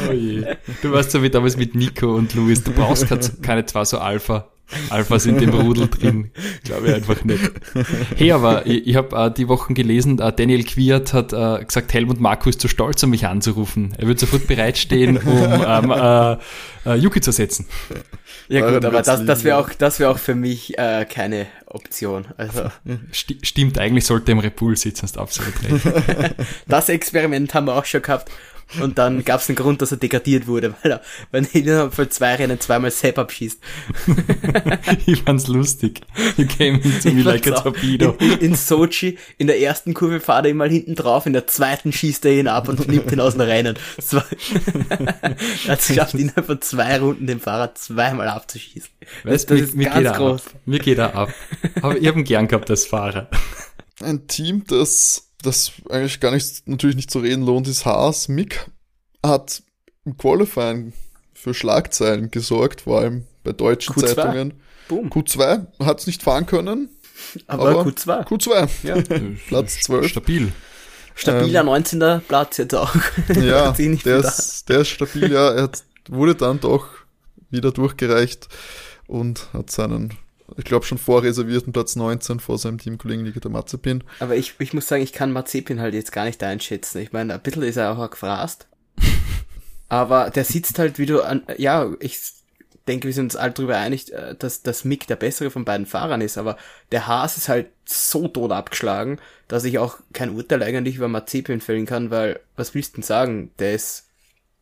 Oh 0.10 0.14
je. 0.14 0.56
Du 0.82 0.92
warst 0.92 1.12
so 1.12 1.22
wie 1.22 1.30
damals 1.30 1.58
mit 1.58 1.76
Nico 1.76 2.16
und 2.16 2.34
Luis, 2.34 2.64
du 2.64 2.72
brauchst 2.72 3.08
keine 3.42 3.66
zwei 3.66 3.84
so 3.84 3.98
Alpha. 3.98 4.48
Alphas 4.90 5.26
in 5.26 5.38
dem 5.38 5.50
Rudel 5.50 5.88
drin. 5.88 6.32
Glaube 6.64 6.88
ich 6.88 6.94
einfach 6.96 7.24
nicht. 7.24 7.52
Hey, 8.16 8.32
aber 8.32 8.66
ich, 8.66 8.88
ich 8.88 8.96
habe 8.96 9.16
äh, 9.16 9.32
die 9.32 9.48
Wochen 9.48 9.74
gelesen, 9.74 10.20
äh, 10.20 10.34
Daniel 10.34 10.64
Quiert 10.64 11.14
hat 11.14 11.34
äh, 11.34 11.64
gesagt, 11.64 11.94
Helmut 11.94 12.20
Markus 12.20 12.58
zu 12.58 12.68
stolz, 12.68 13.04
um 13.04 13.10
mich 13.10 13.26
anzurufen. 13.26 13.94
Er 13.98 14.08
wird 14.08 14.20
sofort 14.20 14.48
bereitstehen, 14.48 15.18
um 15.18 15.64
ähm, 15.66 15.92
äh, 15.92 16.38
äh, 16.86 16.96
Yuki 16.96 17.22
zu 17.22 17.30
ersetzen. 17.30 17.68
Ja 18.48 18.70
gut, 18.70 18.84
aber 18.84 19.02
das, 19.02 19.26
das 19.26 19.44
wäre 19.44 19.58
auch, 19.58 19.70
das 19.70 20.00
wäre 20.00 20.12
auch 20.12 20.18
für 20.18 20.36
mich 20.36 20.78
äh, 20.78 21.06
keine 21.06 21.48
Option. 21.66 22.28
Also 22.38 22.70
Sti 23.12 23.38
stimmt, 23.44 23.78
eigentlich 23.80 24.06
sollte 24.06 24.32
er 24.32 24.34
im 24.34 24.40
Repul 24.40 24.76
sitzen, 24.76 25.04
hast 25.04 25.18
absolut 25.18 25.54
recht. 25.64 26.36
das 26.68 26.90
Experiment 26.90 27.54
haben 27.54 27.68
wir 27.68 27.76
auch 27.76 27.86
schon 27.86 28.02
gehabt. 28.02 28.30
Und 28.80 28.98
dann 28.98 29.24
gab 29.26 29.42
es 29.42 29.50
einen 29.50 29.56
Grund, 29.56 29.82
dass 29.82 29.92
er 29.92 29.98
degradiert 29.98 30.48
wurde, 30.48 30.74
weil 30.84 30.92
er, 30.92 31.02
weil 31.32 31.46
er 31.46 31.56
innerhalb 31.56 31.94
von 31.94 32.10
zwei 32.10 32.36
Rennen 32.36 32.60
zweimal 32.60 32.92
Sepp 32.92 33.18
abschießt. 33.18 33.60
ich 35.06 35.24
fand's 35.24 35.48
lustig. 35.48 36.02
You 36.38 36.46
came 36.46 36.80
into 36.82 37.12
me 37.12 37.22
like 37.24 37.48
a 37.48 37.52
torpedo. 37.52 38.16
In, 38.20 38.40
in, 38.40 38.56
Sochi, 38.56 39.18
in 39.38 39.48
der 39.48 39.60
ersten 39.60 39.94
Kurve 39.94 40.20
fahrt 40.20 40.46
er 40.46 40.52
ihn 40.52 40.58
mal 40.58 40.70
hinten 40.70 40.96
drauf, 40.96 41.26
in 41.26 41.34
der 41.34 41.48
zweiten 41.48 41.92
schießt 41.92 42.26
er 42.26 42.34
ihn 42.34 42.48
ab 42.48 42.70
und 42.70 42.88
nimmt 42.88 43.12
ihn 43.12 43.20
aus 43.20 43.34
dem 43.34 43.42
Rennen. 43.42 43.78
Das 43.96 44.14
war, 44.14 44.26
er 44.90 45.72
hat 45.72 45.80
es 45.80 45.88
geschafft, 45.88 46.14
innerhalb 46.14 46.46
von 46.46 46.62
zwei 46.62 47.00
Runden 47.00 47.28
den 47.28 47.40
Fahrer 47.40 47.76
zweimal 47.76 48.28
abzuschießen. 48.28 48.90
Weißt, 49.24 49.50
das, 49.50 49.60
das 49.60 49.70
ist 49.70 49.76
mir 49.76 49.90
ganz 49.90 50.08
geht 50.08 50.18
groß. 50.18 50.48
Ab. 50.48 50.54
Mir 50.66 50.80
geht 50.80 50.98
er 50.98 51.16
ab. 51.16 51.34
Aber 51.82 51.98
ich 51.98 52.08
habe 52.08 52.20
ihn 52.20 52.26
gern 52.26 52.48
gehabt 52.48 52.70
als 52.70 52.86
Fahrer. 52.86 53.30
Ein 54.02 54.28
Team, 54.28 54.64
das 54.68 55.31
das 55.42 55.72
eigentlich 55.90 56.20
gar 56.20 56.32
nicht, 56.32 56.68
natürlich 56.68 56.96
nicht 56.96 57.12
zu 57.12 57.20
reden 57.20 57.44
lohnt, 57.44 57.68
ist 57.68 57.86
Haas. 57.86 58.28
Mick 58.28 58.70
hat 59.26 59.64
im 60.06 60.18
Qualifying 60.18 60.94
für 61.34 61.54
Schlagzeilen 61.54 62.32
gesorgt, 62.32 62.82
vor 62.82 63.00
allem 63.00 63.26
bei 63.44 63.52
deutschen 63.52 63.96
Q2. 63.96 64.16
Zeitungen. 64.16 64.54
Boom. 64.88 65.10
Q2 65.10 65.68
hat 65.80 66.00
es 66.00 66.08
nicht 66.08 66.24
fahren 66.24 66.46
können. 66.46 66.90
Aber, 67.48 67.70
aber 67.70 67.82
Q2. 67.84 68.28
Q2. 68.28 68.70
Ja. 68.84 69.02
Platz 69.48 69.80
12. 69.82 70.08
Stabil. 70.08 70.52
Stabiler 71.16 71.62
ähm, 71.62 71.66
19. 71.68 72.22
Platz 72.28 72.58
jetzt 72.58 72.76
auch. 72.76 72.94
Ja, 73.36 73.72
der 73.72 74.18
ist, 74.18 74.70
der 74.70 74.80
ist 74.80 74.90
stabil, 74.90 75.32
ja. 75.32 75.52
Er 75.52 75.64
hat, 75.64 75.84
wurde 76.10 76.36
dann 76.36 76.60
doch 76.60 76.88
wieder 77.50 77.72
durchgereicht 77.72 78.48
und 79.08 79.54
hat 79.54 79.70
seinen 79.70 80.18
ich 80.58 80.66
glaube, 80.66 80.86
schon 80.86 80.98
vorreservierten 80.98 81.74
Platz 81.74 81.96
19 81.96 82.40
vor 82.40 82.58
seinem 82.58 82.78
Teamkollegen 82.78 83.24
Nikita 83.24 83.50
Mazepin. 83.50 84.04
Aber 84.20 84.36
ich, 84.36 84.56
ich 84.60 84.74
muss 84.74 84.88
sagen, 84.88 85.04
ich 85.04 85.14
kann 85.14 85.32
Mazepin 85.32 85.80
halt 85.80 85.94
jetzt 85.94 86.12
gar 86.12 86.26
nicht 86.26 86.44
einschätzen. 86.44 87.00
Ich 87.00 87.12
meine, 87.12 87.34
ein 87.34 87.42
bisschen 87.42 87.64
ist 87.64 87.78
er 87.78 87.98
auch 87.98 88.10
gefrast. 88.10 88.68
aber 89.90 90.30
der 90.30 90.44
sitzt 90.44 90.80
halt, 90.80 91.00
wie 91.00 91.06
du 91.06 91.22
an, 91.22 91.44
ja, 91.58 91.92
ich 92.00 92.20
denke, 92.88 93.08
wir 93.08 93.14
sind 93.14 93.26
uns 93.26 93.36
alle 93.36 93.52
darüber 93.52 93.78
einig, 93.78 94.12
äh, 94.12 94.36
dass, 94.38 94.64
dass 94.64 94.86
Mick 94.86 95.08
der 95.08 95.16
bessere 95.16 95.52
von 95.52 95.66
beiden 95.66 95.86
Fahrern 95.86 96.22
ist, 96.22 96.38
aber 96.38 96.58
der 96.92 97.08
Haas 97.08 97.38
ist 97.38 97.50
halt 97.50 97.68
so 97.86 98.28
tot 98.28 98.52
abgeschlagen, 98.52 99.20
dass 99.48 99.64
ich 99.64 99.80
auch 99.80 100.00
kein 100.14 100.36
Urteil 100.36 100.64
eigentlich 100.64 100.96
über 100.96 101.08
Mazepin 101.08 101.62
fällen 101.62 101.86
kann, 101.86 102.10
weil, 102.10 102.40
was 102.56 102.74
willst 102.74 102.94
du 102.94 102.96
denn 102.98 103.04
sagen? 103.04 103.52
Der 103.60 103.74
ist 103.74 104.11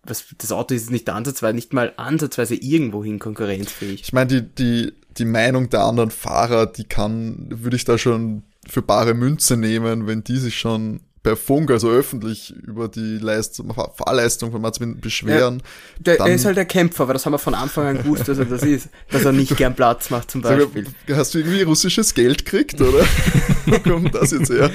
was, 0.03 0.25
das 0.37 0.51
Auto 0.51 0.73
ist 0.73 0.91
nicht 0.91 1.09
ansatzweise, 1.09 1.55
nicht 1.55 1.73
mal 1.73 1.93
ansatzweise 1.97 2.55
irgendwohin 2.55 3.19
konkurrenzfähig. 3.19 4.01
Ich 4.01 4.13
meine, 4.13 4.27
die, 4.27 4.55
die, 4.55 4.93
die 5.17 5.25
Meinung 5.25 5.69
der 5.69 5.81
anderen 5.81 6.11
Fahrer, 6.11 6.65
die 6.65 6.85
kann, 6.85 7.47
würde 7.49 7.75
ich 7.75 7.85
da 7.85 7.97
schon 7.97 8.43
für 8.67 8.81
bare 8.81 9.13
Münze 9.13 9.57
nehmen, 9.57 10.07
wenn 10.07 10.23
die 10.23 10.37
sich 10.37 10.57
schon 10.57 11.01
per 11.21 11.35
Funk, 11.35 11.69
also 11.71 11.89
öffentlich, 11.89 12.53
über 12.65 12.87
die 12.87 13.17
Leistung, 13.17 13.73
Fahrleistung 13.73 14.51
von 14.51 14.61
Mazepin 14.61 14.99
beschweren. 14.99 15.61
Ja, 15.97 16.15
der, 16.15 16.19
er 16.19 16.33
ist 16.33 16.45
halt 16.45 16.57
der 16.57 16.65
Kämpfer, 16.65 17.03
aber 17.03 17.13
das 17.13 17.25
haben 17.25 17.33
wir 17.33 17.39
von 17.39 17.53
Anfang 17.53 17.87
an 17.87 17.97
gewusst, 17.97 18.27
dass 18.27 18.37
er 18.37 18.45
das 18.45 18.63
ist, 18.63 18.89
dass 19.11 19.25
er 19.25 19.33
nicht 19.33 19.55
gern 19.57 19.75
Platz 19.75 20.09
macht 20.09 20.31
zum 20.31 20.41
Beispiel. 20.41 20.85
Hast 21.11 21.33
du 21.33 21.39
irgendwie 21.39 21.63
russisches 21.63 22.13
Geld 22.13 22.45
gekriegt, 22.45 22.79
oder? 22.79 23.05
Wo 23.65 23.79
kommt 23.79 24.15
das 24.15 24.31
jetzt 24.31 24.49
her? 24.49 24.71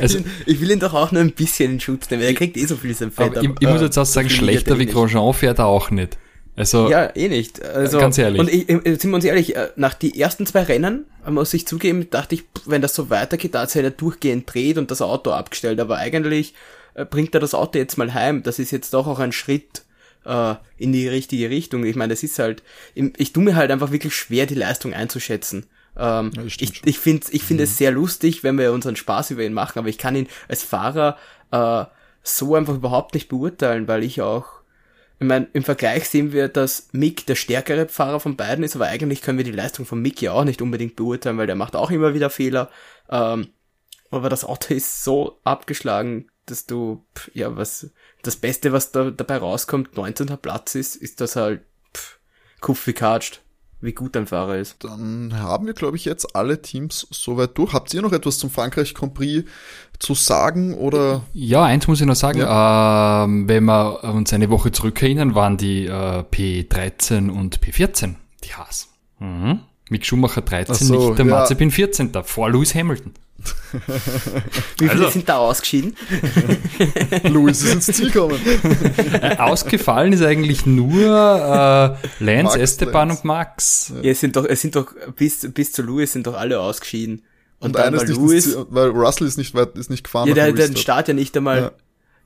also, 0.00 0.18
ich 0.46 0.60
will 0.60 0.70
ihn 0.70 0.80
doch 0.80 0.94
auch 0.94 1.10
nur 1.10 1.22
ein 1.22 1.32
bisschen 1.32 1.72
in 1.72 1.80
Schutz 1.80 2.08
nehmen, 2.10 2.22
er 2.22 2.34
kriegt 2.34 2.56
eh 2.56 2.66
so 2.66 2.76
viel 2.76 2.94
sein 2.94 3.10
Fett. 3.10 3.36
Aber 3.36 3.42
ich, 3.42 3.50
ich 3.58 3.68
muss 3.68 3.80
jetzt 3.80 3.98
auch 3.98 4.06
sagen, 4.06 4.30
schlechter 4.30 4.78
wie 4.78 4.86
Grosjean 4.86 5.34
fährt 5.34 5.58
er 5.58 5.66
auch 5.66 5.90
nicht. 5.90 6.18
Also, 6.54 6.90
ja, 6.90 7.14
eh 7.16 7.28
nicht. 7.28 7.62
Also, 7.62 7.98
ganz 7.98 8.18
ehrlich. 8.18 8.40
Und 8.40 8.50
ich, 8.50 8.66
sind 8.66 9.10
wir 9.10 9.14
uns 9.14 9.24
ehrlich, 9.24 9.56
äh, 9.56 9.70
nach 9.76 9.94
die 9.94 10.20
ersten 10.20 10.44
zwei 10.44 10.62
Rennen, 10.64 11.06
muss 11.26 11.54
ich 11.54 11.66
zugeben, 11.66 12.10
dachte 12.10 12.34
ich, 12.34 12.44
wenn 12.66 12.82
das 12.82 12.94
so 12.94 13.08
weitergeht, 13.08 13.54
da 13.54 13.62
hat 13.62 13.70
sich 13.70 13.82
er 13.82 13.90
durchgehend 13.90 14.52
dreht 14.52 14.76
und 14.76 14.90
das 14.90 15.00
Auto 15.00 15.30
abgestellt. 15.30 15.80
Aber 15.80 15.96
eigentlich 15.96 16.54
äh, 16.94 17.04
bringt 17.06 17.34
er 17.34 17.40
das 17.40 17.54
Auto 17.54 17.78
jetzt 17.78 17.96
mal 17.96 18.12
heim. 18.12 18.42
Das 18.42 18.58
ist 18.58 18.70
jetzt 18.70 18.92
doch 18.92 19.06
auch 19.06 19.18
ein 19.18 19.32
Schritt 19.32 19.82
äh, 20.24 20.54
in 20.76 20.92
die 20.92 21.08
richtige 21.08 21.48
Richtung. 21.48 21.84
Ich 21.84 21.96
meine, 21.96 22.12
das 22.12 22.22
ist 22.22 22.38
halt, 22.38 22.62
ich 22.94 23.32
tue 23.32 23.42
mir 23.42 23.56
halt 23.56 23.70
einfach 23.70 23.90
wirklich 23.90 24.14
schwer, 24.14 24.46
die 24.46 24.54
Leistung 24.54 24.92
einzuschätzen. 24.92 25.66
Ähm, 25.96 26.30
ja, 26.36 26.42
ich 26.44 26.82
ich 26.84 26.98
finde 26.98 27.26
ich 27.30 27.42
finde 27.42 27.62
mhm. 27.62 27.68
es 27.68 27.76
sehr 27.76 27.90
lustig, 27.90 28.42
wenn 28.42 28.58
wir 28.58 28.72
unseren 28.72 28.96
Spaß 28.96 29.30
über 29.30 29.42
ihn 29.42 29.52
machen, 29.52 29.78
aber 29.78 29.88
ich 29.88 29.98
kann 29.98 30.16
ihn 30.16 30.26
als 30.48 30.62
Fahrer 30.62 31.18
äh, 31.50 31.84
so 32.22 32.54
einfach 32.54 32.74
überhaupt 32.74 33.14
nicht 33.14 33.28
beurteilen, 33.28 33.88
weil 33.88 34.02
ich 34.02 34.22
auch 34.22 34.61
ich 35.22 35.28
meine, 35.28 35.48
im 35.52 35.62
Vergleich 35.62 36.08
sehen 36.08 36.32
wir, 36.32 36.48
dass 36.48 36.88
Mick 36.92 37.26
der 37.26 37.36
stärkere 37.36 37.88
Fahrer 37.88 38.18
von 38.18 38.36
beiden 38.36 38.64
ist, 38.64 38.74
aber 38.74 38.86
eigentlich 38.86 39.22
können 39.22 39.38
wir 39.38 39.44
die 39.44 39.52
Leistung 39.52 39.86
von 39.86 40.02
Mick 40.02 40.20
ja 40.20 40.32
auch 40.32 40.44
nicht 40.44 40.60
unbedingt 40.60 40.96
beurteilen, 40.96 41.38
weil 41.38 41.46
der 41.46 41.54
macht 41.54 41.76
auch 41.76 41.92
immer 41.92 42.12
wieder 42.12 42.28
Fehler. 42.28 42.70
Ähm, 43.08 43.48
aber 44.10 44.28
das 44.28 44.44
Auto 44.44 44.74
ist 44.74 45.04
so 45.04 45.40
abgeschlagen, 45.44 46.28
dass 46.46 46.66
du, 46.66 47.06
pff, 47.16 47.30
ja, 47.34 47.56
was, 47.56 47.90
das 48.22 48.34
Beste, 48.34 48.72
was 48.72 48.90
da 48.90 49.12
dabei 49.12 49.36
rauskommt, 49.36 49.96
19. 49.96 50.26
Platz 50.38 50.74
ist, 50.74 50.96
ist 50.96 51.20
das 51.20 51.36
halt, 51.36 51.62
pff, 51.94 52.18
Kupfi 52.60 52.92
katscht 52.92 53.42
wie 53.82 53.92
gut 53.92 54.14
dein 54.14 54.28
Fahrer 54.28 54.56
ist. 54.58 54.84
Dann 54.84 55.38
haben 55.38 55.66
wir, 55.66 55.74
glaube 55.74 55.96
ich, 55.96 56.04
jetzt 56.04 56.36
alle 56.36 56.62
Teams 56.62 57.06
soweit 57.10 57.58
durch. 57.58 57.72
Habt 57.72 57.92
ihr 57.92 58.00
noch 58.00 58.12
etwas 58.12 58.38
zum 58.38 58.48
Frankreich 58.48 58.94
Prix 58.94 59.48
zu 60.02 60.14
sagen 60.14 60.74
oder? 60.74 61.22
Ja, 61.32 61.62
eins 61.62 61.86
muss 61.86 62.00
ich 62.00 62.06
noch 62.06 62.16
sagen. 62.16 62.40
Ja. 62.40 63.24
Ähm, 63.24 63.48
wenn 63.48 63.64
wir 63.64 64.02
uns 64.02 64.32
eine 64.32 64.50
Woche 64.50 64.72
zurückerinnern, 64.72 65.34
waren 65.34 65.56
die 65.56 65.86
äh, 65.86 66.24
P13 66.24 67.30
und 67.30 67.60
P14 67.60 68.16
die 68.42 68.52
Haas. 68.52 68.88
Mhm. 69.20 69.60
Mick 69.90 70.04
Schumacher 70.04 70.40
13, 70.42 70.86
so, 70.86 71.08
nicht 71.08 71.18
der 71.18 71.26
ja. 71.26 71.38
Mazepin 71.38 71.70
14. 71.70 72.12
vor 72.24 72.50
Lewis 72.50 72.74
Hamilton. 72.74 73.12
Wie 74.78 74.88
viele 74.88 74.90
also. 74.90 75.10
sind 75.10 75.28
da 75.28 75.38
ausgeschieden? 75.38 75.96
Louis 77.24 77.62
ist 77.62 77.74
ins 77.74 77.86
Ziel 77.86 78.10
gekommen. 78.10 78.38
Äh, 79.20 79.36
ausgefallen 79.36 80.12
ist 80.12 80.22
eigentlich 80.22 80.64
nur 80.64 80.94
äh, 80.94 82.24
Lance, 82.24 82.44
Max, 82.44 82.56
Esteban 82.56 83.08
Lance. 83.08 83.20
und 83.20 83.24
Max. 83.24 83.92
Ja, 84.02 84.10
es 84.10 84.20
sind 84.20 84.36
doch, 84.36 84.46
es 84.46 84.60
sind 84.60 84.76
doch 84.76 84.92
bis, 85.16 85.46
bis 85.52 85.72
zu 85.72 85.82
Louis 85.82 86.12
sind 86.12 86.26
doch 86.26 86.34
alle 86.34 86.60
ausgeschieden. 86.60 87.22
Und, 87.62 87.68
und 87.68 87.76
dann, 87.76 87.96
weil, 87.96 88.08
Louis, 88.08 88.56
weil 88.70 88.88
Russell 88.88 89.26
ist 89.26 89.38
nicht, 89.38 89.54
ist 89.54 89.88
nicht 89.88 90.04
gefahren. 90.04 90.28
Ja, 90.28 90.34
der 90.34 90.52
den 90.52 90.76
Start 90.76 91.08
ja 91.08 91.14
nicht 91.14 91.36
einmal 91.36 91.60
ja 91.60 91.72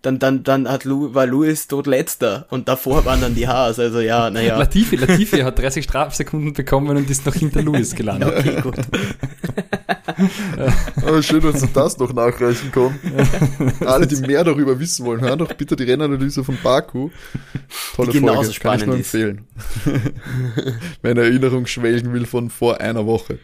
dann, 0.06 0.18
dann, 0.20 0.44
dann 0.44 0.68
hat 0.68 0.84
Lu, 0.84 1.14
war 1.14 1.26
Louis 1.26 1.66
dort 1.66 1.86
letzter 1.86 2.46
und 2.50 2.68
davor 2.68 3.04
waren 3.04 3.20
dann 3.20 3.34
die 3.34 3.48
Haas, 3.48 3.80
also 3.80 4.00
ja, 4.00 4.30
naja. 4.30 4.56
Latifi, 4.56 4.96
Latifi 4.96 5.40
hat 5.40 5.58
30 5.58 5.84
Strafsekunden 5.84 6.52
bekommen 6.52 6.96
und 6.96 7.10
ist 7.10 7.26
noch 7.26 7.34
hinter 7.34 7.62
Louis 7.62 7.94
gelandet. 7.94 8.32
okay, 8.38 8.60
gut. 8.60 8.76
Aber 11.02 11.22
schön, 11.22 11.42
dass 11.42 11.60
du 11.60 11.66
das 11.66 11.98
noch 11.98 12.12
nachreichen 12.12 12.70
kann. 12.70 12.98
Alle, 13.86 14.06
die 14.06 14.16
mehr 14.16 14.44
darüber 14.44 14.78
wissen 14.78 15.04
wollen, 15.04 15.20
hören 15.20 15.40
doch 15.40 15.52
bitte 15.54 15.74
die 15.74 15.84
Rennanalyse 15.84 16.44
von 16.44 16.56
Baku. 16.62 17.10
Tolle 17.96 18.12
die 18.12 18.20
Folge, 18.20 18.52
kann 18.60 18.78
ich 18.78 18.86
nur 18.86 18.96
empfehlen. 18.96 19.46
Wenn 21.02 21.16
Erinnerung 21.16 21.66
schwelgen 21.66 22.12
will 22.12 22.26
von 22.26 22.48
vor 22.48 22.80
einer 22.80 23.06
Woche. 23.06 23.38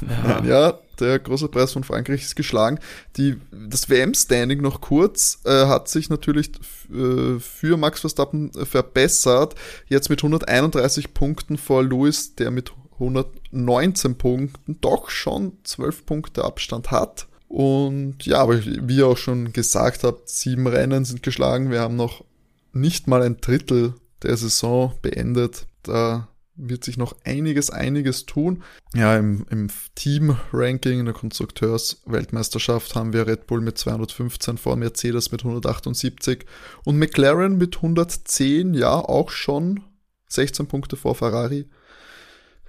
Ja. 0.00 0.44
ja, 0.44 0.78
der 1.00 1.18
große 1.18 1.48
Preis 1.48 1.72
von 1.72 1.84
Frankreich 1.84 2.22
ist 2.22 2.36
geschlagen. 2.36 2.78
Die, 3.16 3.36
das 3.68 3.88
WM-Standing 3.88 4.60
noch 4.60 4.80
kurz 4.80 5.40
äh, 5.44 5.66
hat 5.66 5.88
sich 5.88 6.10
natürlich 6.10 6.50
äh, 6.92 7.38
für 7.38 7.76
Max 7.76 8.00
Verstappen 8.00 8.52
verbessert. 8.52 9.54
Jetzt 9.88 10.10
mit 10.10 10.20
131 10.20 11.14
Punkten 11.14 11.58
vor 11.58 11.82
Lewis, 11.82 12.34
der 12.34 12.50
mit 12.50 12.72
119 12.94 14.16
Punkten 14.16 14.78
doch 14.80 15.10
schon 15.10 15.52
12 15.64 16.06
Punkte 16.06 16.44
Abstand 16.44 16.90
hat. 16.90 17.26
Und 17.48 18.26
ja, 18.26 18.38
aber 18.38 18.64
wie 18.64 18.96
ihr 18.96 19.06
auch 19.06 19.18
schon 19.18 19.52
gesagt 19.52 20.02
habt, 20.02 20.28
sieben 20.28 20.66
Rennen 20.66 21.04
sind 21.04 21.22
geschlagen. 21.22 21.70
Wir 21.70 21.80
haben 21.80 21.96
noch 21.96 22.24
nicht 22.72 23.06
mal 23.06 23.22
ein 23.22 23.38
Drittel 23.38 23.94
der 24.22 24.36
Saison 24.36 24.92
beendet. 25.02 25.66
Da 25.82 26.28
wird 26.56 26.84
sich 26.84 26.96
noch 26.96 27.16
einiges, 27.24 27.70
einiges 27.70 28.26
tun. 28.26 28.62
Ja, 28.94 29.16
im, 29.16 29.46
im 29.50 29.68
Team-Ranking 29.94 31.00
in 31.00 31.04
der 31.04 31.14
Konstrukteurs-Weltmeisterschaft 31.14 32.94
haben 32.94 33.12
wir 33.12 33.26
Red 33.26 33.46
Bull 33.46 33.60
mit 33.60 33.78
215 33.78 34.58
vor 34.58 34.76
Mercedes 34.76 35.32
mit 35.32 35.42
178 35.42 36.46
und 36.84 36.98
McLaren 36.98 37.58
mit 37.58 37.76
110, 37.76 38.74
ja, 38.74 38.94
auch 38.94 39.30
schon 39.30 39.82
16 40.28 40.66
Punkte 40.66 40.96
vor 40.96 41.14
Ferrari. 41.14 41.68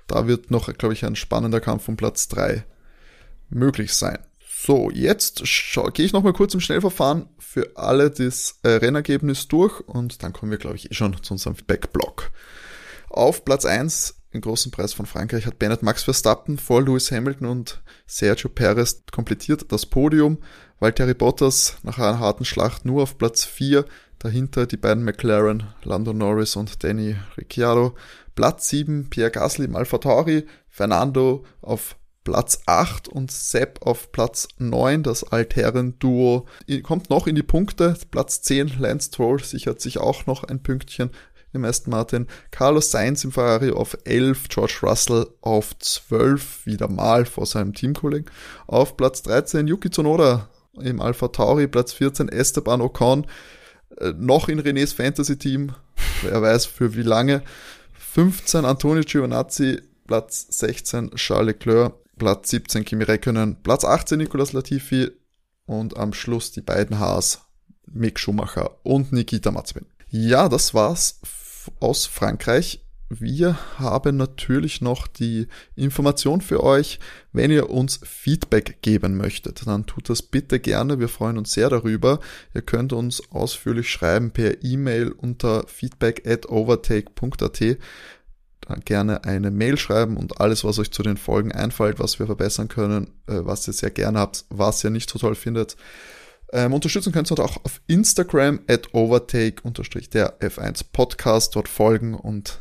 Da 0.08 0.28
wird 0.28 0.52
noch, 0.52 0.72
glaube 0.78 0.94
ich, 0.94 1.06
ein 1.06 1.16
spannender 1.16 1.60
Kampf 1.60 1.88
um 1.88 1.98
Platz 1.98 2.28
3 2.30 2.66
möglich 3.50 3.94
sein. 3.94 4.20
So, 4.60 4.90
jetzt 4.90 5.44
gehe 5.94 6.06
ich 6.06 6.14
nochmal 6.14 6.34
kurz 6.34 6.54
im 6.54 6.60
Schnellverfahren 6.60 7.30
für 7.38 7.72
alle 7.76 8.10
das 8.10 8.60
äh, 8.64 8.70
Rennergebnis 8.70 9.48
durch 9.48 9.82
und 9.82 10.24
dann 10.24 10.34
kommen 10.34 10.52
wir, 10.52 10.58
glaube 10.58 10.78
ich, 10.78 10.90
eh 10.90 10.94
schon 10.96 11.22
zu 11.22 11.36
unserem 11.36 11.56
Backblock. 11.68 12.32
Auf 13.10 13.46
Platz 13.46 13.66
1 13.66 14.16
im 14.32 14.42
großen 14.42 14.72
Preis 14.72 14.94
von 14.94 15.06
Frankreich 15.06 15.46
hat 15.46 15.58
Bennett 15.58 15.82
Max 15.82 16.04
Verstappen 16.04 16.58
vor 16.58 16.82
Lewis 16.82 17.12
Hamilton 17.12 17.48
und 17.48 17.82
Sergio 18.06 18.50
Perez 18.50 19.04
komplettiert 19.12 19.72
das 19.72 19.86
Podium. 19.86 20.40
Valtteri 20.80 21.14
Bottas 21.14 21.78
nach 21.84 21.98
einer 21.98 22.20
harten 22.20 22.46
Schlacht 22.46 22.86
nur 22.86 23.04
auf 23.04 23.18
Platz 23.18 23.46
4. 23.46 23.86
Dahinter 24.20 24.66
die 24.66 24.78
beiden 24.78 25.04
McLaren, 25.04 25.64
Lando 25.84 26.14
Norris 26.14 26.56
und 26.56 26.84
Danny 26.84 27.16
Ricciardo. 27.38 27.96
Platz 28.36 28.70
7 28.70 29.10
Pierre 29.10 29.32
Gasly 29.32 29.66
im 29.66 29.76
Alpha 29.76 29.98
Tauri, 29.98 30.46
Fernando 30.70 31.46
auf 31.62 31.96
Platz 32.24 32.62
8 32.66 33.08
und 33.08 33.32
Sepp 33.32 33.86
auf 33.86 34.12
Platz 34.12 34.50
9. 34.58 35.02
Das 35.02 35.24
Altherren-Duo 35.24 36.46
kommt 36.84 37.10
noch 37.10 37.26
in 37.26 37.36
die 37.36 37.44
Punkte. 37.44 37.98
Platz 38.12 38.42
10 38.42 38.80
Lance 38.80 39.08
Stroll 39.08 39.42
sichert 39.42 39.80
sich 39.80 39.98
auch 39.98 40.26
noch 40.26 40.44
ein 40.44 40.62
Pünktchen 40.62 41.12
im 41.58 41.66
Aston 41.66 41.92
Martin. 41.92 42.28
Carlos 42.52 42.92
Sainz 42.92 43.24
im 43.24 43.32
Ferrari 43.32 43.72
auf 43.72 43.98
11, 44.06 44.48
George 44.50 44.80
Russell 44.84 45.28
auf 45.42 45.78
12, 45.78 46.66
wieder 46.66 46.88
mal 46.88 47.26
vor 47.26 47.46
seinem 47.46 47.74
Teamkollegen. 47.74 48.32
Auf 48.68 48.98
Platz 48.98 49.22
13 49.24 49.68
Yuki 49.68 49.90
Tsunoda 49.90 50.50
im 50.82 51.02
Alpha 51.02 51.28
Tauri, 51.28 51.68
Platz 51.68 51.94
14 51.94 52.30
Esteban 52.30 52.82
Ocon, 52.82 53.28
äh, 53.98 54.14
noch 54.18 54.48
in 54.50 54.60
Renés 54.60 54.94
Fantasy-Team, 54.96 55.74
wer 56.22 56.42
weiß 56.42 56.66
für 56.66 56.96
wie 56.96 57.04
lange. 57.04 57.44
15 58.14 58.66
Antonio 58.66 59.04
Giovinazzi, 59.04 59.82
Platz 60.08 60.48
16 60.50 61.12
Charles 61.16 61.48
Leclerc, 61.48 61.94
Platz 62.18 62.50
17 62.50 62.86
Kimi 62.86 63.04
Räikkönen, 63.04 63.62
Platz 63.62 63.86
18 63.86 64.18
Nicolas 64.18 64.54
Latifi 64.54 65.12
und 65.66 65.98
am 65.98 66.14
Schluss 66.14 66.52
die 66.52 66.62
beiden 66.62 67.00
Haas, 67.00 67.42
Mick 67.86 68.20
Schumacher 68.20 68.78
und 68.84 69.12
Nikita 69.12 69.52
Mazepin. 69.52 69.86
Ja, 70.10 70.50
das 70.50 70.74
war's 70.74 71.20
aus 71.80 72.06
Frankreich. 72.06 72.84
Wir 73.10 73.58
haben 73.80 74.18
natürlich 74.18 74.82
noch 74.82 75.08
die 75.08 75.48
Information 75.76 76.42
für 76.42 76.62
euch. 76.62 77.00
Wenn 77.32 77.52
ihr 77.52 77.70
uns 77.70 78.02
Feedback 78.04 78.82
geben 78.82 79.16
möchtet, 79.16 79.66
dann 79.66 79.86
tut 79.86 80.10
das 80.10 80.22
bitte 80.22 80.60
gerne. 80.60 81.00
Wir 81.00 81.08
freuen 81.08 81.38
uns 81.38 81.54
sehr 81.54 81.70
darüber. 81.70 82.20
Ihr 82.54 82.64
könnt 82.64 82.92
uns 82.92 83.32
ausführlich 83.32 83.90
schreiben 83.90 84.32
per 84.32 84.62
E-Mail 84.62 85.12
unter 85.12 85.66
feedback 85.68 86.28
at 86.28 86.50
overtake.at. 86.50 87.78
Gerne 88.84 89.24
eine 89.24 89.52
Mail 89.52 89.78
schreiben 89.78 90.18
und 90.18 90.42
alles, 90.42 90.66
was 90.66 90.78
euch 90.78 90.92
zu 90.92 91.02
den 91.02 91.16
Folgen 91.16 91.54
einfällt, 91.54 92.00
was 92.00 92.20
wir 92.20 92.26
verbessern 92.26 92.68
können, 92.68 93.14
äh, 93.28 93.40
was 93.46 93.66
ihr 93.68 93.74
sehr 93.74 93.92
gerne 93.92 94.20
habt, 94.20 94.44
was 94.50 94.84
ihr 94.84 94.90
nicht 94.90 95.10
so 95.10 95.18
toll 95.18 95.36
findet, 95.36 95.78
ähm, 96.54 96.74
unterstützen 96.74 97.12
könnt 97.12 97.30
ihr 97.30 97.40
auch 97.40 97.64
auf 97.66 97.82
Instagram 97.88 98.62
at 98.68 98.94
overtake 98.94 99.62
der 100.14 100.40
F1 100.40 100.86
Podcast 100.92 101.56
dort 101.56 101.68
folgen 101.68 102.14
und 102.14 102.60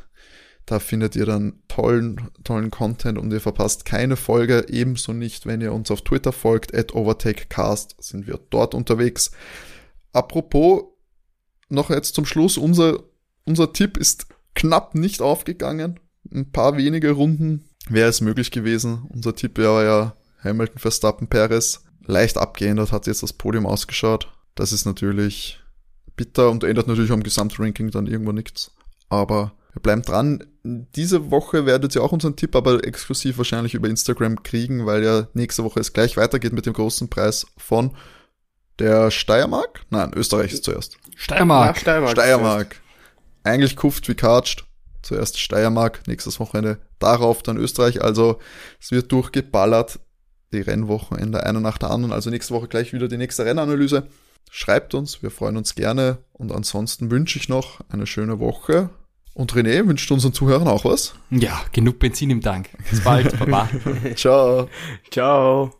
da 0.66 0.80
findet 0.80 1.14
ihr 1.14 1.26
dann 1.26 1.62
tollen, 1.68 2.28
tollen 2.43 2.72
Content 2.72 3.18
und 3.18 3.32
ihr 3.32 3.41
verpasst 3.41 3.84
keine 3.84 4.16
Folge. 4.16 4.66
Ebenso 4.68 5.12
nicht, 5.12 5.47
wenn 5.47 5.61
ihr 5.61 5.72
uns 5.72 5.93
auf 5.93 6.03
Twitter 6.03 6.32
folgt, 6.32 6.74
at 6.74 6.93
overtakecast 6.93 7.95
sind 8.01 8.26
wir 8.26 8.41
dort 8.51 8.74
unterwegs. 8.74 9.30
Apropos, 10.12 10.82
noch 11.68 11.91
jetzt 11.91 12.16
zum 12.16 12.26
Schluss, 12.26 12.59
unser, 12.59 13.05
unser 13.45 13.72
Tipp 13.72 13.97
ist 13.97 14.26
knapp 14.57 14.97
nicht 14.97 15.22
aufgegangen. 15.22 16.01
Ein 16.34 16.51
paar 16.51 16.76
wenige 16.76 17.12
Runden 17.12 17.68
wäre 17.89 18.09
es 18.09 18.20
möglich 18.20 18.51
gewesen. 18.51 19.07
Unser 19.09 19.37
Tipp 19.37 19.59
wäre 19.59 19.84
ja 19.84 20.16
Hamilton, 20.43 20.78
Verstappen, 20.78 21.28
Perez 21.28 21.86
leicht 22.07 22.38
abgeändert 22.38 22.92
hat 22.92 23.07
jetzt 23.07 23.22
das 23.22 23.32
Podium 23.32 23.66
ausgeschaut. 23.66 24.32
Das 24.54 24.72
ist 24.72 24.86
natürlich 24.86 25.61
bitter 26.16 26.50
und 26.50 26.64
ändert 26.64 26.88
natürlich 26.88 27.12
am 27.12 27.22
Gesamtranking 27.22 27.90
dann 27.90 28.07
irgendwo 28.07 28.32
nichts. 28.32 28.72
Aber 29.09 29.52
wir 29.72 29.82
bleiben 29.82 30.02
dran. 30.02 30.44
Diese 30.64 31.30
Woche 31.30 31.66
werdet 31.66 31.94
ihr 31.94 32.02
auch 32.02 32.12
unseren 32.12 32.36
Tipp 32.36 32.57
aber 32.57 32.84
exklusiv 32.84 33.38
wahrscheinlich 33.38 33.74
über 33.74 33.88
Instagram 33.88 34.42
kriegen, 34.42 34.86
weil 34.86 35.04
ja 35.04 35.28
nächste 35.34 35.64
Woche 35.64 35.80
es 35.80 35.92
gleich 35.92 36.16
weitergeht 36.16 36.54
mit 36.54 36.66
dem 36.66 36.72
großen 36.72 37.09
Preis 37.09 37.46
von 37.59 37.94
der 38.78 39.11
Steiermark? 39.11 39.82
Nein, 39.90 40.12
Österreich 40.14 40.52
ist 40.52 40.64
zuerst. 40.64 40.96
Steiermark. 41.14 41.76
Ja, 41.76 41.80
Steiermark. 41.80 42.12
Steiermark. 42.12 42.80
Eigentlich 43.44 43.76
kuft 43.76 44.09
wie 44.09 44.14
katscht. 44.14 44.64
Zuerst 45.02 45.38
Steiermark, 45.38 46.09
nächstes 46.09 46.40
Wochenende 46.40 46.78
darauf 46.98 47.42
dann 47.42 47.59
Österreich. 47.59 48.02
Also 48.02 48.40
es 48.80 48.90
wird 48.90 49.12
durchgeballert 49.12 50.00
die 50.53 50.61
Rennwochenende 50.61 51.44
einer 51.44 51.61
nach 51.61 51.78
der 51.78 51.90
anderen. 51.90 52.12
Also 52.12 52.30
nächste 52.30 52.55
Woche 52.55 52.68
gleich 52.68 52.92
wieder 52.92 53.09
die 53.09 53.16
nächste 53.16 53.44
Rennanalyse. 53.44 54.07
Schreibt 54.51 54.94
uns, 54.94 55.22
wir 55.22 55.30
freuen 55.30 55.57
uns 55.57 55.74
gerne. 55.74 56.18
Und 56.32 56.53
ansonsten 56.53 57.11
wünsche 57.11 57.38
ich 57.38 57.49
noch 57.49 57.80
eine 57.90 58.07
schöne 58.07 58.38
Woche. 58.38 58.90
Und 59.34 59.53
René 59.53 59.86
wünscht 59.86 60.11
unseren 60.11 60.32
Zuhörern 60.32 60.68
auch 60.68 60.84
was. 60.84 61.14
Ja, 61.30 61.61
genug 61.72 61.99
Benzin 61.99 62.30
im 62.30 62.40
Tank. 62.40 62.70
Bis 62.90 63.05
bald. 63.05 63.38
Baba. 63.38 63.68
Ciao. 64.14 64.68
Ciao. 65.11 65.72